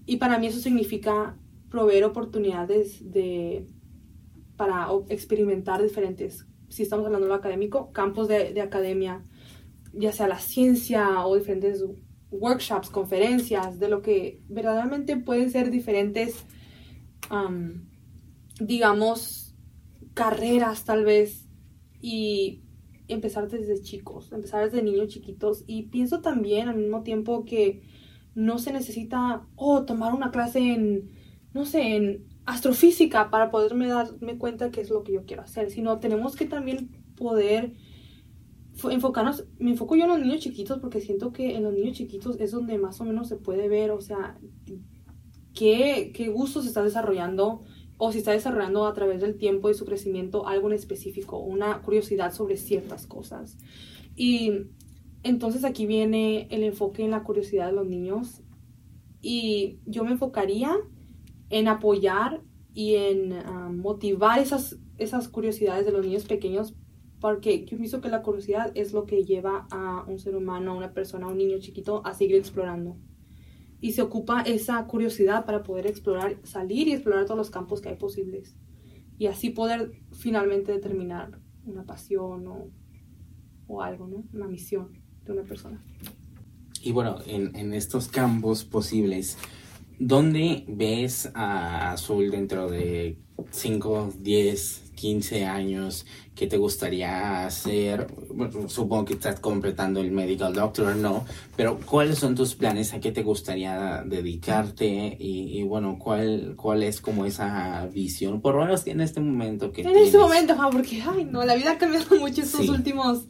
Y 0.09 0.17
para 0.17 0.39
mí 0.39 0.47
eso 0.47 0.59
significa 0.59 1.37
proveer 1.69 2.05
oportunidades 2.05 3.13
de, 3.13 3.67
para 4.57 4.89
experimentar 5.11 5.83
diferentes, 5.83 6.47
si 6.71 6.83
estamos 6.83 7.05
hablando 7.05 7.27
de 7.27 7.29
lo 7.29 7.35
académico, 7.35 7.93
campos 7.93 8.27
de, 8.27 8.55
de 8.55 8.63
academia, 8.63 9.23
ya 9.93 10.11
sea 10.13 10.27
la 10.27 10.39
ciencia 10.39 11.27
o 11.27 11.37
diferentes 11.37 11.85
workshops, 12.31 12.89
conferencias, 12.89 13.79
de 13.79 13.91
lo 13.91 14.01
que 14.01 14.41
verdaderamente 14.49 15.19
pueden 15.19 15.51
ser 15.51 15.71
diferentes, 15.71 16.43
digamos, 18.59 19.55
carreras 20.15 20.87
tal 20.87 21.05
vez, 21.05 21.47
y 22.01 22.63
empezar 23.09 23.47
desde 23.51 23.83
chicos, 23.83 24.33
empezar 24.33 24.65
desde 24.65 24.83
niños 24.83 25.09
chiquitos. 25.09 25.65
Y 25.67 25.85
pienso 25.85 26.23
también 26.23 26.69
al 26.69 26.77
mismo 26.77 27.03
tiempo 27.03 27.45
que 27.45 27.83
no 28.39 28.61
se 28.61 28.73
necesita, 28.73 29.43
oh, 29.57 29.85
tomar 29.85 30.15
una 30.15 30.31
clase 30.31 30.61
en, 30.61 31.11
no 31.53 31.65
sé, 31.65 31.97
en 31.97 32.25
astrofísica 32.47 33.31
para 33.31 33.51
poderme 33.51 33.89
darme 33.89 34.39
cuenta 34.39 34.71
qué 34.71 34.81
es 34.81 34.91
lo 34.91 35.03
que 35.03 35.13
yo 35.13 35.25
quiero 35.25 35.43
hacer, 35.43 35.73
sino 35.73 35.99
tenemos 35.99 36.37
que 36.37 36.45
también 36.45 36.89
poder 37.17 37.75
enfocarnos, 38.89 39.45
me 39.59 39.71
enfoco 39.71 39.97
yo 39.97 40.05
en 40.05 40.11
los 40.11 40.21
niños 40.21 40.39
chiquitos 40.39 40.79
porque 40.79 41.01
siento 41.01 41.33
que 41.33 41.57
en 41.57 41.65
los 41.65 41.73
niños 41.73 41.97
chiquitos 41.97 42.39
es 42.39 42.53
donde 42.53 42.79
más 42.79 43.01
o 43.01 43.05
menos 43.05 43.27
se 43.27 43.35
puede 43.35 43.69
ver, 43.69 43.91
o 43.91 44.01
sea, 44.01 44.39
qué, 45.53 46.13
qué 46.15 46.29
gusto 46.29 46.63
se 46.63 46.69
está 46.69 46.85
desarrollando 46.85 47.63
o 47.97 48.13
si 48.13 48.19
está 48.19 48.31
desarrollando 48.31 48.87
a 48.87 48.95
través 48.95 49.21
del 49.21 49.37
tiempo 49.37 49.69
y 49.69 49.75
su 49.75 49.85
crecimiento 49.85 50.47
algo 50.47 50.69
en 50.69 50.75
específico, 50.75 51.39
una 51.39 51.83
curiosidad 51.83 52.33
sobre 52.33 52.57
ciertas 52.57 53.09
cosas. 53.09 53.59
Y 54.15 54.69
entonces 55.23 55.65
aquí 55.65 55.87
viene 55.87 56.47
el 56.51 56.63
enfoque 56.63 57.05
en 57.05 57.11
la 57.11 57.23
curiosidad 57.23 57.67
de 57.67 57.73
los 57.73 57.87
niños 57.87 58.43
y 59.21 59.81
yo 59.85 60.05
me 60.05 60.13
enfocaría 60.13 60.77
en 61.51 61.69
apoyar 61.69 62.43
y 62.75 62.95
en 62.95 63.33
ah, 63.33 63.71
motivar 63.73 64.39
esas, 64.39 64.79
esas 64.99 65.29
curiosidades 65.29 65.85
de 65.87 65.93
los 65.93 66.05
niños 66.05 66.25
pequeños 66.25 66.77
porque 67.21 67.65
yo 67.65 67.77
pienso 67.77 68.01
que 68.01 68.09
la 68.09 68.23
curiosidad 68.23 68.71
es 68.75 68.93
lo 68.93 69.05
que 69.05 69.25
lleva 69.25 69.67
a 69.71 70.05
un 70.07 70.19
ser 70.19 70.37
humano, 70.37 70.73
a 70.73 70.77
una 70.77 70.93
persona, 70.93 71.27
a 71.27 71.31
un 71.31 71.39
niño 71.39 71.59
chiquito 71.59 72.03
a 72.07 72.15
seguir 72.15 72.37
explorando. 72.37 72.97
Y 73.81 73.93
se 73.93 74.03
ocupa 74.03 74.43
esa 74.43 74.85
curiosidad 74.87 75.45
para 75.45 75.63
poder 75.63 75.87
explorar, 75.87 76.39
salir 76.45 76.87
y 76.89 76.93
explorar 76.93 77.25
todos 77.25 77.39
los 77.39 77.51
campos 77.51 77.81
que 77.81 77.89
hay 77.89 77.97
posibles. 77.97 78.57
Y 79.19 79.27
así 79.27 79.51
poder 79.51 79.93
finalmente 80.13 80.73
determinar 80.73 81.41
una 81.65 81.85
pasión 81.85 82.47
o, 82.47 82.71
o 83.67 83.83
algo. 83.83 84.09
Una 84.33 84.47
misión 84.47 84.98
una 85.33 85.43
persona. 85.43 85.81
Y 86.83 86.93
bueno, 86.93 87.19
en, 87.27 87.55
en 87.57 87.75
estos 87.75 88.09
campos 88.09 88.65
posibles, 88.65 89.37
¿dónde 89.99 90.65
ves 90.69 91.31
a 91.35 91.93
Azul 91.93 92.31
dentro 92.31 92.71
de 92.71 93.19
5, 93.51 94.15
10, 94.19 94.83
15 94.95 95.45
años? 95.45 96.07
¿Qué 96.35 96.47
te 96.47 96.57
gustaría 96.57 97.45
hacer? 97.45 98.07
Bueno, 98.33 98.69
supongo 98.69 99.05
que 99.07 99.15
estás 99.15 99.41
completando 99.41 100.01
el 100.01 100.13
medical 100.13 100.55
doctor, 100.55 100.95
no, 100.95 101.25
pero 101.57 101.81
¿cuáles 101.85 102.19
son 102.19 102.37
tus 102.37 102.55
planes? 102.55 102.95
¿A 102.95 103.01
qué 103.01 103.11
te 103.11 103.25
gustaría 103.25 104.05
dedicarte? 104.07 105.17
Y, 105.19 105.63
bueno, 105.65 105.99
¿cuál, 105.99 106.55
¿cuál 106.57 106.85
es 106.85 107.01
como 107.01 107.27
esa 107.27 107.89
visión? 107.93 108.41
Por 108.41 108.55
lo 108.55 108.65
menos 108.65 108.87
en 108.87 109.01
este 109.01 109.21
momento 109.21 109.73
que... 109.73 109.83
En 109.83 109.97
este 109.97 110.19
momento, 110.19 110.55
porque, 110.71 111.03
ay, 111.03 111.25
no, 111.25 111.45
la 111.45 111.57
vida 111.57 111.73
ha 111.73 111.79
cambiado 111.79 112.17
mucho 112.21 112.43
estos 112.43 112.69
últimos 112.69 113.25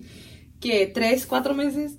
que 0.61 0.87
tres, 0.87 1.27
cuatro 1.27 1.55
meses. 1.55 1.99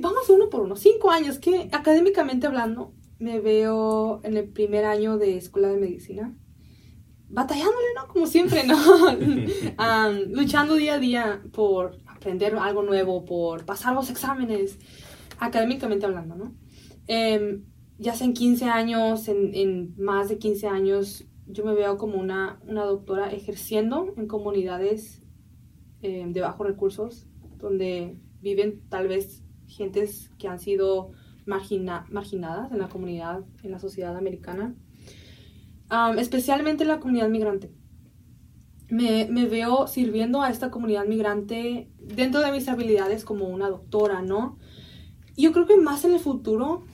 Vamos 0.00 0.28
uno 0.28 0.50
por 0.50 0.62
uno. 0.62 0.76
Cinco 0.76 1.10
años, 1.10 1.38
que 1.38 1.68
académicamente 1.72 2.46
hablando, 2.46 2.92
me 3.18 3.40
veo 3.40 4.20
en 4.24 4.36
el 4.36 4.48
primer 4.48 4.84
año 4.84 5.18
de 5.18 5.36
escuela 5.36 5.68
de 5.68 5.76
medicina. 5.76 6.34
Batallándole, 7.28 7.86
¿no? 7.94 8.08
Como 8.08 8.26
siempre, 8.26 8.64
¿no? 8.64 8.76
luchando 10.28 10.74
día 10.74 10.94
a 10.94 10.98
día 10.98 11.42
por 11.52 11.98
aprender 12.06 12.56
algo 12.56 12.82
nuevo, 12.82 13.24
por 13.24 13.64
pasar 13.64 13.94
los 13.94 14.10
exámenes, 14.10 14.78
académicamente 15.38 16.06
hablando, 16.06 16.34
¿no? 16.34 16.54
Em, 17.06 17.64
ya 17.98 18.14
sea 18.14 18.26
en 18.26 18.34
15 18.34 18.64
años, 18.64 19.28
en, 19.28 19.54
en, 19.54 19.94
más 19.96 20.28
de 20.28 20.38
15 20.38 20.66
años, 20.66 21.24
yo 21.46 21.64
me 21.64 21.74
veo 21.74 21.98
como 21.98 22.18
una, 22.18 22.60
una 22.66 22.84
doctora 22.84 23.30
ejerciendo 23.30 24.12
en 24.16 24.26
comunidades 24.26 25.19
eh, 26.02 26.24
de 26.28 26.40
bajos 26.40 26.66
recursos, 26.66 27.26
donde 27.58 28.16
viven 28.40 28.80
tal 28.88 29.08
vez 29.08 29.42
gentes 29.66 30.30
que 30.38 30.48
han 30.48 30.58
sido 30.58 31.12
marginadas 31.46 32.72
en 32.72 32.78
la 32.78 32.88
comunidad, 32.88 33.44
en 33.62 33.70
la 33.70 33.78
sociedad 33.78 34.16
americana, 34.16 34.74
especialmente 36.16 36.84
la 36.84 37.00
comunidad 37.00 37.28
migrante. 37.28 37.72
Me, 38.88 39.28
me, 39.30 39.46
veo 39.46 39.86
sirviendo 39.86 40.42
a 40.42 40.50
esta 40.50 40.70
comunidad 40.70 41.06
migrante 41.06 41.90
dentro 41.98 42.40
de 42.40 42.50
mis 42.50 42.68
habilidades 42.68 43.24
como 43.24 43.48
una 43.48 43.68
doctora, 43.68 44.20
¿no? 44.20 44.58
Yo 45.36 45.52
creo 45.52 45.66
que 45.66 45.76
más 45.76 46.04
en 46.04 46.12
el 46.12 46.18
futuro 46.18 46.84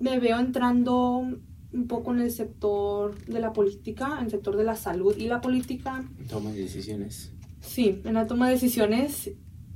me 0.00 0.18
veo 0.18 0.38
entrando 0.38 1.24
un 1.72 1.86
poco 1.86 2.12
en 2.12 2.20
el 2.20 2.30
sector 2.30 3.24
de 3.24 3.40
la 3.40 3.52
política, 3.52 4.16
en 4.18 4.26
el 4.26 4.30
sector 4.30 4.56
de 4.56 4.64
la 4.64 4.76
salud 4.76 5.16
y 5.16 5.26
la 5.26 5.40
política. 5.40 6.04
Toma 6.28 6.50
decisiones. 6.50 7.32
Sí, 7.60 8.00
en 8.04 8.14
la 8.14 8.26
toma 8.26 8.46
de 8.46 8.54
decisiones. 8.54 9.32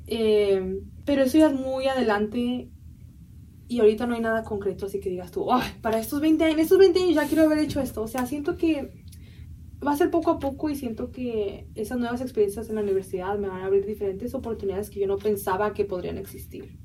Eh, 0.07 0.81
pero 1.05 1.23
eso 1.23 1.39
ya 1.39 1.49
es 1.49 1.55
muy 1.55 1.87
adelante 1.87 2.71
y 3.67 3.81
ahorita 3.81 4.07
no 4.07 4.15
hay 4.15 4.21
nada 4.21 4.45
concreto, 4.45 4.87
así 4.87 5.01
que 5.01 5.09
digas 5.09 5.31
tú, 5.31 5.49
para 5.81 5.99
estos 5.99 6.21
20 6.21 6.45
años, 6.45 6.61
estos 6.61 6.79
20 6.79 7.03
años 7.03 7.15
ya 7.15 7.27
quiero 7.27 7.45
haber 7.45 7.59
hecho 7.59 7.81
esto. 7.81 8.03
O 8.03 8.09
sea, 8.09 8.27
siento 8.27 8.57
que 8.57 9.05
va 9.87 9.93
a 9.93 9.97
ser 9.97 10.11
poco 10.11 10.31
a 10.31 10.39
poco 10.39 10.71
y 10.71 10.77
siento 10.77 11.11
que 11.11 11.69
esas 11.75 11.99
nuevas 11.99 12.21
experiencias 12.21 12.69
en 12.69 12.77
la 12.77 12.83
universidad 12.83 13.39
me 13.39 13.49
van 13.49 13.63
a 13.63 13.67
abrir 13.67 13.87
diferentes 13.87 14.35
oportunidades 14.35 14.91
que 14.91 15.01
yo 15.01 15.07
no 15.07 15.17
pensaba 15.19 15.73
que 15.73 15.85
podrían 15.85 16.19
existir. 16.19 16.79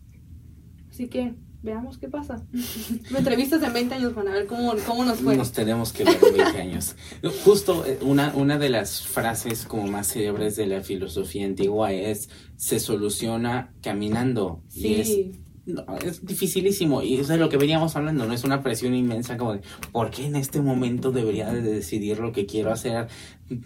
Así 0.89 1.07
que 1.07 1.35
veamos 1.61 1.97
qué 1.97 2.07
pasa. 2.07 2.43
Me 3.11 3.19
entrevistas 3.19 3.61
en 3.63 3.73
20 3.73 3.95
años, 3.95 4.13
Juan, 4.13 4.27
a 4.27 4.31
ver 4.31 4.47
cómo, 4.47 4.73
cómo 4.85 5.05
nos 5.05 5.19
fue. 5.19 5.35
Nos 5.35 5.51
tenemos 5.51 5.91
que 5.93 6.03
ver 6.03 6.17
en 6.23 6.37
20 6.37 6.61
años. 6.61 6.95
Justo 7.43 7.85
eh, 7.85 7.99
una, 8.01 8.33
una 8.35 8.57
de 8.57 8.69
las 8.69 9.05
frases 9.05 9.65
como 9.65 9.87
más 9.87 10.07
célebres 10.13 10.55
de 10.55 10.67
la 10.67 10.81
filosofía 10.81 11.45
antigua 11.45 11.91
es 11.91 12.29
se 12.55 12.79
soluciona 12.79 13.73
caminando. 13.81 14.61
Sí. 14.69 14.87
Y 14.87 14.93
es, 14.95 15.39
no, 15.65 15.85
es 15.97 16.25
dificilísimo. 16.25 17.01
Y 17.01 17.15
eso 17.15 17.21
es 17.23 17.27
de 17.27 17.37
lo 17.37 17.49
que 17.49 17.57
veníamos 17.57 17.95
hablando, 17.95 18.25
no 18.25 18.33
es 18.33 18.43
una 18.43 18.63
presión 18.63 18.95
inmensa 18.95 19.37
como 19.37 19.53
de 19.53 19.61
¿por 19.91 20.09
qué 20.09 20.25
en 20.25 20.35
este 20.35 20.61
momento 20.61 21.11
debería 21.11 21.51
de 21.51 21.61
decidir 21.61 22.19
lo 22.19 22.31
que 22.31 22.45
quiero 22.45 22.71
hacer 22.71 23.07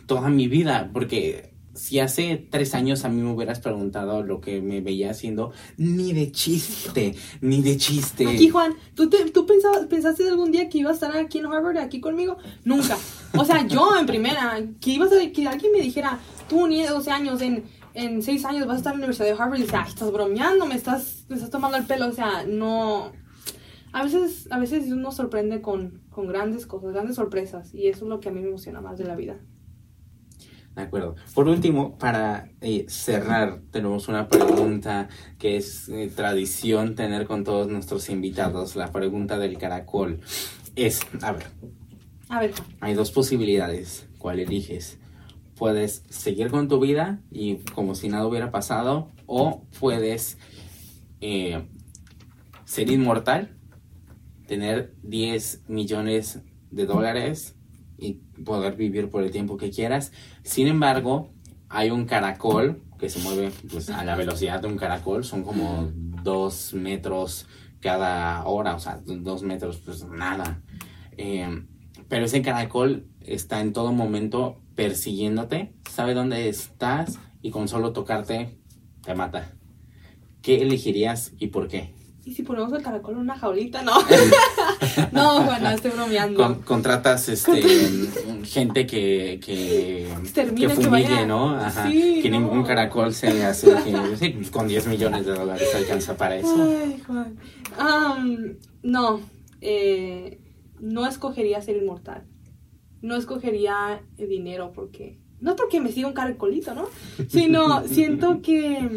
toda 0.06 0.30
mi 0.30 0.48
vida? 0.48 0.90
Porque 0.92 1.53
si 1.74 2.00
hace 2.00 2.48
tres 2.50 2.76
años 2.76 3.04
a 3.04 3.10
mí 3.10 3.22
me 3.22 3.32
hubieras 3.32 3.60
preguntado 3.60 4.24
lo 4.24 4.42
que 4.42 4.62
me 4.62 4.82
veía 4.82 5.12
haciendo, 5.12 5.52
ni 5.78 6.14
de 6.14 6.32
chiste, 6.32 7.16
ni 7.42 7.62
de 7.62 7.78
chiste. 7.78 8.28
Aquí, 8.28 8.50
Juan, 8.50 8.74
¿tú, 8.96 9.10
te, 9.10 9.30
tú 9.32 9.46
pensabas, 9.46 9.88
pensaste 9.88 10.28
algún 10.28 10.52
día 10.52 10.70
que 10.70 10.80
iba 10.80 10.92
a 10.92 10.94
estar 10.94 11.16
aquí 11.18 11.40
en 11.40 11.48
Harvard, 11.48 11.78
aquí 11.78 12.00
conmigo? 12.00 12.38
Nunca. 12.64 12.98
O 13.36 13.44
sea, 13.44 13.66
yo 13.68 13.98
en 13.98 14.06
primera, 14.06 14.62
que 14.80 14.92
ibas 14.92 15.12
a, 15.12 15.32
que 15.32 15.48
alguien 15.48 15.72
me 15.72 15.82
dijera, 15.82 16.20
tú 16.48 16.68
ni 16.68 16.84
de 16.84 16.90
12 16.90 17.12
años, 17.12 17.42
en, 17.42 17.64
en 17.96 18.22
6 18.22 18.46
años 18.46 18.68
vas 18.68 18.76
a 18.76 18.78
estar 18.78 18.94
en 18.94 19.00
la 19.00 19.06
Universidad 19.08 19.36
de 19.36 19.42
Harvard, 19.42 19.58
y 19.58 19.62
dices, 19.64 19.76
ay, 19.76 19.90
estás 19.90 20.12
bromeando, 20.12 20.66
me 20.68 20.76
estás, 20.76 21.26
me 21.30 21.36
estás 21.36 21.50
tomando 21.50 21.78
el 21.78 21.86
pelo, 21.86 22.08
o 22.08 22.14
sea, 22.14 22.44
no... 22.48 23.12
A 23.96 24.04
veces, 24.04 24.48
a 24.50 24.58
veces 24.58 24.92
uno 24.92 25.12
sorprende 25.12 25.62
con, 25.62 26.02
con 26.10 26.28
grandes 26.28 26.66
cosas, 26.66 26.94
grandes 26.94 27.16
sorpresas, 27.16 27.74
y 27.76 27.88
eso 27.88 28.06
es 28.06 28.10
lo 28.10 28.20
que 28.20 28.30
a 28.30 28.32
mí 28.32 28.42
me 28.42 28.48
emociona 28.48 28.82
más 28.82 28.98
de 28.98 29.06
la 29.06 29.16
vida. 29.16 29.38
De 30.76 30.82
acuerdo. 30.82 31.16
Por 31.36 31.48
último, 31.48 31.98
para 32.00 32.50
eh, 32.62 32.86
cerrar, 32.88 33.62
tenemos 33.72 34.08
una 34.08 34.28
pregunta 34.28 35.08
que 35.38 35.58
es 35.58 35.88
eh, 35.90 36.12
tradición 36.14 36.96
tener 36.96 37.28
con 37.28 37.44
todos 37.44 37.68
nuestros 37.68 38.10
invitados, 38.10 38.76
la 38.76 38.92
pregunta 38.92 39.38
del 39.38 39.58
caracol. 39.60 40.20
Es, 40.76 41.02
a 41.22 41.34
ver, 41.34 41.44
A 42.30 42.40
ver, 42.40 42.54
hay 42.80 42.96
dos 42.96 43.12
posibilidades. 43.12 44.08
¿Cuál 44.18 44.40
eliges? 44.40 44.98
Puedes 45.56 46.04
seguir 46.10 46.50
con 46.50 46.68
tu 46.68 46.80
vida 46.80 47.22
y 47.30 47.58
como 47.76 47.94
si 47.94 48.10
nada 48.10 48.26
hubiera 48.26 48.50
pasado, 48.50 49.12
o 49.28 49.68
puedes 49.80 50.40
eh, 51.22 51.68
ser 52.66 52.90
inmortal, 52.90 53.56
tener 54.48 54.96
10 55.04 55.66
millones 55.68 56.42
de 56.72 56.86
dólares 56.88 57.56
y 57.98 58.14
poder 58.44 58.76
vivir 58.76 59.10
por 59.10 59.24
el 59.24 59.32
tiempo 59.32 59.58
que 59.58 59.72
quieras. 59.72 60.12
Sin 60.44 60.68
embargo, 60.68 61.32
hay 61.70 61.90
un 61.90 62.06
caracol 62.06 62.82
que 63.00 63.10
se 63.10 63.20
mueve 63.20 63.52
pues, 63.70 63.90
a 63.90 64.04
la 64.04 64.16
velocidad 64.16 64.62
de 64.62 64.68
un 64.68 64.78
caracol, 64.78 65.24
son 65.24 65.44
como 65.44 65.92
dos 66.24 66.74
metros 66.74 67.48
cada 67.80 68.46
hora, 68.46 68.76
o 68.76 68.80
sea, 68.80 69.02
dos 69.06 69.44
metros, 69.44 69.82
pues 69.84 70.06
nada. 70.06 70.62
Eh, 71.18 71.66
pero 72.08 72.26
ese 72.26 72.42
caracol 72.42 73.08
está 73.22 73.60
en 73.60 73.74
todo 73.74 73.92
momento 73.92 74.62
persiguiéndote, 74.76 75.74
sabe 75.90 76.14
dónde 76.14 76.48
estás 76.48 77.20
y 77.42 77.52
con 77.52 77.68
solo 77.68 77.92
tocarte 77.92 78.58
te 79.04 79.16
mata. 79.16 79.52
¿Qué 80.42 80.62
elegirías 80.62 81.34
y 81.38 81.48
por 81.48 81.68
qué? 81.68 81.94
¿Y 82.26 82.34
si 82.34 82.44
ponemos 82.44 82.72
el 82.74 82.82
caracol 82.82 83.16
en 83.16 83.20
una 83.20 83.38
jaulita? 83.38 83.82
No. 83.82 83.94
no, 85.12 85.44
Juan, 85.44 85.64
no, 85.64 85.70
estoy 85.72 85.92
bromeando. 85.92 86.38
Con- 86.44 86.62
contratas 86.62 87.30
este 87.30 87.62
gente 88.44 88.86
que 88.86 89.40
que, 89.44 90.08
que 90.34 90.56
que 90.56 90.70
fumigue, 90.70 90.90
vaya- 90.90 91.26
¿no? 91.26 91.56
Ajá. 91.58 91.90
Sí, 91.90 92.20
que 92.22 92.30
no. 92.30 92.40
ningún 92.40 92.64
caracol 92.64 93.14
se. 93.14 93.54
Sí, 93.54 93.68
pues, 94.36 94.50
con 94.52 94.68
10 94.68 94.88
millones 94.88 95.26
de 95.26 95.34
dólares 95.34 95.68
alcanza 95.76 96.16
para 96.18 96.36
eso. 96.38 96.56
Ay, 96.62 97.02
Juan. 97.06 97.36
Am, 97.78 98.58
no, 98.84 99.22
eh, 99.62 100.40
no 100.80 101.08
escogería 101.08 101.62
ser 101.62 101.78
inmortal. 101.78 102.24
No 103.02 103.16
escogería 103.18 104.02
el 104.18 104.30
dinero 104.30 104.72
porque... 104.74 105.20
No 105.42 105.58
porque 105.58 105.82
me 105.82 105.92
siga 105.92 106.08
un 106.08 106.14
caracolito, 106.14 106.74
¿no? 106.74 106.86
Sino 107.28 107.86
siento 107.86 108.42
que 108.42 108.90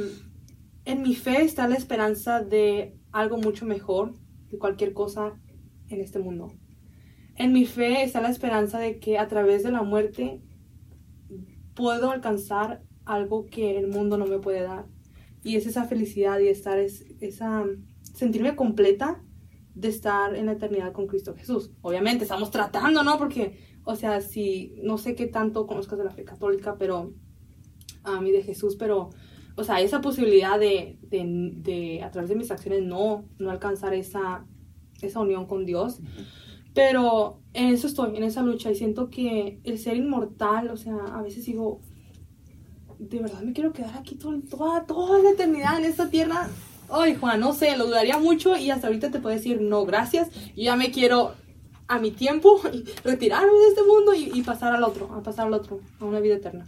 en 0.84 1.02
mi 1.02 1.16
fe 1.16 1.42
está 1.42 1.66
la 1.66 1.74
esperanza 1.74 2.40
de 2.40 2.94
algo 3.10 3.36
mucho 3.38 3.66
mejor 3.66 4.12
que 4.48 4.56
cualquier 4.58 4.92
cosa 4.92 5.32
en 5.88 6.00
este 6.00 6.18
mundo. 6.18 6.52
En 7.36 7.52
mi 7.52 7.66
fe 7.66 8.02
está 8.02 8.20
la 8.20 8.30
esperanza 8.30 8.78
de 8.78 8.98
que 8.98 9.18
a 9.18 9.28
través 9.28 9.62
de 9.62 9.70
la 9.70 9.82
muerte 9.82 10.40
puedo 11.74 12.10
alcanzar 12.10 12.82
algo 13.04 13.46
que 13.46 13.78
el 13.78 13.88
mundo 13.88 14.16
no 14.16 14.26
me 14.26 14.38
puede 14.38 14.62
dar. 14.62 14.86
Y 15.44 15.56
es 15.56 15.66
esa 15.66 15.84
felicidad 15.84 16.38
y 16.40 16.48
estar, 16.48 16.78
es, 16.78 17.04
esa, 17.20 17.64
sentirme 18.14 18.56
completa 18.56 19.22
de 19.74 19.88
estar 19.88 20.34
en 20.34 20.46
la 20.46 20.52
eternidad 20.52 20.92
con 20.92 21.06
Cristo 21.06 21.34
Jesús. 21.36 21.70
Obviamente 21.82 22.24
estamos 22.24 22.50
tratando, 22.50 23.02
¿no? 23.04 23.18
Porque, 23.18 23.58
o 23.84 23.94
sea, 23.94 24.22
si 24.22 24.74
no 24.82 24.96
sé 24.96 25.14
qué 25.14 25.26
tanto 25.26 25.66
conozcas 25.66 25.98
de 25.98 26.04
la 26.04 26.10
fe 26.10 26.24
católica, 26.24 26.76
pero 26.78 27.12
a 28.02 28.20
mí 28.20 28.32
de 28.32 28.42
Jesús, 28.42 28.76
pero, 28.76 29.10
o 29.54 29.64
sea, 29.64 29.80
esa 29.82 30.00
posibilidad 30.00 30.58
de, 30.58 30.98
de, 31.02 31.52
de 31.56 32.02
a 32.02 32.10
través 32.10 32.30
de 32.30 32.36
mis 32.36 32.50
acciones 32.50 32.82
no, 32.82 33.28
no 33.38 33.50
alcanzar 33.50 33.92
esa, 33.92 34.46
esa 35.02 35.20
unión 35.20 35.46
con 35.46 35.64
Dios. 35.66 36.00
Pero 36.74 37.40
en 37.54 37.68
eso 37.68 37.86
estoy, 37.86 38.16
en 38.16 38.22
esa 38.22 38.42
lucha, 38.42 38.70
y 38.70 38.74
siento 38.74 39.08
que 39.08 39.60
el 39.64 39.78
ser 39.78 39.96
inmortal, 39.96 40.68
o 40.70 40.76
sea, 40.76 40.96
a 41.14 41.22
veces 41.22 41.46
digo, 41.46 41.80
de 42.98 43.18
verdad 43.20 43.40
me 43.42 43.52
quiero 43.52 43.72
quedar 43.72 43.96
aquí 43.96 44.14
todo- 44.16 44.40
toda, 44.48 44.84
toda 44.86 45.18
la 45.20 45.30
eternidad 45.30 45.78
en 45.78 45.84
esta 45.86 46.08
tierra. 46.10 46.48
Ay, 46.90 47.14
Juan, 47.16 47.40
no 47.40 47.52
sé, 47.52 47.76
lo 47.76 47.86
dudaría 47.86 48.18
mucho 48.18 48.56
y 48.56 48.70
hasta 48.70 48.86
ahorita 48.86 49.10
te 49.10 49.20
puedo 49.20 49.34
decir 49.34 49.60
no, 49.60 49.84
gracias. 49.84 50.30
Yo 50.54 50.62
ya 50.64 50.76
me 50.76 50.90
quiero 50.90 51.34
a 51.88 51.98
mi 51.98 52.10
tiempo 52.10 52.60
y 52.72 52.84
retirarme 53.04 53.52
de 53.58 53.68
este 53.68 53.82
mundo 53.82 54.14
y, 54.14 54.30
y 54.38 54.42
pasar 54.42 54.74
al 54.74 54.84
otro, 54.84 55.12
a 55.12 55.22
pasar 55.22 55.46
al 55.46 55.54
otro, 55.54 55.80
a 56.00 56.04
una 56.04 56.20
vida 56.20 56.34
eterna. 56.36 56.64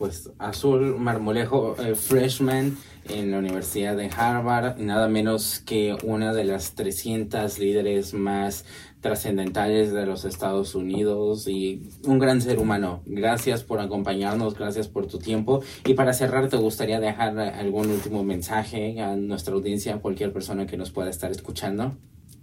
Pues 0.00 0.32
Azul 0.38 0.96
Marmolejo, 0.98 1.76
eh, 1.78 1.94
freshman 1.94 2.74
en 3.10 3.30
la 3.30 3.38
Universidad 3.38 3.98
de 3.98 4.08
Harvard, 4.08 4.78
nada 4.78 5.08
menos 5.08 5.60
que 5.60 5.94
una 6.02 6.32
de 6.32 6.44
las 6.44 6.74
300 6.74 7.58
líderes 7.58 8.14
más 8.14 8.64
trascendentales 9.02 9.92
de 9.92 10.06
los 10.06 10.24
Estados 10.24 10.74
Unidos 10.74 11.46
y 11.48 11.90
un 12.06 12.18
gran 12.18 12.40
ser 12.40 12.60
humano. 12.60 13.02
Gracias 13.04 13.62
por 13.62 13.78
acompañarnos, 13.78 14.54
gracias 14.54 14.88
por 14.88 15.06
tu 15.06 15.18
tiempo. 15.18 15.60
Y 15.84 15.92
para 15.92 16.14
cerrar, 16.14 16.48
¿te 16.48 16.56
gustaría 16.56 16.98
dejar 16.98 17.38
algún 17.38 17.90
último 17.90 18.24
mensaje 18.24 19.02
a 19.02 19.16
nuestra 19.16 19.52
audiencia, 19.52 19.96
a 19.96 20.00
cualquier 20.00 20.32
persona 20.32 20.66
que 20.66 20.78
nos 20.78 20.90
pueda 20.90 21.10
estar 21.10 21.30
escuchando? 21.30 21.94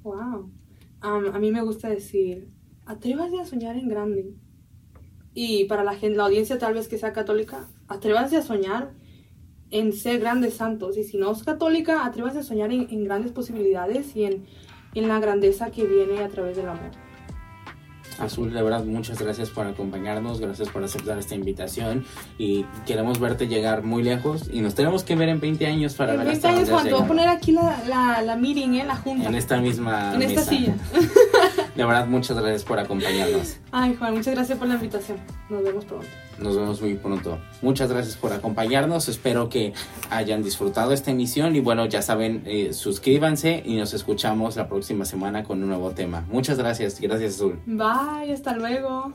Wow. 0.03 0.51
Am, 1.01 1.33
a 1.33 1.39
mí 1.39 1.49
me 1.49 1.63
gusta 1.63 1.89
decir, 1.89 2.51
atrévase 2.85 3.39
a 3.39 3.45
soñar 3.45 3.77
en 3.77 3.87
grande. 3.87 4.35
Y 5.39 5.65
para 5.65 5.83
la, 5.83 5.93
gente, 5.93 6.17
la 6.17 6.23
audiencia 6.23 6.57
tal 6.57 6.73
vez 6.73 6.87
que 6.87 6.97
sea 6.97 7.13
católica, 7.13 7.67
atrévase 7.87 8.37
a 8.37 8.41
soñar 8.41 8.89
en 9.69 9.93
ser 9.93 10.19
grandes 10.19 10.55
santos. 10.55 10.97
Y 10.97 11.03
si 11.03 11.17
no 11.19 11.31
es 11.31 11.43
católica, 11.43 12.07
atrévase 12.07 12.39
a 12.39 12.43
soñar 12.43 12.71
en, 12.71 12.87
en 12.89 13.03
grandes 13.03 13.33
posibilidades 13.33 14.15
y 14.15 14.23
en, 14.23 14.47
en 14.95 15.07
la 15.07 15.19
grandeza 15.19 15.69
que 15.69 15.85
viene 15.85 16.23
a 16.23 16.29
través 16.29 16.57
del 16.57 16.69
amor. 16.69 16.89
Azul, 18.19 18.51
de 18.51 18.63
verdad, 18.63 18.83
muchas 18.83 19.21
gracias 19.21 19.51
por 19.51 19.67
acompañarnos, 19.67 20.39
gracias 20.39 20.69
por 20.69 20.83
aceptar 20.83 21.19
esta 21.19 21.35
invitación 21.35 22.03
y 22.39 22.63
queremos 22.87 23.19
verte 23.19 23.47
llegar 23.47 23.83
muy 23.83 24.01
lejos 24.01 24.49
y 24.51 24.61
nos 24.61 24.73
tenemos 24.73 25.03
que 25.03 25.15
ver 25.15 25.29
en 25.29 25.39
20 25.39 25.67
años 25.67 25.93
para 25.93 26.13
En 26.13 26.19
ver 26.19 26.27
20 26.29 26.47
hasta 26.47 26.59
años, 26.59 26.83
te 26.83 26.93
voy 26.93 27.03
a 27.03 27.07
poner 27.07 27.29
aquí 27.29 27.51
la, 27.51 27.79
la, 27.87 28.23
la 28.23 28.35
meeting, 28.35 28.69
¿eh? 28.73 28.85
la 28.85 28.95
junta. 28.95 29.29
En 29.29 29.35
esta 29.35 29.61
misma 29.61 30.15
En 30.15 30.23
esta 30.23 30.39
mesa. 30.39 30.49
silla. 30.49 30.75
De 31.77 31.85
verdad, 31.85 32.07
muchas 32.07 32.35
gracias 32.35 32.63
por 32.63 32.79
acompañarnos. 32.79 33.57
Ay, 33.71 33.95
Juan, 33.95 34.15
muchas 34.15 34.33
gracias 34.33 34.57
por 34.57 34.67
la 34.67 34.73
invitación. 34.73 35.19
Nos 35.47 35.63
vemos 35.63 35.85
pronto. 35.85 36.07
Nos 36.39 36.55
vemos 36.55 36.81
muy 36.81 36.95
pronto. 36.95 37.37
Muchas 37.61 37.91
gracias 37.91 38.17
por 38.17 38.33
acompañarnos. 38.33 39.07
Espero 39.07 39.47
que 39.47 39.73
hayan 40.09 40.41
disfrutado 40.41 40.91
esta 40.91 41.11
emisión 41.11 41.55
y 41.55 41.59
bueno, 41.59 41.85
ya 41.85 42.01
saben, 42.01 42.41
eh, 42.47 42.73
suscríbanse 42.73 43.61
y 43.63 43.75
nos 43.75 43.93
escuchamos 43.93 44.55
la 44.55 44.67
próxima 44.67 45.05
semana 45.05 45.43
con 45.43 45.61
un 45.61 45.69
nuevo 45.69 45.91
tema. 45.91 46.25
Muchas 46.29 46.57
gracias. 46.57 46.99
Gracias, 46.99 47.35
Azul. 47.35 47.59
Bye, 47.67 48.33
hasta 48.33 48.53
luego. 48.55 49.13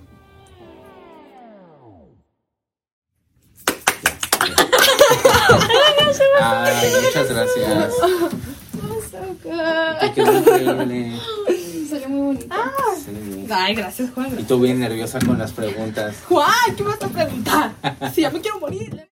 Ay, 6.40 6.92
muchas 7.04 7.28
gracias. 7.28 7.94
Te 10.00 10.12
quedó 10.12 10.38
increíble. 10.38 11.18
Sí. 13.04 13.46
Ay, 13.50 13.74
gracias, 13.74 14.10
Juan. 14.10 14.38
Y 14.38 14.42
tú 14.44 14.60
bien 14.60 14.80
nerviosa 14.80 15.18
con 15.20 15.38
las 15.38 15.52
preguntas. 15.52 16.16
Juan, 16.28 16.76
¿qué 16.76 16.82
vas 16.82 17.02
a 17.02 17.08
preguntar? 17.08 17.72
Si 18.14 18.20
ya 18.22 18.30
me 18.30 18.40
quiero 18.40 18.58
morir. 18.60 19.00